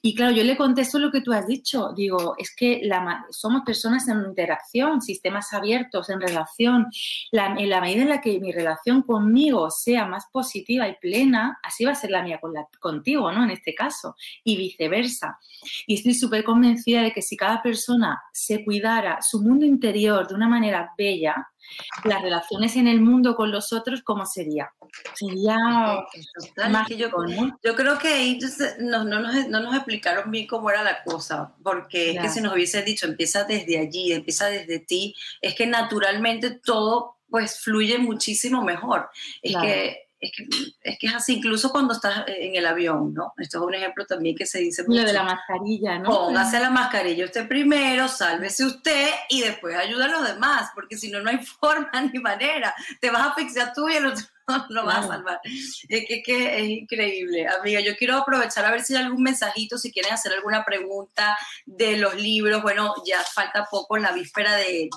Y 0.00 0.14
claro, 0.14 0.30
yo 0.30 0.44
le 0.44 0.56
contesto 0.56 1.00
lo 1.00 1.10
que 1.10 1.22
tú 1.22 1.32
has 1.32 1.44
dicho. 1.44 1.92
Digo, 1.96 2.36
es 2.38 2.54
que 2.54 2.82
la, 2.84 3.26
somos 3.30 3.62
personas 3.62 4.06
en 4.06 4.24
interacción, 4.28 5.02
sistemas 5.02 5.52
abiertos, 5.52 6.08
en 6.08 6.20
relación. 6.20 6.86
en 7.32 7.68
la 7.68 7.80
medida 7.80 8.02
en 8.02 8.10
la 8.10 8.20
que 8.20 8.38
mi 8.38 8.52
relación 8.52 9.02
conmigo 9.02 9.72
sea 9.72 10.06
más 10.06 10.26
positiva 10.32 10.86
y 10.86 10.94
plena, 10.94 11.58
así 11.64 11.84
va 11.84 11.90
a 11.90 11.96
ser 11.96 12.12
la 12.12 12.22
mía 12.22 12.38
con 12.40 12.52
la, 12.52 12.68
contigo, 12.78 13.32
¿no? 13.32 13.42
En 13.42 13.50
este 13.50 13.74
caso. 13.74 14.14
Y 14.44 14.56
viceversa. 14.56 15.36
Y 15.88 15.96
estoy 15.96 16.14
súper 16.14 16.44
convencida 16.44 17.02
de 17.02 17.12
que 17.12 17.22
si 17.22 17.36
cada 17.36 17.60
persona 17.60 18.22
se 18.32 18.64
cuidara 18.64 19.20
su 19.20 19.42
mundo 19.42 19.66
interior 19.66 20.28
de 20.28 20.34
una 20.36 20.48
manera 20.48 20.92
bella, 20.96 21.48
las 22.04 22.22
relaciones 22.22 22.76
en 22.76 22.86
el 22.86 23.00
mundo 23.00 23.36
con 23.36 23.50
los 23.50 23.72
otros, 23.72 24.02
¿cómo 24.02 24.26
sería? 24.26 24.72
Sería 25.14 25.56
yo, 26.96 27.08
yo, 27.62 27.76
creo 27.76 27.98
que 27.98 28.08
ahí 28.08 28.38
no, 28.80 29.04
no, 29.04 29.20
nos, 29.20 29.48
no, 29.48 29.60
nos, 29.60 29.74
explicaron 29.74 30.30
bien 30.30 30.46
cómo 30.46 30.70
era 30.70 30.82
la 30.82 31.02
cosa, 31.02 31.54
porque 31.62 32.12
es 32.12 32.20
que 32.20 32.28
si 32.28 32.40
nos 32.40 32.54
hubiese 32.54 32.82
dicho, 32.82 33.06
empieza 33.06 33.44
desde 33.44 33.78
allí, 33.78 34.12
empieza 34.12 34.46
desde 34.46 34.78
ti, 34.78 35.14
es 35.40 35.54
que 35.54 35.66
naturalmente 35.66 36.50
todo 36.50 37.16
pues 37.28 37.60
fluye 37.60 37.98
muchísimo 37.98 38.62
mejor. 38.62 39.10
Es 39.42 39.56
que 39.56 40.05
es 40.18 40.32
que, 40.34 40.46
es 40.82 40.98
que 40.98 41.06
es 41.06 41.14
así, 41.14 41.34
incluso 41.34 41.70
cuando 41.70 41.92
estás 41.92 42.24
en 42.26 42.56
el 42.56 42.66
avión, 42.66 43.12
¿no? 43.12 43.34
Esto 43.36 43.58
es 43.58 43.64
un 43.64 43.74
ejemplo 43.74 44.06
también 44.06 44.34
que 44.34 44.46
se 44.46 44.60
dice 44.60 44.82
mucho. 44.82 45.00
Lo 45.00 45.06
de 45.06 45.12
la 45.12 45.24
mascarilla, 45.24 45.98
¿no? 45.98 46.10
Póngase 46.10 46.58
la 46.58 46.70
mascarilla 46.70 47.24
usted 47.26 47.46
primero, 47.46 48.08
sálvese 48.08 48.64
usted 48.64 49.10
y 49.28 49.42
después 49.42 49.76
ayuda 49.76 50.06
a 50.06 50.08
los 50.08 50.26
demás, 50.26 50.70
porque 50.74 50.96
si 50.96 51.10
no, 51.10 51.20
no 51.20 51.30
hay 51.30 51.38
forma 51.60 51.90
ni 52.12 52.18
manera. 52.18 52.74
Te 53.00 53.10
vas 53.10 53.22
a 53.22 53.30
asfixiar 53.30 53.72
tú 53.74 53.88
y 53.88 53.96
el 53.96 54.06
otro 54.06 54.24
lo 54.70 54.84
va 54.84 54.98
a 54.98 55.06
salvar. 55.06 55.40
Es 55.44 56.06
que, 56.06 56.22
que, 56.22 56.60
es 56.60 56.68
increíble. 56.68 57.46
Amiga, 57.48 57.80
yo 57.80 57.96
quiero 57.96 58.16
aprovechar 58.16 58.64
a 58.64 58.70
ver 58.70 58.82
si 58.82 58.94
hay 58.94 59.02
algún 59.04 59.22
mensajito, 59.22 59.78
si 59.78 59.92
quieren 59.92 60.12
hacer 60.12 60.32
alguna 60.32 60.64
pregunta 60.64 61.36
de 61.64 61.96
los 61.96 62.14
libros. 62.14 62.62
Bueno, 62.62 62.94
ya 63.04 63.22
falta 63.22 63.66
poco 63.70 63.96
en 63.96 64.04
la 64.04 64.12
víspera 64.12 64.56
de, 64.56 64.88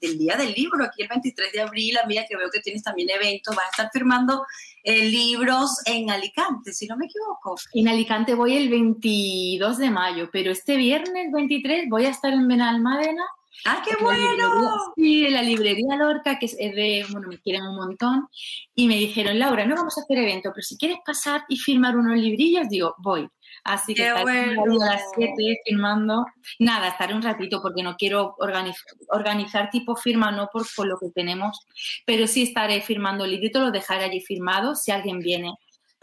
del 0.00 0.18
Día 0.18 0.36
del 0.36 0.52
Libro, 0.52 0.84
aquí 0.84 1.02
el 1.02 1.08
23 1.08 1.52
de 1.52 1.60
abril, 1.60 1.98
amiga, 2.02 2.24
que 2.28 2.36
veo 2.36 2.50
que 2.50 2.60
tienes 2.60 2.82
también 2.82 3.10
eventos, 3.10 3.54
vas 3.54 3.66
a 3.66 3.70
estar 3.70 3.90
firmando 3.92 4.44
eh, 4.82 5.04
libros 5.04 5.80
en 5.84 6.10
Alicante, 6.10 6.72
si 6.72 6.86
no 6.86 6.96
me 6.96 7.06
equivoco. 7.06 7.56
En 7.74 7.88
Alicante 7.88 8.34
voy 8.34 8.56
el 8.56 8.68
22 8.68 9.78
de 9.78 9.90
mayo, 9.90 10.30
pero 10.32 10.52
este 10.52 10.76
viernes 10.76 11.32
23 11.32 11.88
voy 11.88 12.06
a 12.06 12.10
estar 12.10 12.32
en 12.32 12.46
Benalmádena 12.46 13.24
¡Ah, 13.66 13.82
qué 13.84 13.96
bueno! 14.00 14.92
sí, 14.94 15.24
de 15.24 15.30
la 15.30 15.42
librería 15.42 15.96
Lorca, 15.96 16.38
que 16.38 16.46
es 16.46 16.56
de, 16.56 17.04
bueno, 17.10 17.28
me 17.28 17.38
quieren 17.38 17.62
un 17.62 17.76
montón, 17.76 18.28
y 18.74 18.86
me 18.86 18.96
dijeron, 18.96 19.38
Laura, 19.38 19.66
no 19.66 19.74
vamos 19.74 19.98
a 19.98 20.02
hacer 20.02 20.18
evento, 20.18 20.50
pero 20.54 20.62
si 20.62 20.76
quieres 20.76 20.98
pasar 21.04 21.42
y 21.48 21.56
firmar 21.56 21.96
unos 21.96 22.16
librillos, 22.16 22.68
digo, 22.68 22.94
voy. 22.98 23.28
Así 23.64 23.94
que 23.94 24.06
estaré 24.06 24.54
a 24.54 24.64
las 24.66 25.02
7 25.16 25.32
firmando. 25.64 26.24
Nada, 26.60 26.88
estaré 26.88 27.14
un 27.14 27.22
ratito 27.22 27.60
porque 27.60 27.82
no 27.82 27.96
quiero 27.96 28.36
organizar, 28.38 29.70
tipo 29.70 29.96
firma, 29.96 30.30
no 30.30 30.48
por, 30.52 30.64
por, 30.76 30.86
lo 30.86 30.98
que 30.98 31.10
tenemos, 31.10 31.66
pero 32.04 32.28
sí 32.28 32.44
estaré 32.44 32.80
firmando 32.80 33.24
el 33.24 33.32
librito, 33.32 33.60
lo 33.60 33.72
dejaré 33.72 34.04
allí 34.04 34.20
firmado. 34.20 34.76
Si 34.76 34.92
alguien 34.92 35.18
viene 35.18 35.52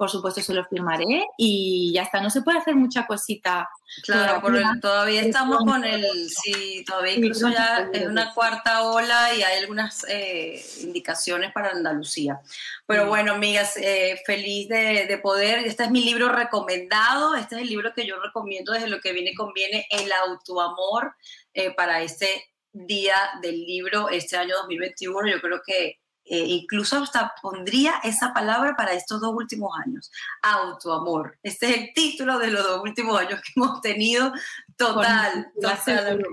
por 0.04 0.12
supuesto 0.12 0.42
se 0.42 0.54
lo 0.54 0.66
firmaré 0.66 1.26
y 1.38 1.94
ya 1.94 2.04
está. 2.04 2.20
No 2.20 2.30
se 2.30 2.42
puede 2.42 2.58
hacer 2.58 2.76
mucha 2.76 3.08
cosita. 3.08 3.70
Claro, 4.04 4.42
todavía, 4.82 5.22
estamos 5.22 5.60
con 5.60 5.86
el, 5.86 6.30
sí, 6.30 6.84
todavía 6.86 7.14
incluso 7.14 7.48
ya 7.48 7.90
es 7.94 8.06
una 8.06 8.34
cuarta 8.34 8.84
ola 8.84 9.34
y 9.34 9.44
hay 9.44 9.60
algunas 9.60 10.06
eh, 10.10 10.62
indicaciones 10.82 11.54
para 11.54 11.70
Andalucía. 11.70 12.42
Pero 12.86 13.08
bueno, 13.08 13.36
amigas, 13.36 13.78
eh, 13.78 14.20
feliz 14.26 14.68
de, 14.68 15.18
poder. 15.24 15.60
Este 15.60 15.86
es 15.86 15.90
mi 15.90 16.04
libro 16.04 16.28
recomendado. 16.28 17.36
Este 17.36 17.56
es 17.56 17.62
el 17.62 17.70
libro 17.70 17.94
que 17.94 18.06
yo 18.06 18.20
recomiendo 18.20 18.74
desde 18.74 18.90
lo 18.90 19.00
que 19.00 19.14
viene 19.14 19.34
conviene, 19.34 19.88
el 19.90 20.12
autoamor 20.12 21.16
eh, 21.54 21.72
para 21.74 22.02
este 22.02 22.28
día 22.74 23.16
del 23.42 23.64
libro, 23.64 24.10
este 24.10 24.36
año 24.36 24.54
2021. 24.58 25.30
Yo 25.30 25.40
creo 25.40 25.62
que 25.66 26.03
eh, 26.26 26.46
incluso 26.48 27.04
hasta 27.04 27.34
pondría 27.42 27.96
esa 28.04 28.34
palabra 28.34 28.76
para 28.78 28.94
estos 28.94 29.20
dos 29.20 29.34
últimos 29.36 29.72
años, 29.86 30.10
autoamor. 30.42 31.38
Este 31.44 31.66
es 31.70 31.78
el 31.78 31.94
título 31.94 32.40
de 32.40 32.50
los 32.50 32.64
dos 32.64 32.82
últimos 32.82 33.20
años 33.20 33.42
que 33.42 33.52
hemos 33.56 33.82
tenido, 33.82 34.32
total. 34.78 35.52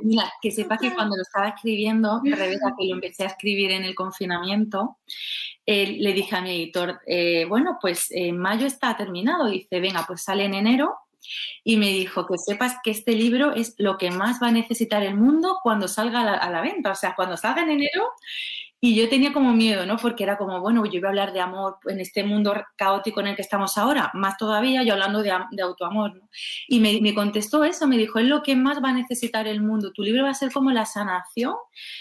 Mira, 0.02 0.32
que 0.40 0.52
sepas 0.52 0.80
que 0.80 0.94
cuando 0.94 1.16
lo 1.16 1.22
estaba 1.22 1.48
escribiendo, 1.48 2.20
Rebeca, 2.24 2.74
que 2.78 2.86
lo 2.86 2.94
empecé 2.94 3.24
a 3.24 3.28
escribir 3.28 3.72
en 3.72 3.82
el 3.84 3.94
confinamiento, 3.94 4.98
eh, 5.66 5.96
le 5.98 6.12
dije 6.12 6.36
a 6.36 6.40
mi 6.40 6.50
editor, 6.50 7.00
eh, 7.06 7.44
bueno, 7.48 7.78
pues 7.80 8.10
en 8.10 8.38
mayo 8.38 8.66
está 8.66 8.96
terminado, 8.96 9.46
dice, 9.46 9.80
venga, 9.80 10.04
pues 10.06 10.22
sale 10.22 10.44
en 10.44 10.54
enero. 10.54 10.96
Y 11.62 11.76
me 11.76 11.88
dijo 11.88 12.26
que 12.26 12.38
sepas 12.38 12.76
que 12.82 12.90
este 12.90 13.12
libro 13.12 13.52
es 13.52 13.74
lo 13.76 13.98
que 13.98 14.10
más 14.10 14.42
va 14.42 14.48
a 14.48 14.52
necesitar 14.52 15.02
el 15.02 15.14
mundo 15.14 15.58
cuando 15.62 15.86
salga 15.86 16.22
a 16.22 16.50
la 16.50 16.60
venta. 16.62 16.90
O 16.92 16.94
sea, 16.94 17.14
cuando 17.14 17.36
salga 17.36 17.62
en 17.62 17.70
enero, 17.70 18.10
y 18.82 18.94
yo 18.94 19.08
tenía 19.08 19.32
como 19.32 19.52
miedo, 19.52 19.84
¿no? 19.84 19.98
Porque 19.98 20.24
era 20.24 20.38
como, 20.38 20.60
bueno, 20.60 20.84
yo 20.86 20.98
iba 20.98 21.08
a 21.08 21.10
hablar 21.10 21.32
de 21.32 21.40
amor 21.40 21.76
en 21.86 22.00
este 22.00 22.24
mundo 22.24 22.54
caótico 22.76 23.20
en 23.20 23.28
el 23.28 23.36
que 23.36 23.42
estamos 23.42 23.76
ahora, 23.76 24.10
más 24.14 24.38
todavía 24.38 24.82
yo 24.82 24.94
hablando 24.94 25.22
de, 25.22 25.32
de 25.50 25.62
autoamor, 25.62 26.14
¿no? 26.16 26.28
Y 26.66 26.80
me, 26.80 27.00
me, 27.00 27.14
contestó 27.14 27.64
eso, 27.64 27.86
me 27.86 27.98
dijo, 27.98 28.18
es 28.18 28.26
lo 28.26 28.42
que 28.42 28.56
más 28.56 28.82
va 28.82 28.90
a 28.90 28.94
necesitar 28.94 29.46
el 29.46 29.60
mundo. 29.60 29.92
Tu 29.92 30.02
libro 30.02 30.24
va 30.24 30.30
a 30.30 30.34
ser 30.34 30.50
como 30.52 30.70
la 30.70 30.86
sanación 30.86 31.54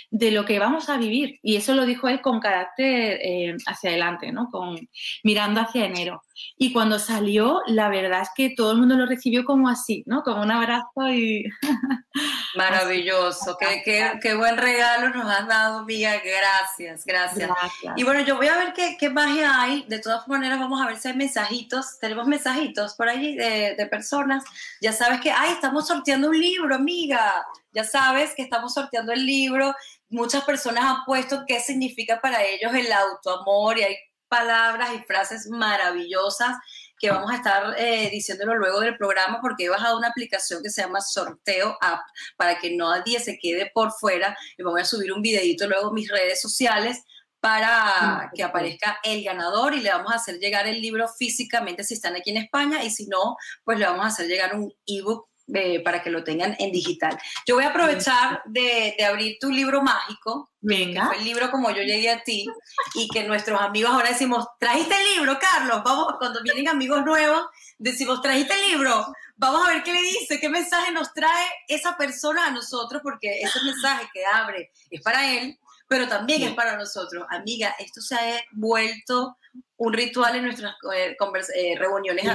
de 0.10 0.32
lo 0.32 0.46
que 0.46 0.60
vamos 0.60 0.90
a 0.90 0.98
vivir. 0.98 1.40
Y 1.44 1.58
eso 1.58 1.76
lo 1.76 1.86
dijo 1.86 2.08
él 2.08 2.22
con 2.22 2.40
carácter 2.40 3.20
eh, 3.22 3.58
hacia 3.66 3.90
adelante, 3.90 4.32
¿no? 4.32 4.50
Con, 4.50 4.78
mirando 5.24 5.62
hacia 5.62 5.86
enero. 5.86 6.22
Y 6.58 6.74
cuando 6.74 7.00
salió, 7.00 7.62
la 7.68 7.90
verdad 7.90 8.22
es 8.22 8.30
que 8.36 8.54
todo 8.56 8.74
el 8.74 8.80
mundo 8.80 8.96
lo 8.96 9.06
recibió 9.06 9.46
como 9.46 9.70
así, 9.70 10.04
¿no? 10.06 10.24
Como 10.24 10.42
un 10.42 10.52
abrazo 10.52 11.10
y... 11.10 11.46
Maravilloso, 12.56 13.58
qué, 13.60 14.20
qué, 14.22 14.34
buen 14.34 14.58
regalo 14.58 15.10
nos 15.10 15.32
has 15.32 15.48
dado, 15.48 15.80
amiga. 15.80 16.14
Gracias, 16.24 17.06
gracias, 17.06 17.50
Y 17.96 18.04
bueno, 18.04 18.22
yo 18.22 18.36
voy 18.36 18.48
a 18.48 18.58
ver 18.58 18.74
qué, 18.74 18.98
qué, 19.00 19.10
magia 19.10 19.62
hay. 19.62 19.86
De 19.88 20.00
todas 20.00 20.28
maneras, 20.28 20.60
vamos 20.60 20.82
a 20.82 20.88
ver 20.88 20.98
si 20.98 21.08
hay 21.08 21.16
mensajitos. 21.16 22.00
Tenemos 22.00 22.28
mensajitos 22.28 22.96
por 22.96 23.08
ahí 23.08 23.36
de, 23.36 23.76
de 23.78 23.86
personas. 23.86 24.44
Ya 24.82 24.92
sabes 24.92 25.22
que, 25.22 25.32
ay, 25.32 25.52
estamos 25.54 25.88
sorteando 25.88 26.30
un 26.30 26.40
libro, 26.40 26.76
amiga. 26.76 27.46
Ya 27.72 27.84
sabes 27.84 28.34
que 28.36 28.42
estamos 28.42 28.74
sorteando 28.74 29.14
el 29.14 29.26
libro. 29.26 29.74
Muchas 30.10 30.44
personas 30.44 30.84
han 30.86 31.06
puesto 31.06 31.44
qué 31.48 31.60
significa 31.60 32.20
para 32.20 32.44
ellos 32.44 32.74
el 32.74 32.92
autoamor 32.92 33.78
y 33.78 33.84
hay 33.84 33.96
palabras 34.30 34.92
y 34.96 35.04
frases 35.04 35.48
maravillosas 35.50 36.56
que 37.00 37.10
vamos 37.10 37.32
a 37.32 37.36
estar 37.36 37.76
eh, 37.78 38.10
diciéndolo 38.12 38.56
luego 38.56 38.82
del 38.82 38.98
programa 38.98 39.40
porque 39.42 39.66
he 39.66 39.70
bajado 39.70 39.98
una 39.98 40.10
aplicación 40.10 40.62
que 40.62 40.70
se 40.70 40.82
llama 40.82 41.02
Sorteo 41.02 41.78
App 41.82 42.02
para 42.36 42.60
que 42.60 42.76
nadie 42.76 43.20
se 43.20 43.40
quede 43.40 43.72
por 43.74 43.92
fuera. 43.92 44.38
Y 44.58 44.64
voy 44.64 44.82
a 44.82 44.86
subir 44.86 45.14
un 45.14 45.22
videito 45.22 45.68
luego 45.68 45.90
en 45.90 45.96
mis 45.96 46.12
redes 46.12 46.42
sociales 46.42 47.04
para 47.40 48.30
que 48.36 48.44
aparezca 48.44 49.00
el 49.04 49.24
ganador 49.24 49.74
y 49.74 49.80
le 49.80 49.92
vamos 49.92 50.12
a 50.12 50.18
hacer 50.18 50.40
llegar 50.40 50.68
el 50.68 50.82
libro 50.82 51.08
físicamente 51.08 51.86
si 51.86 51.94
están 51.94 52.18
aquí 52.18 52.32
en 52.32 52.38
España. 52.38 52.84
Y 52.84 52.90
si 52.90 53.08
no, 53.08 53.38
pues 53.64 53.80
le 53.80 53.86
vamos 53.86 54.04
a 54.04 54.10
hacer 54.10 54.28
llegar 54.28 54.56
un 54.56 54.74
ebook 54.86 55.29
eh, 55.54 55.82
para 55.82 56.02
que 56.02 56.10
lo 56.10 56.24
tengan 56.24 56.56
en 56.60 56.72
digital. 56.72 57.18
Yo 57.46 57.56
voy 57.56 57.64
a 57.64 57.70
aprovechar 57.70 58.42
de, 58.46 58.96
de 58.98 59.06
abrir 59.06 59.38
tu 59.40 59.52
libro 59.52 59.82
mágico, 59.82 60.50
Venga. 60.62 61.08
fue 61.08 61.18
el 61.18 61.24
libro 61.24 61.50
como 61.52 61.70
yo 61.72 61.82
llegué 61.82 62.10
a 62.10 62.24
ti, 62.24 62.48
y 62.96 63.08
que 63.08 63.24
nuestros 63.24 63.60
amigos 63.60 63.92
ahora 63.92 64.10
decimos, 64.10 64.48
trajiste 64.60 64.96
el 64.96 65.18
libro, 65.18 65.40
Carlos, 65.40 65.82
vamos, 65.84 66.16
cuando 66.18 66.42
vienen 66.44 66.68
amigos 66.68 67.04
nuevos, 67.06 67.48
decimos, 67.78 68.22
trajiste 68.22 68.54
el 68.54 68.72
libro, 68.72 69.06
vamos 69.38 69.68
a 69.68 69.74
ver 69.74 69.84
qué 69.84 69.94
le 69.94 70.02
dice, 70.02 70.40
qué 70.40 70.50
mensaje 70.50 70.92
nos 70.92 71.14
trae 71.14 71.48
esa 71.68 71.98
persona 71.98 72.48
a 72.48 72.52
nosotros, 72.52 73.02
porque 73.02 73.42
ese 73.42 73.62
mensaje 73.64 74.10
que 74.14 74.26
abre 74.26 74.72
es 74.90 75.02
para 75.02 75.34
él, 75.34 75.58
pero 75.90 76.08
también 76.08 76.44
es 76.44 76.54
para 76.54 76.78
nosotros. 76.78 77.26
Amiga, 77.30 77.76
esto 77.80 78.00
se 78.00 78.16
ha 78.16 78.42
vuelto 78.52 79.38
un 79.78 79.92
ritual 79.92 80.36
en 80.36 80.44
nuestras 80.44 80.76
eh, 80.96 81.18
eh, 81.56 81.76
reuniones 81.78 82.26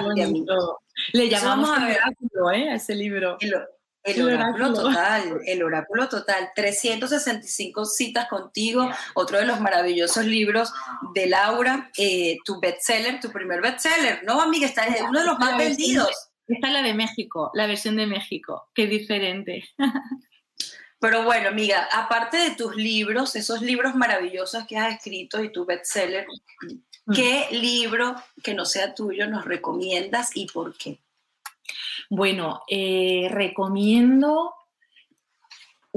Le 1.13 1.29
llamamos 1.29 1.71
a 1.71 1.87
oráculo, 1.87 2.51
¿eh? 2.51 2.71
A 2.71 2.75
ese 2.75 2.97
libro. 2.97 3.39
El, 4.03 4.23
oráculo, 4.23 4.75
total, 4.75 5.41
el 5.47 5.63
oráculo 5.63 6.09
total. 6.09 6.51
365 6.55 7.85
citas 7.87 8.29
contigo, 8.29 8.91
otro 9.15 9.39
de 9.39 9.47
los 9.47 9.61
maravillosos 9.61 10.27
libros 10.27 10.73
de 11.15 11.27
Laura, 11.29 11.91
eh, 11.97 12.37
tu 12.45 12.61
bestseller, 12.61 13.21
tu 13.21 13.31
primer 13.31 13.63
bestseller, 13.63 14.23
¿no, 14.25 14.43
amiga? 14.43 14.67
Está 14.67 14.85
es 14.87 15.01
uno 15.01 15.21
de 15.21 15.27
los 15.27 15.39
más 15.39 15.57
vendidos. 15.57 16.11
Esta 16.47 16.67
es 16.67 16.73
la 16.75 16.83
de 16.83 16.93
México, 16.93 17.51
la 17.55 17.67
versión 17.67 17.97
de 17.97 18.07
México, 18.07 18.69
qué 18.75 18.87
diferente. 18.87 19.65
Pero 21.05 21.23
bueno, 21.23 21.51
amiga, 21.51 21.87
aparte 21.93 22.39
de 22.39 22.53
tus 22.53 22.75
libros, 22.77 23.37
esos 23.37 23.61
libros 23.61 23.95
maravillosos 23.95 24.65
que 24.67 24.79
has 24.79 24.95
escrito 24.95 25.45
y 25.45 25.53
tu 25.53 25.67
bestseller, 25.67 26.27
mm. 27.05 27.13
¿qué 27.13 27.47
libro 27.51 28.15
que 28.43 28.55
no 28.55 28.65
sea 28.65 28.95
tuyo 28.95 29.27
nos 29.27 29.45
recomiendas 29.45 30.35
y 30.35 30.47
por 30.47 30.75
qué? 30.79 31.01
Bueno, 32.09 32.63
eh, 32.69 33.29
recomiendo 33.31 34.55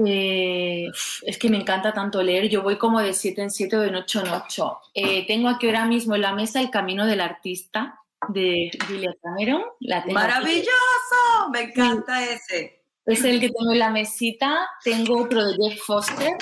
Eh, 0.04 0.88
es 1.22 1.38
que 1.38 1.48
me 1.48 1.56
encanta 1.56 1.94
tanto 1.94 2.22
leer. 2.22 2.50
Yo 2.50 2.62
voy 2.62 2.76
como 2.76 3.00
de 3.00 3.14
7 3.14 3.42
en 3.42 3.50
7 3.50 3.76
o 3.78 3.80
de 3.80 3.96
8 3.96 4.20
en 4.26 4.28
8. 4.28 4.80
Eh, 4.92 5.26
tengo 5.26 5.48
aquí 5.48 5.66
ahora 5.68 5.86
mismo 5.86 6.16
en 6.16 6.20
la 6.20 6.34
mesa 6.34 6.60
El 6.60 6.70
Camino 6.70 7.06
del 7.06 7.22
Artista 7.22 7.98
de 8.28 8.70
Julia 8.86 9.16
Cameron. 9.22 9.62
La 9.80 10.04
tengo 10.04 10.18
aquí. 10.18 10.28
¡Maravilloso! 10.28 11.48
Me 11.50 11.62
encanta 11.62 12.22
ese. 12.22 12.77
Es 13.08 13.24
el 13.24 13.40
que 13.40 13.48
tengo 13.48 13.72
en 13.72 13.78
la 13.78 13.90
mesita. 13.90 14.68
Tengo 14.84 15.22
otro 15.22 15.44
de 15.44 15.56
Jeff 15.56 15.80
Foster, 15.84 16.36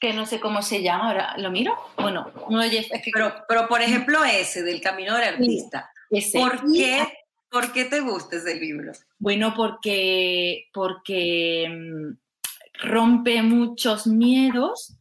que 0.00 0.12
no 0.14 0.24
sé 0.24 0.40
cómo 0.40 0.62
se 0.62 0.82
llama. 0.82 1.08
Ahora, 1.08 1.34
¿lo 1.36 1.50
miro? 1.50 1.76
Bueno, 1.98 2.32
uno 2.48 2.62
de 2.62 2.70
Jeff... 2.70 2.86
Es 2.90 3.02
que 3.02 3.10
Pero, 3.12 3.34
pero 3.46 3.68
por 3.68 3.82
ejemplo, 3.82 4.24
ese 4.24 4.62
del 4.62 4.80
Camino 4.80 5.14
del 5.14 5.34
Artista. 5.34 5.90
¿Por 6.32 6.72
qué, 6.72 7.06
¿Por 7.50 7.72
qué 7.72 7.84
te 7.84 8.00
gusta 8.00 8.36
ese 8.36 8.54
libro? 8.54 8.92
Bueno, 9.18 9.52
porque, 9.54 10.68
porque 10.72 11.68
mm, 11.68 12.88
rompe 12.88 13.42
muchos 13.42 14.06
miedos 14.06 14.96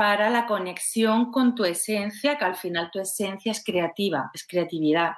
para 0.00 0.30
la 0.30 0.46
conexión 0.46 1.30
con 1.30 1.54
tu 1.54 1.62
esencia, 1.64 2.38
que 2.38 2.44
al 2.46 2.56
final 2.56 2.88
tu 2.90 3.00
esencia 3.00 3.52
es 3.52 3.62
creativa, 3.62 4.30
es 4.32 4.46
creatividad. 4.46 5.12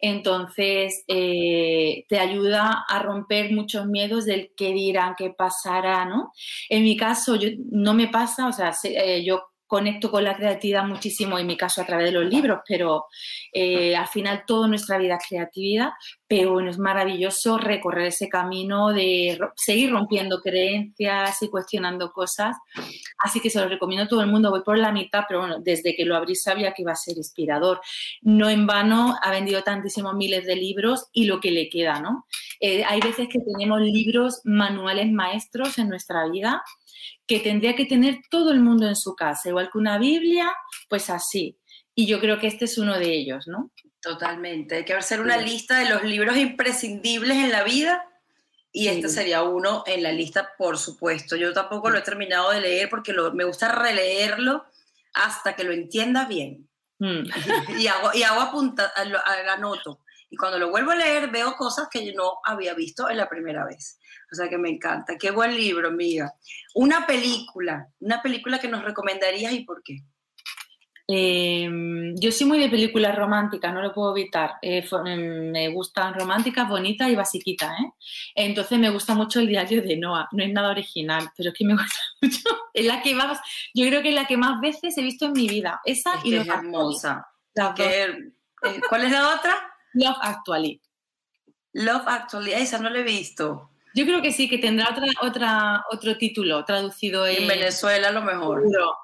Entonces, 0.00 1.04
eh, 1.08 2.04
te 2.08 2.18
ayuda 2.18 2.84
a 2.88 2.98
romper 3.00 3.52
muchos 3.52 3.86
miedos 3.86 4.24
del 4.24 4.50
qué 4.56 4.72
dirán, 4.72 5.14
qué 5.16 5.30
pasará, 5.30 6.04
¿no? 6.04 6.32
En 6.68 6.82
mi 6.84 6.96
caso, 6.96 7.36
yo, 7.36 7.48
no 7.70 7.94
me 7.94 8.08
pasa, 8.08 8.48
o 8.48 8.52
sea, 8.52 8.72
se- 8.72 8.96
eh, 9.18 9.24
yo 9.24 9.42
conecto 9.68 10.10
con 10.10 10.24
la 10.24 10.34
creatividad 10.34 10.84
muchísimo, 10.84 11.38
en 11.38 11.46
mi 11.46 11.56
caso 11.56 11.82
a 11.82 11.86
través 11.86 12.06
de 12.06 12.12
los 12.12 12.24
libros, 12.24 12.60
pero 12.66 13.04
eh, 13.52 13.94
al 13.94 14.08
final 14.08 14.44
toda 14.46 14.66
nuestra 14.66 14.96
vida 14.96 15.16
es 15.16 15.28
creatividad, 15.28 15.90
pero 16.26 16.58
es 16.60 16.78
maravilloso 16.78 17.58
recorrer 17.58 18.06
ese 18.06 18.30
camino 18.30 18.92
de 18.92 19.38
seguir 19.56 19.92
rompiendo 19.92 20.40
creencias 20.40 21.42
y 21.42 21.48
cuestionando 21.48 22.12
cosas. 22.12 22.56
Así 23.18 23.40
que 23.40 23.50
se 23.50 23.60
lo 23.60 23.68
recomiendo 23.68 24.04
a 24.04 24.08
todo 24.08 24.22
el 24.22 24.28
mundo. 24.28 24.50
Voy 24.50 24.62
por 24.62 24.78
la 24.78 24.90
mitad, 24.90 25.24
pero 25.28 25.40
bueno, 25.40 25.58
desde 25.60 25.94
que 25.94 26.06
lo 26.06 26.16
abrí 26.16 26.34
sabía 26.34 26.72
que 26.72 26.82
iba 26.82 26.92
a 26.92 26.96
ser 26.96 27.18
inspirador. 27.18 27.80
No 28.22 28.48
en 28.48 28.66
vano 28.66 29.16
ha 29.22 29.30
vendido 29.30 29.62
tantísimos 29.62 30.14
miles 30.14 30.46
de 30.46 30.56
libros 30.56 31.08
y 31.12 31.26
lo 31.26 31.40
que 31.40 31.50
le 31.50 31.68
queda, 31.68 32.00
¿no? 32.00 32.26
Eh, 32.60 32.84
hay 32.84 33.00
veces 33.00 33.28
que 33.28 33.38
tenemos 33.40 33.80
libros, 33.82 34.40
manuales 34.44 35.12
maestros 35.12 35.78
en 35.78 35.90
nuestra 35.90 36.26
vida 36.28 36.62
que 37.26 37.40
tendría 37.40 37.74
que 37.76 37.84
tener 37.86 38.18
todo 38.30 38.50
el 38.50 38.60
mundo 38.60 38.86
en 38.88 38.96
su 38.96 39.14
casa, 39.14 39.48
igual 39.48 39.70
que 39.70 39.78
una 39.78 39.98
Biblia, 39.98 40.52
pues 40.88 41.10
así. 41.10 41.58
Y 41.94 42.06
yo 42.06 42.20
creo 42.20 42.38
que 42.38 42.46
este 42.46 42.64
es 42.66 42.78
uno 42.78 42.98
de 42.98 43.12
ellos, 43.12 43.46
¿no? 43.48 43.70
Totalmente. 44.00 44.76
Hay 44.76 44.84
que 44.84 44.94
hacer 44.94 45.20
una 45.20 45.38
Sí. 45.38 45.44
lista 45.46 45.78
de 45.78 45.90
los 45.90 46.04
libros 46.04 46.36
imprescindibles 46.36 47.36
en 47.36 47.50
la 47.50 47.64
vida 47.64 48.04
y 48.72 48.82
Sí. 48.84 48.88
este 48.88 49.08
sería 49.08 49.42
uno 49.42 49.82
en 49.86 50.02
la 50.04 50.12
lista, 50.12 50.50
por 50.56 50.78
supuesto. 50.78 51.34
Yo 51.36 51.52
tampoco 51.52 51.90
lo 51.90 51.98
he 51.98 52.02
terminado 52.02 52.50
de 52.52 52.60
leer 52.60 52.88
porque 52.88 53.12
lo- 53.12 53.32
me 53.32 53.44
gusta 53.44 53.72
releerlo 53.72 54.64
hasta 55.14 55.56
que 55.56 55.64
lo 55.64 55.72
entienda 55.72 56.26
bien. 56.26 56.68
Mm. 57.00 57.24
y 57.84 57.86
hago, 57.88 58.10
y 58.14 58.22
hago 58.22 58.40
apunta, 58.40 58.92
lo- 59.06 59.20
anoto. 59.52 60.00
Y 60.30 60.36
cuando 60.36 60.58
lo 60.58 60.70
vuelvo 60.70 60.90
a 60.90 60.96
leer 60.96 61.30
veo 61.30 61.54
cosas 61.54 61.88
que 61.90 62.04
yo 62.04 62.12
no 62.14 62.38
había 62.44 62.74
visto 62.74 63.08
en 63.08 63.16
la 63.16 63.28
primera 63.28 63.64
vez. 63.64 63.98
O 64.30 64.34
sea 64.34 64.48
que 64.48 64.58
me 64.58 64.68
encanta. 64.68 65.16
Qué 65.18 65.30
buen 65.30 65.54
libro, 65.54 65.88
amiga. 65.88 66.34
Una 66.74 67.06
película, 67.06 67.88
una 68.00 68.20
película 68.20 68.58
que 68.58 68.68
nos 68.68 68.84
recomendarías 68.84 69.52
y 69.52 69.64
por 69.64 69.82
qué. 69.82 70.02
Eh, 71.10 71.66
yo 72.16 72.30
soy 72.30 72.46
muy 72.46 72.58
de 72.58 72.68
películas 72.68 73.16
románticas, 73.16 73.72
no 73.72 73.80
lo 73.80 73.94
puedo 73.94 74.14
evitar. 74.14 74.56
Eh, 74.60 74.86
mm, 74.86 75.50
me 75.50 75.68
gustan 75.68 76.12
románticas, 76.12 76.68
bonitas 76.68 77.08
y 77.08 77.16
basiquitas, 77.16 77.72
¿eh? 77.80 77.92
Entonces 78.34 78.78
me 78.78 78.90
gusta 78.90 79.14
mucho 79.14 79.40
el 79.40 79.48
diario 79.48 79.80
de 79.80 79.96
Noah. 79.96 80.28
No 80.32 80.44
es 80.44 80.52
nada 80.52 80.68
original, 80.68 81.30
pero 81.34 81.48
es 81.48 81.56
que 81.56 81.64
me 81.64 81.72
gusta 81.72 81.98
mucho. 82.20 82.40
Es 82.74 82.84
la 82.84 83.00
que 83.00 83.14
más, 83.14 83.40
yo 83.72 83.86
creo 83.86 84.02
que 84.02 84.10
es 84.10 84.14
la 84.14 84.26
que 84.26 84.36
más 84.36 84.60
veces 84.60 84.98
he 84.98 85.02
visto 85.02 85.24
en 85.24 85.32
mi 85.32 85.48
vida. 85.48 85.80
Esa 85.86 86.16
Es 86.16 86.26
y 86.26 86.30
que 86.30 86.36
Love 86.36 86.48
es 86.48 86.54
hermosa. 86.54 87.26
Las 87.54 87.80
eh, 87.80 88.32
¿Cuál 88.88 89.04
es 89.04 89.10
la 89.10 89.34
otra? 89.34 89.56
Love 89.98 90.16
Actually. 90.22 90.80
Love 91.72 92.02
Actually. 92.06 92.52
Esa 92.52 92.78
no 92.78 92.88
la 92.90 92.98
he 93.00 93.02
visto. 93.02 93.70
Yo 93.94 94.04
creo 94.04 94.22
que 94.22 94.32
sí, 94.32 94.48
que 94.48 94.58
tendrá 94.58 94.90
otra, 94.90 95.06
otra, 95.22 95.84
otro 95.90 96.16
título 96.18 96.64
traducido 96.64 97.26
en, 97.26 97.42
En 97.42 97.48
Venezuela 97.48 98.08
a 98.08 98.12
lo 98.12 98.22
mejor. 98.22 98.60
seguro. 98.62 98.96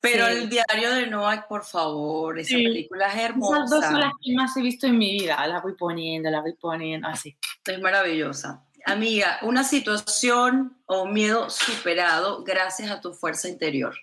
Pero 0.00 0.26
Sí. 0.26 0.32
el 0.32 0.50
diario 0.50 0.90
de 0.94 1.06
Noah, 1.06 1.46
por 1.48 1.64
favor, 1.64 2.38
esa 2.38 2.48
Sí. 2.48 2.64
película 2.64 3.06
es 3.06 3.14
Esas 3.14 3.36
dos 3.38 3.70
son 3.70 3.84
hermosa. 3.84 3.98
las 3.98 4.12
que 4.20 4.34
más 4.34 4.56
he 4.56 4.60
visto 4.62 4.86
en 4.88 4.98
mi 4.98 5.12
vida. 5.12 5.46
Las 5.46 5.62
voy 5.62 5.74
poniendo, 5.74 6.28
las 6.28 6.42
voy 6.42 6.54
poniendo, 6.54 7.06
así. 7.08 7.36
Es 7.64 7.80
maravillosa. 7.80 8.64
Amiga, 8.84 9.38
una 9.42 9.62
situación 9.62 10.76
o 10.86 11.06
miedo 11.06 11.48
superado 11.50 12.42
gracias 12.42 12.90
a 12.90 13.00
tu 13.00 13.14
fuerza 13.14 13.48
interior. 13.48 13.94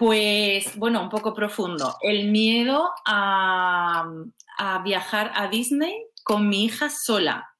Pues, 0.00 0.78
bueno, 0.78 1.02
un 1.02 1.10
poco 1.10 1.34
profundo. 1.34 1.98
El 2.00 2.30
miedo 2.30 2.90
a, 3.04 4.10
viajar 4.82 5.30
a 5.34 5.48
Disney 5.48 5.94
con 6.24 6.48
mi 6.48 6.64
hija 6.64 6.88
sola. 6.88 7.50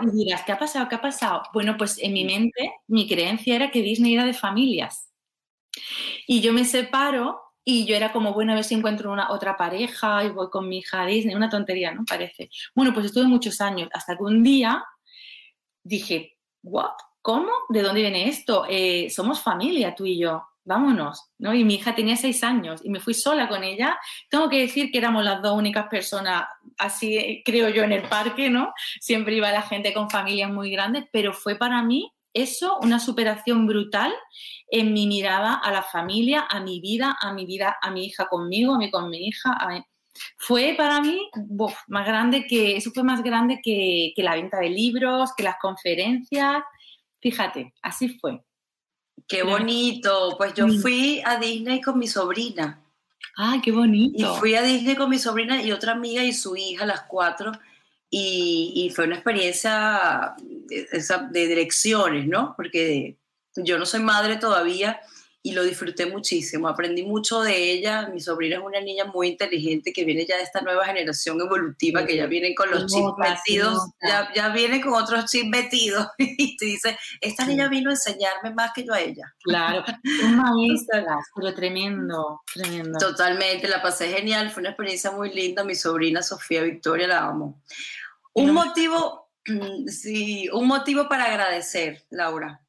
Y 0.00 0.24
dirás, 0.24 0.44
¿qué 0.46 0.52
ha 0.52 0.58
pasado? 0.60 0.88
¿Qué 0.88 0.94
ha 0.94 1.00
pasado? 1.00 1.42
Bueno, 1.52 1.76
pues 1.76 1.98
en 1.98 2.12
mi 2.12 2.24
mente, 2.24 2.70
mi 2.86 3.08
creencia 3.08 3.56
era 3.56 3.72
que 3.72 3.82
Disney 3.82 4.14
era 4.14 4.24
de 4.24 4.32
familias. 4.32 5.10
Y 6.28 6.40
yo 6.40 6.52
me 6.52 6.64
separo 6.64 7.40
y 7.64 7.84
yo 7.84 7.96
era 7.96 8.12
como, 8.12 8.32
bueno, 8.32 8.52
a 8.52 8.54
ver 8.54 8.64
si 8.64 8.76
encuentro 8.76 9.10
una 9.10 9.32
otra 9.32 9.56
pareja 9.56 10.22
y 10.22 10.28
voy 10.28 10.50
con 10.50 10.68
mi 10.68 10.78
hija 10.78 11.02
a 11.02 11.06
Disney. 11.06 11.34
Una 11.34 11.50
tontería, 11.50 11.92
¿no? 11.92 12.04
Parece. 12.08 12.48
Bueno, 12.76 12.94
pues 12.94 13.06
estuve 13.06 13.24
muchos 13.24 13.60
años, 13.60 13.88
hasta 13.92 14.16
que 14.16 14.22
un 14.22 14.44
día 14.44 14.84
dije, 15.82 16.38
¿what? 16.62 16.92
¿Cómo? 17.22 17.50
¿De 17.70 17.82
dónde 17.82 18.02
viene 18.02 18.28
esto? 18.28 18.66
Eh, 18.68 19.10
somos 19.10 19.40
familia, 19.40 19.96
tú 19.96 20.06
y 20.06 20.20
yo. 20.20 20.44
Vámonos, 20.64 21.30
¿no? 21.38 21.54
Y 21.54 21.64
mi 21.64 21.74
hija 21.74 21.94
tenía 21.94 22.16
seis 22.16 22.44
años 22.44 22.80
y 22.84 22.90
me 22.90 23.00
fui 23.00 23.14
sola 23.14 23.48
con 23.48 23.64
ella. 23.64 23.98
Tengo 24.30 24.48
que 24.48 24.60
decir 24.60 24.92
que 24.92 24.98
éramos 24.98 25.24
las 25.24 25.42
dos 25.42 25.58
únicas 25.58 25.88
personas, 25.88 26.44
así 26.78 27.16
eh, 27.16 27.42
creo 27.44 27.68
yo, 27.68 27.82
en 27.82 27.92
el 27.92 28.08
parque, 28.08 28.48
¿no? 28.48 28.72
Siempre 29.00 29.34
iba 29.34 29.50
la 29.50 29.62
gente 29.62 29.92
con 29.92 30.08
familias 30.08 30.52
muy 30.52 30.70
grandes, 30.70 31.04
pero 31.12 31.32
fue 31.32 31.56
para 31.56 31.82
mí 31.82 32.12
eso 32.32 32.78
una 32.80 33.00
superación 33.00 33.66
brutal 33.66 34.12
en 34.68 34.92
mi 34.92 35.06
mirada 35.08 35.54
a 35.54 35.72
la 35.72 35.82
familia, 35.82 36.46
a 36.48 36.60
mi 36.60 36.80
vida, 36.80 37.16
a 37.20 37.32
mi 37.32 37.44
vida, 37.44 37.76
a 37.82 37.90
mi 37.90 38.06
hija 38.06 38.26
conmigo, 38.26 38.74
a 38.74 38.78
mí 38.78 38.90
con 38.90 39.10
mi 39.10 39.26
hija. 39.26 39.84
Fue 40.38 40.74
para 40.76 41.00
mí 41.00 41.28
más 41.88 42.06
grande 42.06 42.46
que, 42.46 42.76
eso 42.76 42.92
fue 42.92 43.02
más 43.02 43.22
grande 43.22 43.60
que 43.62 44.14
la 44.18 44.36
venta 44.36 44.60
de 44.60 44.70
libros, 44.70 45.32
que 45.36 45.42
las 45.42 45.56
conferencias. 45.60 46.62
Fíjate, 47.20 47.74
así 47.82 48.08
fue. 48.20 48.42
Qué 49.32 49.42
bonito. 49.42 50.34
Pues 50.36 50.52
yo 50.54 50.68
fui 50.68 51.22
a 51.24 51.38
Disney 51.38 51.80
con 51.80 51.98
mi 51.98 52.06
sobrina. 52.06 52.78
¡Ay, 53.36 53.60
qué 53.62 53.70
Y 53.70 53.72
bonito! 53.72 54.34
fui 54.36 54.54
a 54.54 54.62
Disney 54.62 54.94
con 54.94 55.08
mi 55.08 55.18
sobrina 55.18 55.62
y 55.62 55.72
otra 55.72 55.92
amiga 55.92 56.22
y 56.22 56.32
su 56.34 56.54
hija, 56.56 56.84
las 56.84 57.02
cuatro. 57.02 57.50
Y, 58.10 58.72
y 58.76 58.90
fue 58.90 59.06
una 59.06 59.14
experiencia 59.14 60.34
de, 60.38 60.86
esa- 60.92 61.28
de 61.30 61.46
direcciones, 61.46 62.26
¿no? 62.26 62.52
Porque 62.56 63.16
yo 63.56 63.78
no 63.78 63.86
soy 63.86 64.00
madre 64.00 64.36
todavía 64.36 65.00
y 65.44 65.52
lo 65.52 65.64
disfruté 65.64 66.06
muchísimo. 66.06 66.68
Aprendí 66.68 67.02
mucho 67.02 67.42
de 67.42 67.72
ella. 67.72 68.08
Mi 68.08 68.20
sobrina 68.20 68.56
es 68.56 68.62
una 68.62 68.80
niña 68.80 69.06
muy 69.06 69.26
inteligente 69.26 69.92
que 69.92 70.04
viene 70.04 70.24
ya 70.24 70.36
de 70.36 70.44
esta 70.44 70.60
nueva 70.60 70.84
generación 70.84 71.40
evolutiva 71.40 72.06
que 72.06 72.16
ya 72.16 72.26
vienen 72.26 72.54
con 72.54 72.70
los 72.70 72.86
chips 72.86 73.14
metidos, 73.18 73.90
ya, 74.06 74.32
ya 74.34 74.50
viene 74.50 74.80
con 74.80 74.94
otros 74.94 75.30
chips 75.30 75.48
metidos. 75.48 76.06
Y 76.18 76.56
te 76.56 76.66
dice, 76.66 76.98
esta 77.20 77.44
niña 77.44 77.68
vino 77.68 77.90
a 77.90 77.94
enseñarme 77.94 78.54
más 78.54 78.70
que 78.74 78.84
yo 78.84 78.92
a 78.94 79.00
ella. 79.00 79.34
Claro, 79.42 79.84
un 80.04 80.86
pero 81.34 81.54
tremendo, 81.54 82.40
tremendo. 82.54 82.98
Totalmente, 82.98 83.68
la 83.68 83.82
pasé 83.82 84.08
genial, 84.12 84.50
fue 84.50 84.60
una 84.60 84.70
experiencia 84.70 85.10
muy 85.10 85.32
linda. 85.32 85.64
Mi 85.64 85.74
sobrina 85.74 86.22
Sofía 86.22 86.62
Victoria 86.62 87.08
la 87.08 87.26
amo. 87.26 87.60
Un 88.34 88.46
No. 88.46 88.52
motivo, 88.52 89.30
sí, 89.88 90.48
un 90.52 90.68
motivo 90.68 91.08
para 91.08 91.24
agradecer, 91.24 92.04
Laura. 92.10 92.60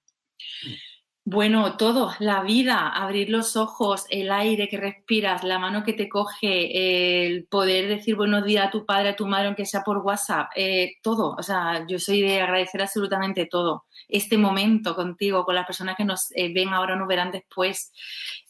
Bueno, 1.25 1.77
todo, 1.77 2.11
la 2.19 2.43
vida, 2.43 2.89
abrir 2.89 3.29
los 3.29 3.55
ojos, 3.55 4.05
el 4.09 4.29
aire 4.29 4.67
que 4.67 4.75
respiras, 4.75 5.45
la 5.45 5.57
mano 5.57 5.81
que 5.81 5.93
te 5.93 6.09
coge, 6.09 7.25
el 7.25 7.45
poder 7.45 7.87
decir 7.87 8.17
buenos 8.17 8.43
días 8.43 8.67
a 8.67 8.71
tu 8.71 8.85
padre, 8.85 9.09
a 9.09 9.15
tu 9.15 9.25
madre, 9.25 9.47
aunque 9.47 9.65
sea 9.65 9.83
por 9.83 9.99
WhatsApp, 9.99 10.51
eh, 10.53 10.95
todo. 11.01 11.33
O 11.39 11.41
sea, 11.41 11.85
yo 11.87 11.97
soy 11.97 12.21
de 12.21 12.41
agradecer 12.41 12.81
absolutamente 12.81 13.45
todo. 13.45 13.85
Este 14.09 14.37
momento 14.37 14.95
contigo, 14.95 15.45
con 15.45 15.55
las 15.55 15.65
personas 15.65 15.95
que 15.95 16.03
nos 16.03 16.29
eh, 16.35 16.51
ven 16.53 16.73
ahora, 16.73 16.97
nos 16.97 17.07
verán 17.07 17.31
después. 17.31 17.93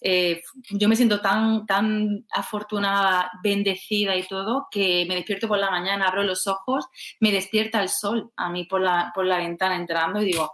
Eh, 0.01 0.41
yo 0.71 0.89
me 0.89 0.95
siento 0.95 1.21
tan, 1.21 1.67
tan 1.67 2.25
afortunada, 2.31 3.29
bendecida 3.43 4.15
y 4.15 4.23
todo, 4.23 4.67
que 4.71 5.05
me 5.07 5.13
despierto 5.15 5.47
por 5.47 5.59
la 5.59 5.69
mañana, 5.69 6.07
abro 6.07 6.23
los 6.23 6.47
ojos, 6.47 6.87
me 7.19 7.31
despierta 7.31 7.83
el 7.83 7.89
sol 7.89 8.31
a 8.35 8.49
mí 8.49 8.65
por 8.65 8.81
la, 8.81 9.11
por 9.13 9.27
la 9.27 9.37
ventana 9.37 9.75
entrando 9.75 10.19
y 10.21 10.25
digo, 10.25 10.51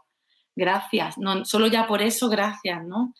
gracias, 0.59 1.17
no, 1.17 1.45
solo 1.45 1.67
ya 1.67 1.87
por 1.87 2.01
eso, 2.01 2.29
gracias, 2.29 2.85
¿no? 2.85 3.13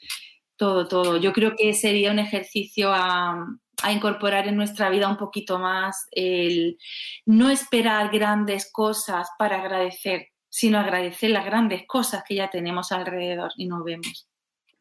Todo, 0.58 0.88
todo. 0.88 1.18
Yo 1.18 1.32
creo 1.34 1.56
que 1.56 1.74
sería 1.74 2.12
un 2.12 2.20
ejercicio 2.20 2.92
a, 2.94 3.48
a 3.82 3.92
incorporar 3.92 4.48
en 4.48 4.58
nuestra 4.58 4.90
vida 4.90 5.08
un 5.08 5.18
poquito 5.18 5.58
más 5.58 6.08
el 6.12 6.78
no 7.26 7.50
esperar 7.50 8.12
grandes 8.12 8.70
cosas 8.72 9.30
para 9.38 9.60
agradecer 9.62 10.28
sino 10.50 10.80
agradecer 10.80 11.30
las 11.30 11.46
grandes 11.46 11.86
cosas 11.88 12.24
que 12.28 12.36
ya 12.36 12.50
tenemos 12.50 12.92
alrededor 12.92 13.52
y 13.56 13.68
no 13.68 13.84
vemos. 13.84 14.28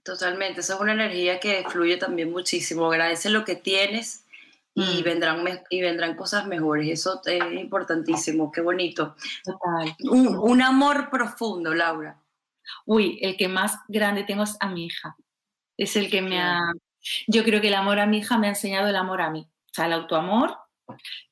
Totalmente, 0.03 0.61
esa 0.61 0.75
es 0.75 0.81
una 0.81 0.93
energía 0.93 1.39
que 1.39 1.65
fluye 1.69 1.99
también 1.99 2.31
muchísimo. 2.31 2.87
Agradece 2.87 3.29
lo 3.29 3.45
que 3.45 3.55
tienes 3.57 4.25
y, 4.75 4.81
Mm. 4.81 5.05
vendrán, 5.05 5.61
y 5.69 5.81
vendrán 5.83 6.17
cosas 6.17 6.47
mejores. 6.47 6.89
Eso 6.89 7.21
es 7.27 7.53
importantísimo, 7.53 8.51
qué 8.51 8.63
bonito. 8.63 9.15
Total. 9.45 9.95
Un, 10.11 10.39
un 10.39 10.63
amor 10.63 11.11
profundo, 11.11 11.75
Laura. 11.75 12.19
Uy, 12.87 13.19
el 13.23 13.37
que 13.37 13.49
más 13.49 13.79
grande 13.89 14.25
tengo 14.25 14.43
es 14.43 14.57
a 14.61 14.69
mi 14.69 14.87
hija. 14.87 15.17
Es 15.77 15.97
el 15.97 16.11
que 16.11 16.23
me 16.23 16.41
ha... 16.41 16.61
Yo 17.27 17.45
creo 17.45 17.61
que 17.61 17.69
el 17.69 17.75
amor 17.75 18.01
a 18.01 18.07
mi 18.07 18.19
hija 18.19 18.39
me 18.39 18.47
ha 18.49 18.51
enseñado 18.51 18.89
el 18.89 18.97
amor 18.97 19.23
a 19.23 19.31
mí. 19.31 19.41
O 19.41 19.75
sea, 19.75 19.87
el 19.87 19.93
autoamor. 19.93 20.57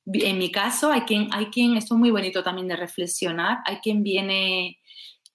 En 0.07 0.39
mi 0.39 0.53
caso, 0.53 0.93
hay 0.93 1.03
quien, 1.03 1.29
hay 1.33 1.47
quien, 1.47 1.77
esto 1.77 1.95
es 1.95 1.99
muy 1.99 2.11
bonito 2.11 2.43
también 2.43 2.69
de 2.69 2.77
reflexionar, 2.77 3.59
hay 3.65 3.79
quien 3.79 4.03
viene, 4.03 4.79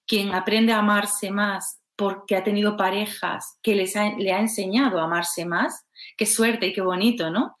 quien 0.06 0.32
aprende 0.32 0.72
a 0.72 0.78
amarse 0.78 1.30
más 1.30 1.81
porque 2.02 2.36
ha 2.36 2.42
tenido 2.42 2.76
parejas 2.76 3.58
que 3.62 3.74
les 3.76 3.94
ha- 3.96 4.16
le 4.18 4.32
ha 4.32 4.40
enseñado 4.40 4.98
a 5.00 5.04
amarse 5.04 5.44
más. 5.46 5.86
Qué 6.16 6.26
suerte 6.26 6.66
y 6.66 6.72
qué 6.72 6.80
bonito, 6.80 7.30
¿no? 7.30 7.56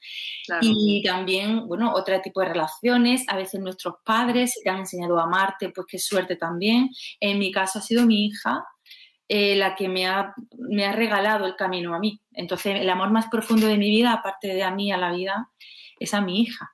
Claro. 0.46 0.60
Y 0.64 1.02
también, 1.04 1.66
bueno, 1.68 1.92
otro 1.94 2.20
tipo 2.20 2.40
de 2.40 2.48
relaciones, 2.48 3.24
a 3.28 3.36
veces 3.36 3.60
nuestros 3.60 3.94
padres, 4.04 4.60
te 4.64 4.68
han 4.68 4.80
enseñado 4.80 5.18
a 5.20 5.24
amarte, 5.24 5.68
pues 5.70 5.86
qué 5.88 5.98
suerte 5.98 6.34
también. 6.36 6.90
En 7.20 7.38
mi 7.38 7.52
caso 7.52 7.78
ha 7.78 7.82
sido 7.82 8.04
mi 8.04 8.26
hija 8.26 8.64
eh, 9.28 9.54
la 9.56 9.74
que 9.76 9.88
me 9.88 10.06
ha, 10.06 10.34
me 10.58 10.84
ha 10.84 10.92
regalado 10.92 11.46
el 11.46 11.54
camino 11.56 11.94
a 11.94 11.98
mí. 12.00 12.20
Entonces, 12.32 12.80
el 12.80 12.90
amor 12.90 13.10
más 13.10 13.28
profundo 13.28 13.66
de 13.66 13.78
mi 13.78 13.88
vida, 13.90 14.12
aparte 14.12 14.48
de 14.48 14.62
a 14.62 14.70
mí, 14.72 14.92
a 14.92 14.98
la 14.98 15.12
vida, 15.12 15.48
es 15.98 16.12
a 16.12 16.20
mi 16.20 16.42
hija. 16.42 16.72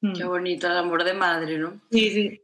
Mm. 0.00 0.12
Qué 0.14 0.24
bonito, 0.24 0.66
el 0.66 0.78
amor 0.78 1.04
de 1.04 1.12
madre, 1.14 1.58
¿no? 1.58 1.80
Sí, 1.92 2.10
sí. 2.10 2.40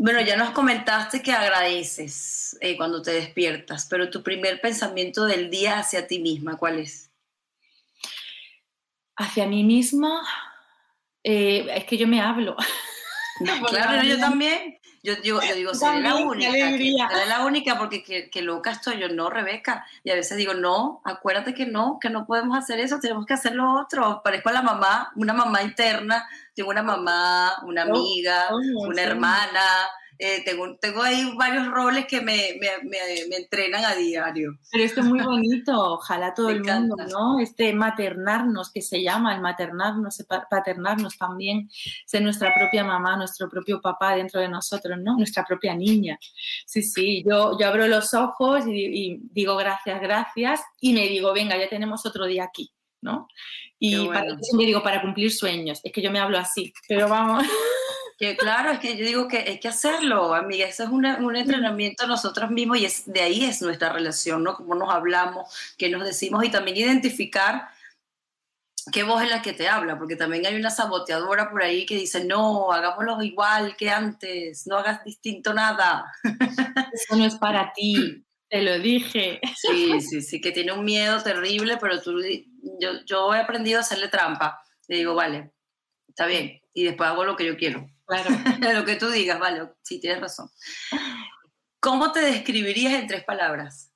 Bueno, 0.00 0.20
ya 0.20 0.36
nos 0.36 0.50
comentaste 0.50 1.22
que 1.22 1.32
agradeces 1.32 2.56
eh, 2.60 2.76
cuando 2.76 3.02
te 3.02 3.10
despiertas, 3.10 3.84
pero 3.90 4.08
tu 4.10 4.22
primer 4.22 4.60
pensamiento 4.60 5.24
del 5.24 5.50
día 5.50 5.80
hacia 5.80 6.06
ti 6.06 6.20
misma, 6.20 6.56
¿cuál 6.56 6.78
es? 6.78 7.10
Hacia 9.16 9.48
mí 9.48 9.64
misma, 9.64 10.24
eh, 11.24 11.66
es 11.74 11.84
que 11.84 11.96
yo 11.98 12.06
me 12.06 12.20
hablo. 12.20 12.56
claro, 13.68 13.96
no, 13.96 14.04
yo 14.04 14.20
también. 14.20 14.77
Yo 15.02 15.14
digo, 15.16 15.40
yo 15.40 15.54
digo, 15.54 15.74
seré 15.74 16.00
la 16.00 16.16
única. 16.16 16.50
Seré 16.52 17.26
la 17.28 17.44
única 17.44 17.78
porque 17.78 18.02
que, 18.02 18.30
que 18.30 18.42
loca 18.42 18.70
estoy 18.72 18.98
yo, 18.98 19.08
no, 19.08 19.30
Rebeca. 19.30 19.86
Y 20.04 20.10
a 20.10 20.14
veces 20.14 20.36
digo, 20.36 20.54
no, 20.54 21.00
acuérdate 21.04 21.54
que 21.54 21.66
no, 21.66 21.98
que 22.00 22.10
no 22.10 22.26
podemos 22.26 22.58
hacer 22.58 22.80
eso, 22.80 22.98
tenemos 23.00 23.24
que 23.26 23.34
hacer 23.34 23.54
lo 23.54 23.80
otro. 23.80 24.20
Parezco 24.24 24.48
a 24.48 24.52
la 24.52 24.62
mamá, 24.62 25.12
una 25.16 25.32
mamá 25.32 25.62
interna. 25.62 26.26
Tengo 26.54 26.70
una 26.70 26.82
mamá, 26.82 27.52
una 27.64 27.84
Oh, 27.84 27.90
amiga, 27.90 28.48
oh, 28.50 28.86
una 28.86 28.94
sí. 28.94 29.00
hermana. 29.08 29.60
Eh, 30.18 30.42
tengo, 30.44 30.76
tengo 30.78 31.02
ahí 31.02 31.32
varios 31.36 31.68
roles 31.68 32.06
que 32.06 32.20
me, 32.20 32.56
me- 32.60 32.82
me- 32.88 33.26
me 33.28 33.36
entrenan 33.36 33.84
a 33.84 33.94
diario. 33.94 34.58
Pero 34.70 34.84
esto 34.84 35.00
es 35.00 35.06
muy 35.06 35.20
bonito, 35.20 35.72
ojalá 35.94 36.34
todo 36.34 36.50
el 36.50 36.56
mundo, 36.64 36.94
encanta. 36.96 37.06
¿no? 37.06 37.38
Este 37.40 37.72
maternarnos, 37.72 38.72
que 38.72 38.82
se 38.82 39.02
llama 39.02 39.34
el 39.34 39.40
maternarnos, 39.40 40.24
paternarnos 40.50 41.16
también, 41.18 41.70
ser 42.06 42.22
nuestra 42.22 42.52
propia 42.54 42.82
mamá, 42.84 43.16
nuestro 43.16 43.48
propio 43.48 43.80
papá 43.80 44.16
dentro 44.16 44.40
de 44.40 44.48
nosotros, 44.48 44.98
¿no? 45.00 45.16
Nuestra 45.16 45.44
propia 45.44 45.74
niña. 45.74 46.18
Sí, 46.66 46.82
sí, 46.82 47.22
yo, 47.24 47.56
yo 47.58 47.66
abro 47.68 47.86
los 47.86 48.12
ojos 48.14 48.66
y, 48.66 48.72
y 49.14 49.20
digo 49.32 49.56
gracias, 49.56 50.00
gracias, 50.00 50.60
y 50.80 50.92
me 50.92 51.08
digo, 51.08 51.32
venga, 51.32 51.56
ya 51.56 51.68
tenemos 51.68 52.04
otro 52.06 52.26
día 52.26 52.44
aquí, 52.44 52.72
¿no? 53.00 53.28
Y 53.78 54.08
para, 54.08 54.22
bueno. 54.24 54.40
me 54.54 54.64
digo, 54.64 54.82
para 54.82 55.00
cumplir 55.00 55.30
sueños, 55.32 55.80
es 55.84 55.92
que 55.92 56.02
yo 56.02 56.10
me 56.10 56.18
hablo 56.18 56.36
así, 56.38 56.72
pero 56.88 57.08
vamos. 57.08 57.44
Que 58.18 58.36
claro, 58.36 58.72
es 58.72 58.80
que 58.80 58.96
yo 58.96 59.06
digo 59.06 59.28
que 59.28 59.38
hay 59.38 59.60
que 59.60 59.68
hacerlo, 59.68 60.34
amiga. 60.34 60.66
Eso 60.66 60.82
es 60.82 60.88
una- 60.90 61.18
un 61.18 61.36
entrenamiento 61.36 62.02
a 62.04 62.08
nosotros 62.08 62.50
mismos 62.50 62.78
y 62.78 62.84
es, 62.84 63.04
de 63.06 63.20
ahí 63.20 63.44
es 63.44 63.62
nuestra 63.62 63.92
relación, 63.92 64.42
¿no? 64.42 64.56
Cómo 64.56 64.74
nos 64.74 64.92
hablamos, 64.92 65.54
qué 65.78 65.88
nos 65.88 66.04
decimos 66.04 66.44
y 66.44 66.50
también 66.50 66.76
identificar 66.76 67.68
qué 68.92 69.02
voz 69.04 69.22
es 69.22 69.28
la 69.30 69.42
que 69.42 69.52
te 69.52 69.68
habla, 69.68 69.98
porque 69.98 70.16
también 70.16 70.46
hay 70.46 70.56
una 70.56 70.70
saboteadora 70.70 71.50
por 71.50 71.62
ahí 71.62 71.84
que 71.86 71.94
dice, 71.94 72.24
no, 72.24 72.72
hagámoslo 72.72 73.22
igual 73.22 73.76
que 73.76 73.90
antes, 73.90 74.66
no 74.66 74.78
hagas 74.78 75.04
distinto 75.04 75.52
nada. 75.54 76.10
Eso 76.92 77.16
no 77.16 77.24
es 77.24 77.36
para 77.36 77.72
ti, 77.72 78.24
te 78.48 78.62
lo 78.62 78.78
dije. 78.78 79.40
Sí, 79.56 80.00
sí, 80.00 80.22
sí, 80.22 80.40
que 80.40 80.52
tiene 80.52 80.72
un 80.72 80.84
miedo 80.84 81.22
terrible, 81.22 81.76
pero 81.80 82.00
tú, 82.00 82.18
yo, 82.80 83.04
yo 83.04 83.34
he 83.34 83.38
aprendido 83.40 83.78
a 83.78 83.82
hacerle 83.82 84.08
trampa. 84.08 84.60
Le 84.88 84.96
digo, 84.96 85.14
vale, 85.14 85.52
está 86.08 86.26
bien, 86.26 86.60
y 86.72 86.84
después 86.84 87.10
hago 87.10 87.24
lo 87.24 87.36
que 87.36 87.46
yo 87.46 87.56
quiero. 87.56 87.86
Claro. 88.08 88.30
lo 88.74 88.84
que 88.86 88.96
tú 88.96 89.10
digas, 89.10 89.38
vale, 89.38 89.70
sí, 89.82 90.00
tienes 90.00 90.20
razón. 90.22 90.50
¿Cómo 91.78 92.10
te 92.10 92.20
describirías 92.20 92.94
en 92.94 93.06
tres 93.06 93.22
palabras? 93.22 93.92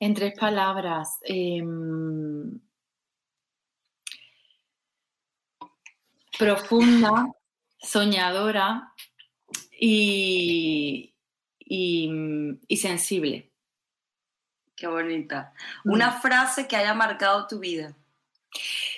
En 0.00 0.14
tres 0.14 0.32
palabras. 0.38 1.18
em, 1.22 2.58
profunda, 6.38 7.26
soñadora 7.78 8.92
y, 9.78 11.14
y, 11.60 12.10
y 12.66 12.76
sensible. 12.78 13.52
Qué 14.74 14.88
bonita. 14.88 15.52
Una 15.84 16.12
frase 16.12 16.66
que 16.66 16.76
haya 16.76 16.94
marcado 16.94 17.46
tu 17.46 17.60
vida. 17.60 17.94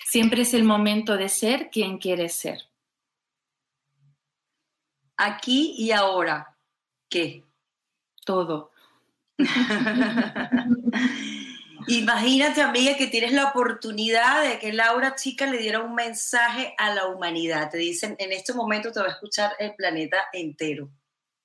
Siempre 0.07 0.43
es 0.43 0.55
el 0.55 0.65
momento 0.65 1.17
de 1.17 1.29
ser 1.29 1.69
quien 1.71 1.99
quieres 1.99 2.35
ser. 2.35 2.66
Aquí 5.17 5.75
y 5.79 5.93
ahora. 5.93 6.57
¿Qué? 7.09 7.45
Todo. 8.25 8.71
Imagínate, 11.89 12.63
amiga, 12.63 12.97
que 12.97 13.07
tienes 13.07 13.33
la 13.33 13.51
oportunidad 13.51 14.43
de 14.43 14.59
que 14.59 14.73
Laura 14.73 15.15
Chica 15.15 15.47
le 15.47 15.59
diera 15.59 15.81
un 15.81 15.95
mensaje 15.95 16.75
a 16.79 16.93
la 16.93 17.07
humanidad. 17.07 17.71
Te 17.71 17.79
dicen, 17.79 18.17
en 18.19 18.33
este 18.33 18.55
momento 18.55 18.91
te 18.91 18.99
va 19.01 19.07
a 19.07 19.11
escuchar 19.11 19.53
el 19.61 19.75
planeta 19.75 20.27
entero 20.33 20.91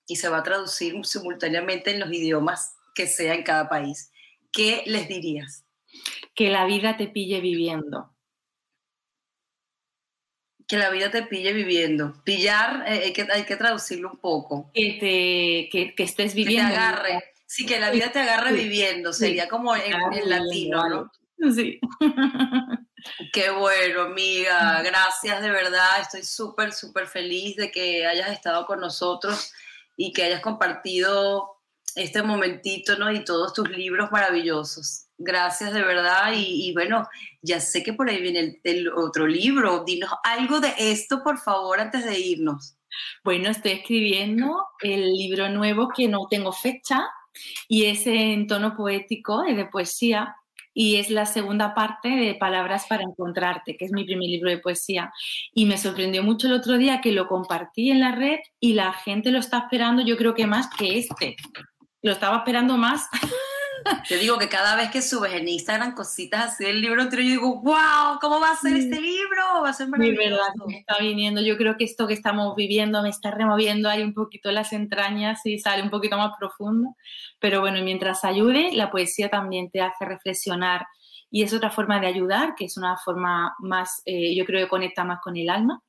y 0.07 0.15
se 0.15 0.29
va 0.29 0.39
a 0.39 0.43
traducir 0.43 0.95
simultáneamente 1.05 1.91
en 1.91 1.99
los 1.99 2.11
idiomas 2.11 2.75
que 2.95 3.05
sea 3.05 3.35
en 3.35 3.43
cada 3.43 3.69
país. 3.69 4.11
¿Qué 4.51 4.83
les 4.87 5.07
dirías? 5.07 5.65
Que 6.33 6.49
la 6.49 6.65
vida 6.65 6.97
te 6.97 7.07
pille 7.07 7.39
viviendo. 7.39 8.10
Que 10.71 10.77
la 10.77 10.89
vida 10.89 11.11
te 11.11 11.23
pille 11.23 11.51
viviendo. 11.51 12.13
Pillar, 12.23 12.85
eh, 12.87 13.01
hay, 13.05 13.11
que, 13.13 13.27
hay 13.29 13.43
que 13.43 13.57
traducirlo 13.57 14.09
un 14.11 14.17
poco. 14.19 14.71
Que, 14.73 14.91
te, 15.01 15.69
que, 15.69 15.93
que 15.93 16.03
estés 16.03 16.31
Que 16.33 16.43
te 16.43 16.47
viviendo. 16.47 16.73
agarre. 16.73 17.23
Sí, 17.45 17.65
que 17.65 17.77
la 17.77 17.89
vida 17.91 18.09
te 18.13 18.19
agarre 18.19 18.51
Sí. 18.51 18.55
viviendo. 18.63 19.11
Sí. 19.11 19.25
Sería 19.25 19.49
como 19.49 19.75
en, 19.75 19.81
en 19.91 20.29
latino, 20.29 20.49
viviendo, 20.49 21.11
¿no? 21.37 21.53
Sí. 21.53 21.79
Qué 23.33 23.49
bueno, 23.49 24.03
amiga. 24.03 24.81
Gracias 24.83 25.41
de 25.41 25.49
verdad. 25.51 25.99
Estoy 26.01 26.23
súper, 26.23 26.71
súper 26.71 27.07
feliz 27.07 27.57
de 27.57 27.69
que 27.71 28.05
hayas 28.05 28.31
estado 28.31 28.65
con 28.65 28.79
nosotros 28.79 29.51
y 29.97 30.13
que 30.13 30.23
hayas 30.23 30.39
compartido 30.39 31.57
este 31.95 32.23
momentito, 32.23 32.97
¿no? 32.97 33.11
Y 33.11 33.25
todos 33.25 33.53
tus 33.53 33.69
libros 33.69 34.09
maravillosos. 34.11 35.07
Gracias 35.23 35.73
de 35.73 35.81
verdad. 35.81 36.33
Y, 36.33 36.69
y 36.69 36.73
bueno, 36.73 37.07
ya 37.41 37.59
sé 37.59 37.83
que 37.83 37.93
por 37.93 38.09
ahí 38.09 38.21
viene 38.21 38.59
el, 38.63 38.89
otro 38.89 39.27
libro. 39.27 39.83
Dinos 39.85 40.11
algo 40.23 40.59
de 40.59 40.73
esto, 40.77 41.23
por 41.23 41.39
favor, 41.39 41.79
antes 41.79 42.05
de 42.05 42.19
irnos. 42.19 42.75
Bueno, 43.23 43.49
estoy 43.49 43.71
escribiendo 43.71 44.65
el 44.81 45.13
libro 45.13 45.49
nuevo 45.49 45.89
que 45.95 46.07
no 46.07 46.27
tengo 46.29 46.51
fecha 46.51 47.07
y 47.67 47.85
es 47.85 48.05
en 48.05 48.47
tono 48.47 48.75
poético, 48.75 49.43
es 49.45 49.55
de 49.55 49.65
poesía, 49.65 50.35
y 50.73 50.97
es 50.97 51.09
la 51.09 51.25
segunda 51.25 51.73
parte 51.73 52.09
de 52.09 52.35
Palabras 52.35 52.85
para 52.87 53.03
Encontrarte, 53.03 53.75
que 53.75 53.85
es 53.85 53.91
mi 53.91 54.05
primer 54.05 54.29
libro 54.29 54.49
de 54.49 54.57
poesía. 54.57 55.11
Y 55.53 55.65
me 55.65 55.77
sorprendió 55.77 56.23
mucho 56.23 56.47
el 56.47 56.53
otro 56.53 56.77
día 56.77 57.01
que 57.01 57.11
lo 57.11 57.27
compartí 57.27 57.91
en 57.91 57.99
la 57.99 58.13
red 58.13 58.39
y 58.59 58.73
la 58.73 58.93
gente 58.93 59.31
lo 59.31 59.39
está 59.39 59.59
esperando, 59.59 60.01
yo 60.01 60.17
creo 60.17 60.33
que 60.33 60.47
más 60.47 60.69
que 60.77 60.97
este. 60.97 61.35
Lo 62.01 62.13
estaba 62.13 62.37
esperando 62.37 62.77
más. 62.77 63.07
Te 64.07 64.17
digo 64.17 64.37
que 64.37 64.49
cada 64.49 64.75
vez 64.75 64.91
que 64.91 65.01
subes 65.01 65.33
en 65.33 65.47
Instagram 65.47 65.95
cositas 65.95 66.53
así 66.53 66.65
del 66.65 66.81
libro 66.81 67.01
entero, 67.01 67.21
yo 67.21 67.29
digo, 67.29 67.61
wow, 67.61 68.19
¿cómo 68.19 68.39
va 68.39 68.51
a 68.51 68.55
ser 68.55 68.73
Sí. 68.73 68.79
este 68.79 69.01
libro? 69.01 69.61
Va 69.63 69.69
a 69.69 69.73
ser 69.73 69.87
maravilloso. 69.89 70.29
verdad 70.29 70.47
me 70.67 70.77
está 70.79 70.97
viniendo. 70.99 71.41
Yo 71.41 71.57
creo 71.57 71.77
que 71.77 71.83
esto 71.83 72.07
que 72.07 72.13
estamos 72.13 72.55
viviendo 72.55 73.01
me 73.01 73.09
está 73.09 73.31
removiendo 73.31 73.89
ahí 73.89 74.03
un 74.03 74.13
poquito 74.13 74.51
las 74.51 74.73
entrañas 74.73 75.45
y 75.45 75.59
sale 75.59 75.83
un 75.83 75.89
poquito 75.89 76.17
más 76.17 76.31
profundo. 76.37 76.95
Pero 77.39 77.61
bueno, 77.61 77.81
mientras 77.83 78.23
ayude, 78.25 78.71
la 78.73 78.91
poesía 78.91 79.29
también 79.29 79.69
te 79.71 79.81
hace 79.81 80.05
reflexionar 80.05 80.85
y 81.29 81.43
es 81.43 81.53
otra 81.53 81.69
forma 81.71 81.99
de 81.99 82.07
ayudar, 82.07 82.55
que 82.55 82.65
es 82.65 82.75
una 82.77 82.97
forma 82.97 83.55
más, 83.59 84.01
eh, 84.05 84.35
yo 84.35 84.45
creo 84.45 84.63
que 84.65 84.69
conecta 84.69 85.03
más 85.05 85.19
con 85.23 85.37
el 85.37 85.49
alma. 85.49 85.81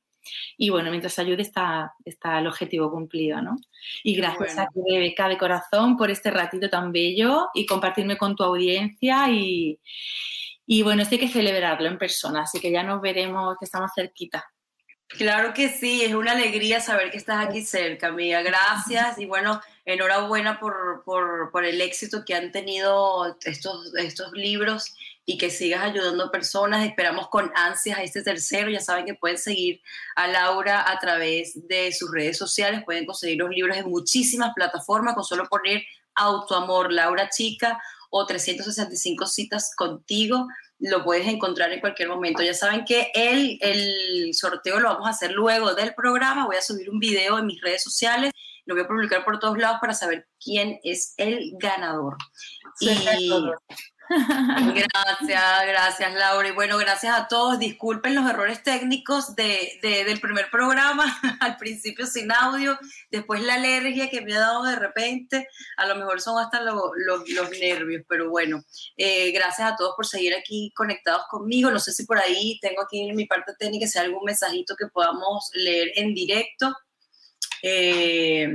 Y 0.57 0.69
bueno, 0.69 0.89
mientras 0.89 1.19
ayude 1.19 1.41
está, 1.41 1.93
está 2.05 2.39
el 2.39 2.47
objetivo 2.47 2.91
cumplido, 2.91 3.41
¿no? 3.41 3.55
Y 4.03 4.15
gracias 4.15 4.55
bueno. 4.55 4.61
a 4.61 4.67
ti, 4.67 4.79
Rebeca, 4.89 5.27
de 5.27 5.37
corazón, 5.37 5.97
por 5.97 6.11
este 6.11 6.31
ratito 6.31 6.69
tan 6.69 6.91
bello 6.91 7.49
y 7.53 7.65
compartirme 7.65 8.17
con 8.17 8.35
tu 8.35 8.43
audiencia 8.43 9.29
y, 9.29 9.79
y 10.65 10.81
bueno, 10.81 11.01
esto 11.01 11.15
hay 11.15 11.19
que 11.19 11.27
celebrarlo 11.27 11.87
en 11.87 11.97
persona, 11.97 12.43
así 12.43 12.59
que 12.59 12.71
ya 12.71 12.83
nos 12.83 13.01
veremos 13.01 13.55
que 13.59 13.65
estamos 13.65 13.91
cerquita. 13.95 14.45
Claro 15.17 15.53
que 15.53 15.69
sí, 15.69 16.03
es 16.03 16.13
una 16.15 16.31
alegría 16.31 16.79
saber 16.79 17.11
que 17.11 17.17
estás 17.17 17.45
aquí 17.45 17.61
cerca, 17.61 18.07
amiga. 18.07 18.41
Gracias 18.41 19.19
y 19.19 19.25
bueno, 19.25 19.61
enhorabuena 19.85 20.59
por, 20.59 21.03
por, 21.05 21.51
por 21.51 21.65
el 21.65 21.81
éxito 21.81 22.23
que 22.25 22.33
han 22.33 22.51
tenido 22.51 23.37
estos, 23.45 23.93
estos 23.95 24.31
libros 24.31 24.95
y 25.25 25.37
que 25.37 25.49
sigas 25.49 25.83
ayudando 25.83 26.25
a 26.25 26.31
personas. 26.31 26.85
Esperamos 26.85 27.29
con 27.29 27.51
ansias 27.55 27.97
a 27.97 28.03
este 28.03 28.23
tercero. 28.23 28.69
Ya 28.69 28.81
saben 28.81 29.05
que 29.05 29.13
pueden 29.13 29.37
seguir 29.37 29.81
a 30.15 30.27
Laura 30.27 30.89
a 30.91 30.99
través 30.99 31.67
de 31.67 31.91
sus 31.93 32.11
redes 32.11 32.37
sociales. 32.37 32.83
Pueden 32.83 33.05
conseguir 33.05 33.37
los 33.37 33.49
libros 33.49 33.77
en 33.77 33.89
muchísimas 33.89 34.53
plataformas 34.53 35.15
con 35.15 35.23
solo 35.23 35.47
poner 35.47 35.83
Autoamor 36.15 36.91
Laura 36.91 37.29
Chica 37.29 37.81
o 38.09 38.25
365 38.25 39.25
citas 39.25 39.73
contigo. 39.75 40.47
Lo 40.79 41.03
puedes 41.03 41.27
encontrar 41.27 41.71
en 41.71 41.79
cualquier 41.79 42.09
momento. 42.09 42.43
Ya 42.43 42.53
saben 42.53 42.83
que 42.83 43.09
el, 43.15 43.57
el 43.61 44.33
sorteo 44.33 44.79
lo 44.79 44.89
vamos 44.89 45.07
a 45.07 45.11
hacer 45.11 45.31
luego 45.31 45.73
del 45.73 45.93
programa. 45.95 46.45
Voy 46.45 46.57
a 46.57 46.61
subir 46.61 46.89
un 46.89 46.99
video 46.99 47.39
en 47.39 47.45
mis 47.45 47.61
redes 47.61 47.83
sociales. 47.83 48.31
Lo 48.65 48.75
voy 48.75 48.83
a 48.83 48.87
publicar 48.87 49.23
por 49.23 49.39
todos 49.39 49.57
lados 49.57 49.77
para 49.79 49.93
saber 49.93 50.27
quién 50.43 50.79
es 50.83 51.13
el 51.17 51.53
ganador. 51.57 52.17
Perfecto. 52.79 53.55
Gracias, 54.75 55.65
gracias 55.65 56.13
Laura. 56.13 56.47
Y 56.47 56.51
bueno, 56.51 56.77
gracias 56.77 57.17
a 57.17 57.27
todos. 57.27 57.57
Disculpen 57.57 58.13
los 58.15 58.29
errores 58.29 58.61
técnicos 58.61 59.35
de, 59.35 59.79
de- 59.81 60.03
del 60.03 60.19
primer 60.19 60.49
programa, 60.51 61.05
al 61.39 61.57
principio 61.57 62.05
sin 62.05 62.31
audio, 62.31 62.77
después 63.09 63.41
la 63.41 63.55
alergia 63.55 64.09
que 64.09 64.21
me 64.21 64.35
ha 64.35 64.39
dado 64.39 64.63
de 64.63 64.75
repente, 64.75 65.47
a 65.77 65.85
lo 65.87 65.95
mejor 65.95 66.21
son 66.21 66.37
hasta 66.43 66.61
lo- 66.61 66.91
los 66.95 67.49
nervios, 67.59 68.03
pero 68.07 68.29
bueno, 68.29 68.63
eh, 68.97 69.31
gracias 69.31 69.71
a 69.71 69.75
todos 69.75 69.93
por 69.95 70.05
seguir 70.05 70.35
aquí 70.35 70.71
conectados 70.75 71.23
conmigo. 71.29 71.71
No 71.71 71.79
sé 71.79 71.91
si 71.93 72.05
por 72.05 72.17
ahí 72.19 72.59
tengo 72.61 72.81
aquí 72.83 73.09
en 73.09 73.15
mi 73.15 73.25
parte 73.25 73.53
técnica 73.57 73.87
si 73.87 73.97
hay 73.99 74.05
algún 74.05 74.25
mensajito 74.25 74.75
que 74.75 74.87
podamos 74.87 75.49
leer 75.53 75.91
en 75.95 76.13
directo. 76.13 76.75
Eh, 77.61 78.53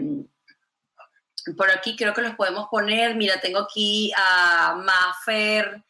por 1.57 1.70
aquí 1.70 1.96
creo 1.96 2.14
que 2.14 2.22
los 2.22 2.34
podemos 2.34 2.68
poner. 2.70 3.16
Mira, 3.16 3.40
tengo 3.40 3.61
aquí 3.61 4.12
a 4.16 4.74
Mafer. 4.76 5.84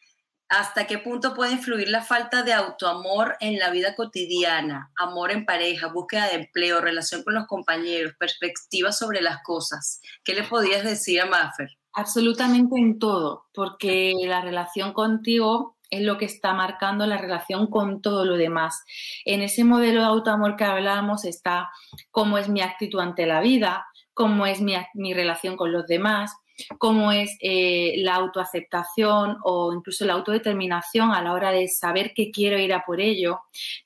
¿Hasta 0.49 0.87
qué 0.87 0.97
punto 0.97 1.35
puede 1.35 1.51
influir 1.51 1.89
la 1.89 2.01
falta 2.01 2.41
de 2.41 2.53
autoamor 2.53 3.37
en 3.39 3.59
la 3.59 3.69
vida 3.69 3.93
cotidiana? 3.93 4.91
Amor 4.97 5.31
en 5.31 5.45
pareja, 5.45 5.87
búsqueda 5.87 6.27
de 6.27 6.35
empleo, 6.35 6.81
relación 6.81 7.23
con 7.23 7.35
los 7.35 7.45
compañeros, 7.45 8.13
perspectiva 8.19 8.91
sobre 8.91 9.21
las 9.21 9.43
cosas. 9.43 10.01
¿Qué 10.23 10.33
le 10.33 10.43
podías 10.43 10.83
decir 10.83 11.21
a 11.21 11.27
Mafer? 11.27 11.77
Absolutamente 11.93 12.79
en 12.79 12.97
todo, 12.97 13.45
porque 13.53 14.15
la 14.25 14.41
relación 14.41 14.93
contigo 14.93 15.77
es 15.91 16.01
lo 16.01 16.17
que 16.17 16.25
está 16.25 16.53
marcando 16.53 17.05
la 17.05 17.17
relación 17.17 17.67
con 17.67 18.01
todo 18.01 18.25
lo 18.25 18.37
demás. 18.37 18.83
En 19.25 19.41
ese 19.41 19.63
modelo 19.63 20.01
de 20.01 20.07
autoamor 20.07 20.55
que 20.55 20.63
hablábamos 20.63 21.25
está 21.25 21.69
cómo 22.11 22.37
es 22.37 22.47
mi 22.49 22.61
actitud 22.61 22.99
ante 22.99 23.25
la 23.25 23.41
vida, 23.41 23.85
cómo 24.19 24.45
es 24.45 24.59
mi, 24.59 24.73
mi 24.95 25.13
relación 25.13 25.55
con 25.55 25.71
los 25.71 25.87
demás, 25.87 26.35
cómo 26.77 27.11
es 27.11 27.37
eh, 27.41 27.95
la 27.97 28.15
autoaceptación 28.15 29.37
o 29.43 29.73
incluso 29.73 30.05
la 30.05 30.13
autodeterminación 30.13 31.11
a 31.11 31.21
la 31.21 31.33
hora 31.33 31.51
de 31.51 31.67
saber 31.67 32.13
que 32.13 32.31
quiero 32.31 32.57
ir 32.59 32.73
a 32.73 32.83
por 32.85 32.99
ello. 32.99 33.39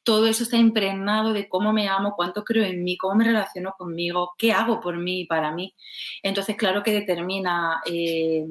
Todo 0.03 0.28
eso 0.28 0.43
está 0.43 0.57
impregnado 0.57 1.34
de 1.34 1.47
cómo 1.47 1.74
me 1.74 1.88
amo, 1.88 2.13
cuánto 2.15 2.43
creo 2.43 2.63
en 2.63 2.84
mí, 2.84 2.97
cómo 2.97 3.15
me 3.15 3.26
relaciono 3.26 3.74
conmigo, 3.78 4.34
qué 4.38 4.51
hago 4.51 4.80
por 4.80 4.97
mí 4.97 5.21
y 5.21 5.26
para 5.26 5.51
mí. 5.51 5.74
Entonces, 6.21 6.55
claro 6.55 6.84
que 6.84 6.91
determina 6.91 7.82
eh, 7.86 8.45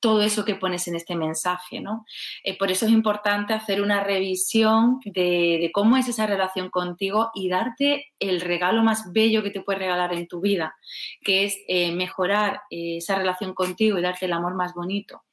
todo 0.00 0.22
eso 0.22 0.44
que 0.44 0.54
pones 0.54 0.86
en 0.88 0.96
este 0.96 1.16
mensaje, 1.16 1.80
¿no? 1.80 2.04
Eh, 2.42 2.56
por 2.56 2.70
eso 2.70 2.86
es 2.86 2.92
importante 2.92 3.52
hacer 3.52 3.82
una 3.82 4.02
revisión 4.02 5.00
de, 5.04 5.58
de 5.60 5.70
cómo 5.72 5.96
es 5.96 6.08
esa 6.08 6.26
relación 6.26 6.70
contigo 6.70 7.30
y 7.34 7.48
darte 7.48 8.12
el 8.18 8.40
regalo 8.40 8.82
más 8.82 9.12
bello 9.12 9.42
que 9.42 9.50
te 9.50 9.60
puedes 9.60 9.80
regalar 9.80 10.12
en 10.14 10.26
tu 10.26 10.40
vida, 10.40 10.74
que 11.22 11.44
es 11.44 11.58
mejorar 11.94 12.62
esa 12.70 13.16
relación 13.16 13.52
contigo 13.52 13.63
y 13.98 14.02
darte 14.02 14.26
el 14.26 14.32
amor 14.32 14.54
más 14.54 14.74
bonito 14.74 15.24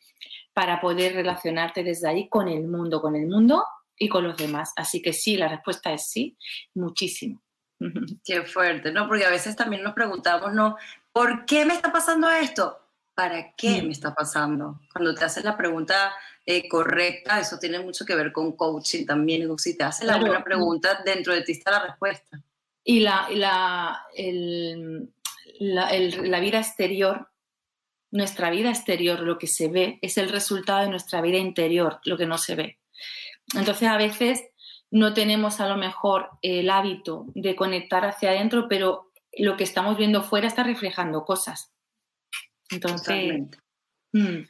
para 0.54 0.82
poder 0.82 1.14
relacionarte 1.14 1.84
desde 1.84 2.08
ahí 2.10 2.30
con 2.30 2.48
el 2.48 2.68
mundo, 2.68 3.02
con 3.02 3.16
el 3.16 3.28
mundo 3.28 3.64
y 3.98 4.10
con 4.10 4.24
los 4.26 4.38
demás. 4.38 4.74
Así 4.76 5.02
que 5.02 5.14
sí, 5.14 5.38
la 5.38 5.48
respuesta 5.48 5.94
es 5.94 6.10
sí, 6.10 6.38
muchísimo. 6.74 7.42
Qué 8.24 8.44
fuerte, 8.44 8.92
¿no? 8.92 9.08
Porque 9.08 9.26
a 9.26 9.30
veces 9.30 9.56
también 9.56 9.84
nos 9.84 9.94
preguntamos, 9.94 10.54
¿no? 10.54 10.76
¿Por 11.12 11.46
qué 11.46 11.66
me 11.66 11.74
está 11.74 11.92
pasando 11.92 12.30
esto? 12.30 12.78
¿Para 13.14 13.54
qué 13.56 13.82
Mm. 13.82 13.86
me 13.88 13.92
está 13.92 14.14
pasando? 14.16 14.80
Cuando 14.94 15.14
te 15.14 15.26
haces 15.26 15.44
la 15.44 15.58
pregunta 15.58 16.14
eh, 16.46 16.68
correcta, 16.68 17.40
eso 17.40 17.60
tiene 17.60 17.80
mucho 17.80 18.04
que 18.06 18.16
ver 18.16 18.32
con 18.32 18.54
coaching 18.56 19.06
también. 19.06 19.48
Si 19.60 19.78
te 19.78 19.84
haces 19.84 20.06
la 20.08 20.14
Claro. 20.14 20.28
buena 20.28 20.44
pregunta, 20.44 21.02
dentro 21.06 21.34
de 21.34 21.42
ti 21.42 21.52
está 21.52 21.72
la 21.72 21.84
respuesta. 21.88 22.42
Y 22.84 23.02
la, 23.02 23.28
la, 23.30 24.06
el- 24.16 25.14
la, 25.60 25.90
el- 25.90 26.32
la 26.32 26.40
vida 26.40 26.58
exterior, 26.60 27.30
nuestra 28.12 28.50
vida 28.50 28.70
exterior, 28.70 29.22
lo 29.22 29.38
que 29.38 29.48
se 29.48 29.70
ve, 29.70 30.00
es 30.02 30.18
el 30.18 30.30
resultado 30.30 30.82
de 30.82 30.90
nuestra 30.90 31.22
vida 31.22 31.38
interior, 31.38 32.00
lo 32.06 32.18
que 32.18 32.26
no 32.26 32.38
se 32.38 32.56
ve. 32.56 32.80
Entonces, 33.56 33.88
a 33.88 33.98
veces 33.98 34.44
no 34.92 35.14
tenemos 35.14 35.60
a 35.62 35.68
lo 35.68 35.78
mejor 35.78 36.30
el 36.42 36.70
hábito 36.70 37.26
de 37.34 37.56
conectar 37.56 38.06
hacia 38.06 38.32
adentro, 38.32 38.68
pero 38.68 39.12
lo 39.38 39.56
que 39.56 39.64
estamos 39.64 39.98
viendo 39.98 40.24
fuera 40.24 40.48
está 40.48 40.64
reflejando 40.64 41.24
cosas. 41.24 41.72
Entonces, 42.70 43.08
Totalmente. 43.08 43.58
mm, 44.14 44.46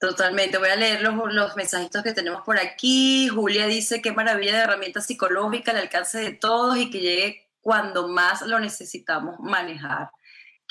Totalmente. 0.00 0.58
Voy 0.58 0.68
a 0.68 0.76
leer 0.76 1.00
los, 1.02 1.14
los 1.32 1.56
mensajitos 1.56 2.02
que 2.02 2.12
tenemos 2.12 2.42
por 2.42 2.58
aquí. 2.58 3.28
Julia 3.28 3.66
dice 3.66 4.02
qué 4.02 4.12
maravilla 4.12 4.52
de 4.52 4.62
herramienta 4.64 5.00
psicológica 5.00 5.70
al 5.70 5.78
alcance 5.78 6.18
de 6.18 6.32
todos 6.32 6.76
y 6.76 6.90
que 6.90 7.00
llegue 7.00 7.48
cuando 7.60 8.08
más 8.08 8.42
lo 8.42 8.60
necesitamos 8.60 9.40
manejar. 9.40 10.10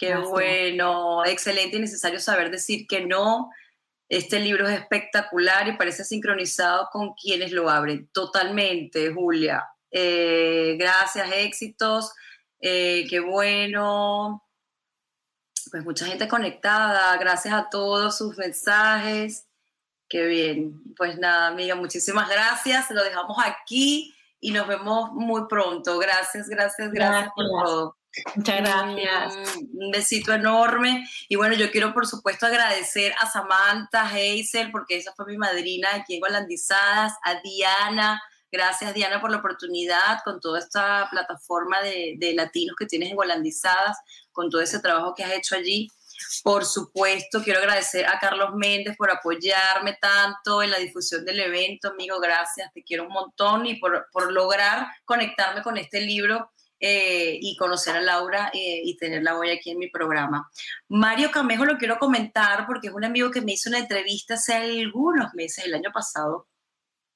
Qué 0.06 0.10
Gracias. 0.10 0.30
bueno, 0.30 1.26
excelente 1.26 1.78
y 1.78 1.82
necesario 1.82 2.20
saber 2.20 2.52
decir 2.52 2.88
que 2.88 3.06
no. 3.06 3.52
Este 4.10 4.40
libro 4.40 4.68
es 4.68 4.80
espectacular 4.80 5.68
y 5.68 5.78
parece 5.78 6.04
sincronizado 6.04 6.90
con 6.92 7.14
quienes 7.14 7.52
lo 7.52 7.70
abren. 7.70 8.08
Totalmente, 8.10 9.12
Julia. 9.14 9.64
Eh, 9.92 10.76
gracias, 10.78 11.32
éxitos. 11.32 12.14
Eh, 12.60 13.06
qué 13.10 13.20
bueno 13.20 14.44
pues 15.74 15.84
mucha 15.84 16.06
gente 16.06 16.28
conectada, 16.28 17.18
gracias 17.18 17.52
a 17.52 17.68
todos 17.68 18.16
sus 18.16 18.38
mensajes. 18.38 19.48
Qué 20.08 20.28
bien. 20.28 20.84
Pues 20.96 21.18
nada, 21.18 21.48
amiga, 21.48 21.74
muchísimas 21.74 22.30
gracias. 22.30 22.92
Lo 22.92 23.04
dejamos 23.04 23.38
aquí 23.44 24.14
y 24.40 24.52
nos 24.52 24.68
vemos 24.68 25.12
muy 25.14 25.48
pronto. 25.48 25.98
Gracias, 25.98 26.48
gracias, 26.48 26.92
gracias, 26.92 27.32
por 27.34 27.46
Gracias. 27.46 27.64
todo. 27.64 27.98
Muchas 28.36 28.58
gracias. 28.62 29.36
Mm, 29.36 29.86
Un 29.86 29.92
besito 29.92 30.34
enorme. 30.34 31.08
Y 31.30 31.36
bueno, 31.36 31.56
yo 31.56 31.72
quiero 31.72 31.94
por 31.94 32.08
supuesto 32.08 32.46
agradecer 32.46 33.14
a 33.20 33.30
Samantha 33.30 34.08
Hazel, 34.08 34.72
porque 34.72 34.98
esa 34.98 35.14
fue 35.14 35.26
mi 35.26 35.38
madrina 35.38 35.90
aquí 35.96 36.16
en 36.16 36.24
Holandizadas, 36.24 37.14
a 37.24 37.36
Diana. 37.42 38.22
Gracias, 38.52 38.94
Diana, 38.94 39.20
por 39.20 39.32
la 39.32 39.38
oportunidad 39.38 40.20
con 40.24 40.40
toda 40.40 40.60
esta 40.60 41.08
plataforma 41.10 41.82
de, 41.82 42.34
latinos 42.36 42.76
que 42.78 42.86
tienes 42.86 43.10
en 43.10 43.18
Holandizadas, 43.18 43.98
con 44.32 44.52
todo 44.52 44.62
ese 44.62 44.80
trabajo 44.80 45.16
que 45.16 45.24
has 45.24 45.32
hecho 45.32 45.56
allí. 45.56 45.90
Por 46.44 46.64
supuesto, 46.64 47.42
quiero 47.44 47.60
agradecer 47.60 48.06
a 48.06 48.20
Carlos 48.20 48.52
Méndez 48.54 48.96
por 48.96 49.10
apoyarme 49.10 49.98
tanto 50.00 50.62
en 50.62 50.70
la 50.70 50.78
difusión 50.78 51.26
del 51.26 51.40
evento, 51.40 51.90
amigo. 51.90 52.20
Gracias, 52.20 52.72
te 52.74 52.84
quiero 52.84 53.08
un 53.08 53.14
montón 53.14 53.66
y 53.66 53.78
por, 53.78 54.08
por 54.12 54.32
lograr 54.32 54.86
conectarme 55.04 55.64
con 55.64 55.78
este 55.78 56.02
libro 56.02 56.52
eh, 56.86 57.40
y 57.42 57.56
conocer 57.56 57.96
a 57.96 58.02
Laura 58.02 58.52
eh, 58.54 58.82
y 58.84 58.98
tenerla 58.98 59.38
hoy 59.38 59.52
aquí 59.52 59.72
en 59.72 59.80
mi 59.80 59.90
programa. 59.90 60.52
Mario 60.90 61.32
Camejo 61.32 61.64
lo 61.64 61.78
quiero 61.78 61.98
comentar 61.98 62.66
porque 62.68 62.90
es 62.90 62.94
un 62.94 63.06
amigo 63.06 63.32
que 63.32 63.40
me 63.40 63.54
hizo 63.54 63.70
una 63.70 63.80
entrevista 63.80 64.34
hace 64.34 64.54
algunos 64.56 65.34
meses, 65.34 65.64
el 65.64 65.76
año 65.76 65.92
pasado. 65.94 66.50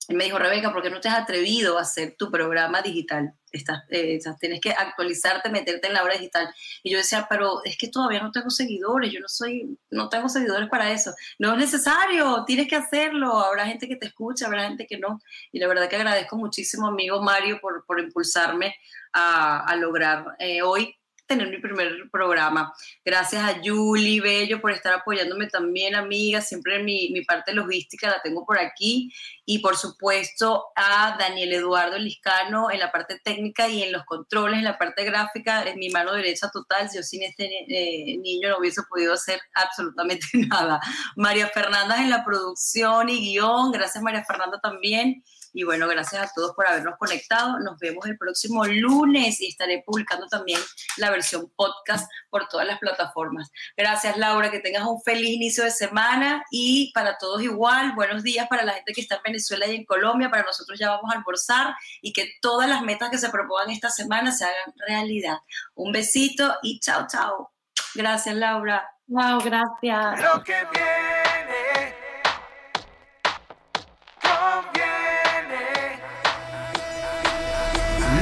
Él 0.07 0.15
me 0.15 0.23
dijo, 0.23 0.39
Rebeca, 0.39 0.71
¿por 0.71 0.81
qué 0.81 0.89
no 0.89 1.01
te 1.01 1.09
has 1.09 1.19
atrevido 1.19 1.77
a 1.77 1.81
hacer 1.81 2.15
tu 2.17 2.31
programa 2.31 2.81
digital? 2.81 3.33
Estás, 3.51 3.83
eh, 3.89 4.19
tienes 4.39 4.61
que 4.61 4.71
actualizarte, 4.71 5.49
meterte 5.49 5.87
en 5.87 5.93
la 5.93 6.03
hora 6.03 6.13
digital. 6.13 6.53
Y 6.83 6.91
yo 6.91 6.97
decía, 6.97 7.27
pero 7.29 7.61
es 7.65 7.77
que 7.77 7.89
todavía 7.89 8.21
no 8.21 8.31
tengo 8.31 8.49
seguidores, 8.49 9.11
yo 9.11 9.19
no 9.19 9.27
soy, 9.27 9.77
no 9.89 10.09
tengo 10.09 10.29
seguidores 10.29 10.69
para 10.69 10.91
eso. 10.91 11.13
No 11.39 11.53
es 11.53 11.59
necesario, 11.59 12.43
tienes 12.45 12.67
que 12.67 12.75
hacerlo. 12.75 13.39
Habrá 13.39 13.65
gente 13.65 13.87
que 13.87 13.95
te 13.95 14.07
escucha, 14.07 14.47
habrá 14.47 14.67
gente 14.67 14.87
que 14.87 14.97
no. 14.97 15.21
Y 15.51 15.59
la 15.59 15.67
verdad 15.67 15.89
que 15.89 15.97
agradezco 15.97 16.37
muchísimo, 16.37 16.87
amigo 16.87 17.21
Mario, 17.21 17.59
por, 17.61 17.85
por 17.85 17.99
impulsarme 17.99 18.75
a, 19.13 19.65
a 19.65 19.75
lograr 19.75 20.35
eh, 20.39 20.61
hoy 20.61 20.96
tener 21.27 21.49
mi 21.49 21.57
primer 21.59 22.09
programa. 22.11 22.73
Gracias 23.03 23.43
a 23.43 23.59
Julie 23.63 24.21
Bello 24.21 24.61
por 24.61 24.71
estar 24.71 24.93
apoyándome 24.93 25.47
también, 25.47 25.95
amiga. 25.95 26.41
Siempre 26.41 26.81
mi, 26.81 27.09
mi 27.09 27.23
parte 27.23 27.53
logística 27.53 28.09
la 28.09 28.21
tengo 28.21 28.45
por 28.45 28.59
aquí. 28.59 29.11
y 29.49 29.59
por 29.59 29.77
supuesto 29.77 30.65
a 30.75 31.15
Daniel 31.17 31.53
Eduardo 31.53 31.97
Liscano 31.97 32.69
en 32.69 32.79
la 32.79 32.91
parte 32.91 33.19
técnica 33.23 33.69
y 33.69 33.83
en 33.83 33.93
los 33.93 34.03
controles, 34.03 34.59
en 34.59 34.65
la 34.65 34.77
parte 34.77 35.05
gráfica, 35.05 35.63
en 35.63 35.79
mi 35.79 35.89
mano 35.89 36.13
derecha 36.13 36.49
total. 36.51 36.89
Yo 36.93 37.03
sin 37.03 37.23
este 37.23 37.45
eh, 37.45 38.17
niño 38.17 38.49
no 38.49 38.57
hubiese 38.57 38.81
podido 38.89 39.13
hacer 39.13 39.39
absolutamente 39.53 40.27
nada. 40.49 40.79
María 41.15 41.47
Fernanda 41.47 42.01
en 42.01 42.09
la 42.09 42.23
producción 42.25 43.09
y 43.09 43.19
guion, 43.19 43.71
gracias 43.71 44.03
María 44.03 44.23
Fernanda 44.25 44.59
también. 44.61 45.23
Y 45.57 45.63
bueno, 45.63 45.87
gracias 45.87 46.21
a 46.21 46.31
todos 46.35 46.53
por 46.53 46.67
habernos 46.67 46.99
conectado. 46.99 47.57
Nos 47.57 47.79
vemos 47.79 48.05
el 48.05 48.15
próximo 48.15 48.63
lunes 48.67 49.41
y 49.41 49.47
estaré 49.47 49.81
publicando 49.83 50.27
también 50.27 50.61
la 50.97 51.09
versión 51.09 51.51
podcast 51.55 52.07
por 52.29 52.47
todas 52.47 52.67
las 52.67 52.77
plataformas. 52.77 53.49
Gracias 53.75 54.17
Laura, 54.17 54.51
que 54.51 54.59
tengas 54.59 54.83
un 54.83 55.01
feliz 55.01 55.31
inicio 55.31 55.63
de 55.63 55.71
semana 55.71 56.43
y 56.51 56.91
para 56.93 57.17
todos 57.17 57.41
igual, 57.41 57.93
buenos 57.95 58.21
días 58.21 58.47
para 58.47 58.65
la 58.65 58.73
gente 58.73 58.93
que 58.93 59.01
está 59.01 59.15
en 59.15 59.23
Venezuela 59.23 59.65
y 59.65 59.77
en 59.77 59.85
Colombia. 59.85 60.29
Para 60.29 60.43
nosotros 60.43 60.77
ya 60.77 60.91
vamos 60.91 61.11
a 61.11 61.17
almorzar 61.17 61.73
y 62.03 62.13
que 62.13 62.33
todas 62.39 62.69
las 62.69 62.83
metas 62.83 63.09
que 63.09 63.17
se 63.17 63.29
propongan 63.29 63.71
esta 63.71 63.89
semana 63.89 64.31
se 64.31 64.45
hagan 64.45 64.75
realidad. 64.87 65.39
Un 65.73 65.91
besito 65.91 66.55
y 66.61 66.79
chao, 66.81 67.07
chao. 67.09 67.51
Gracias 67.95 68.35
Laura. 68.35 68.87
Wow, 69.07 69.39
gracias. 69.43 70.21
Lo 70.21 70.43
que 70.43 70.53
viene 70.71 71.26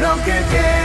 Lo 0.05 0.13
que 0.23 0.31
viene 0.51 0.84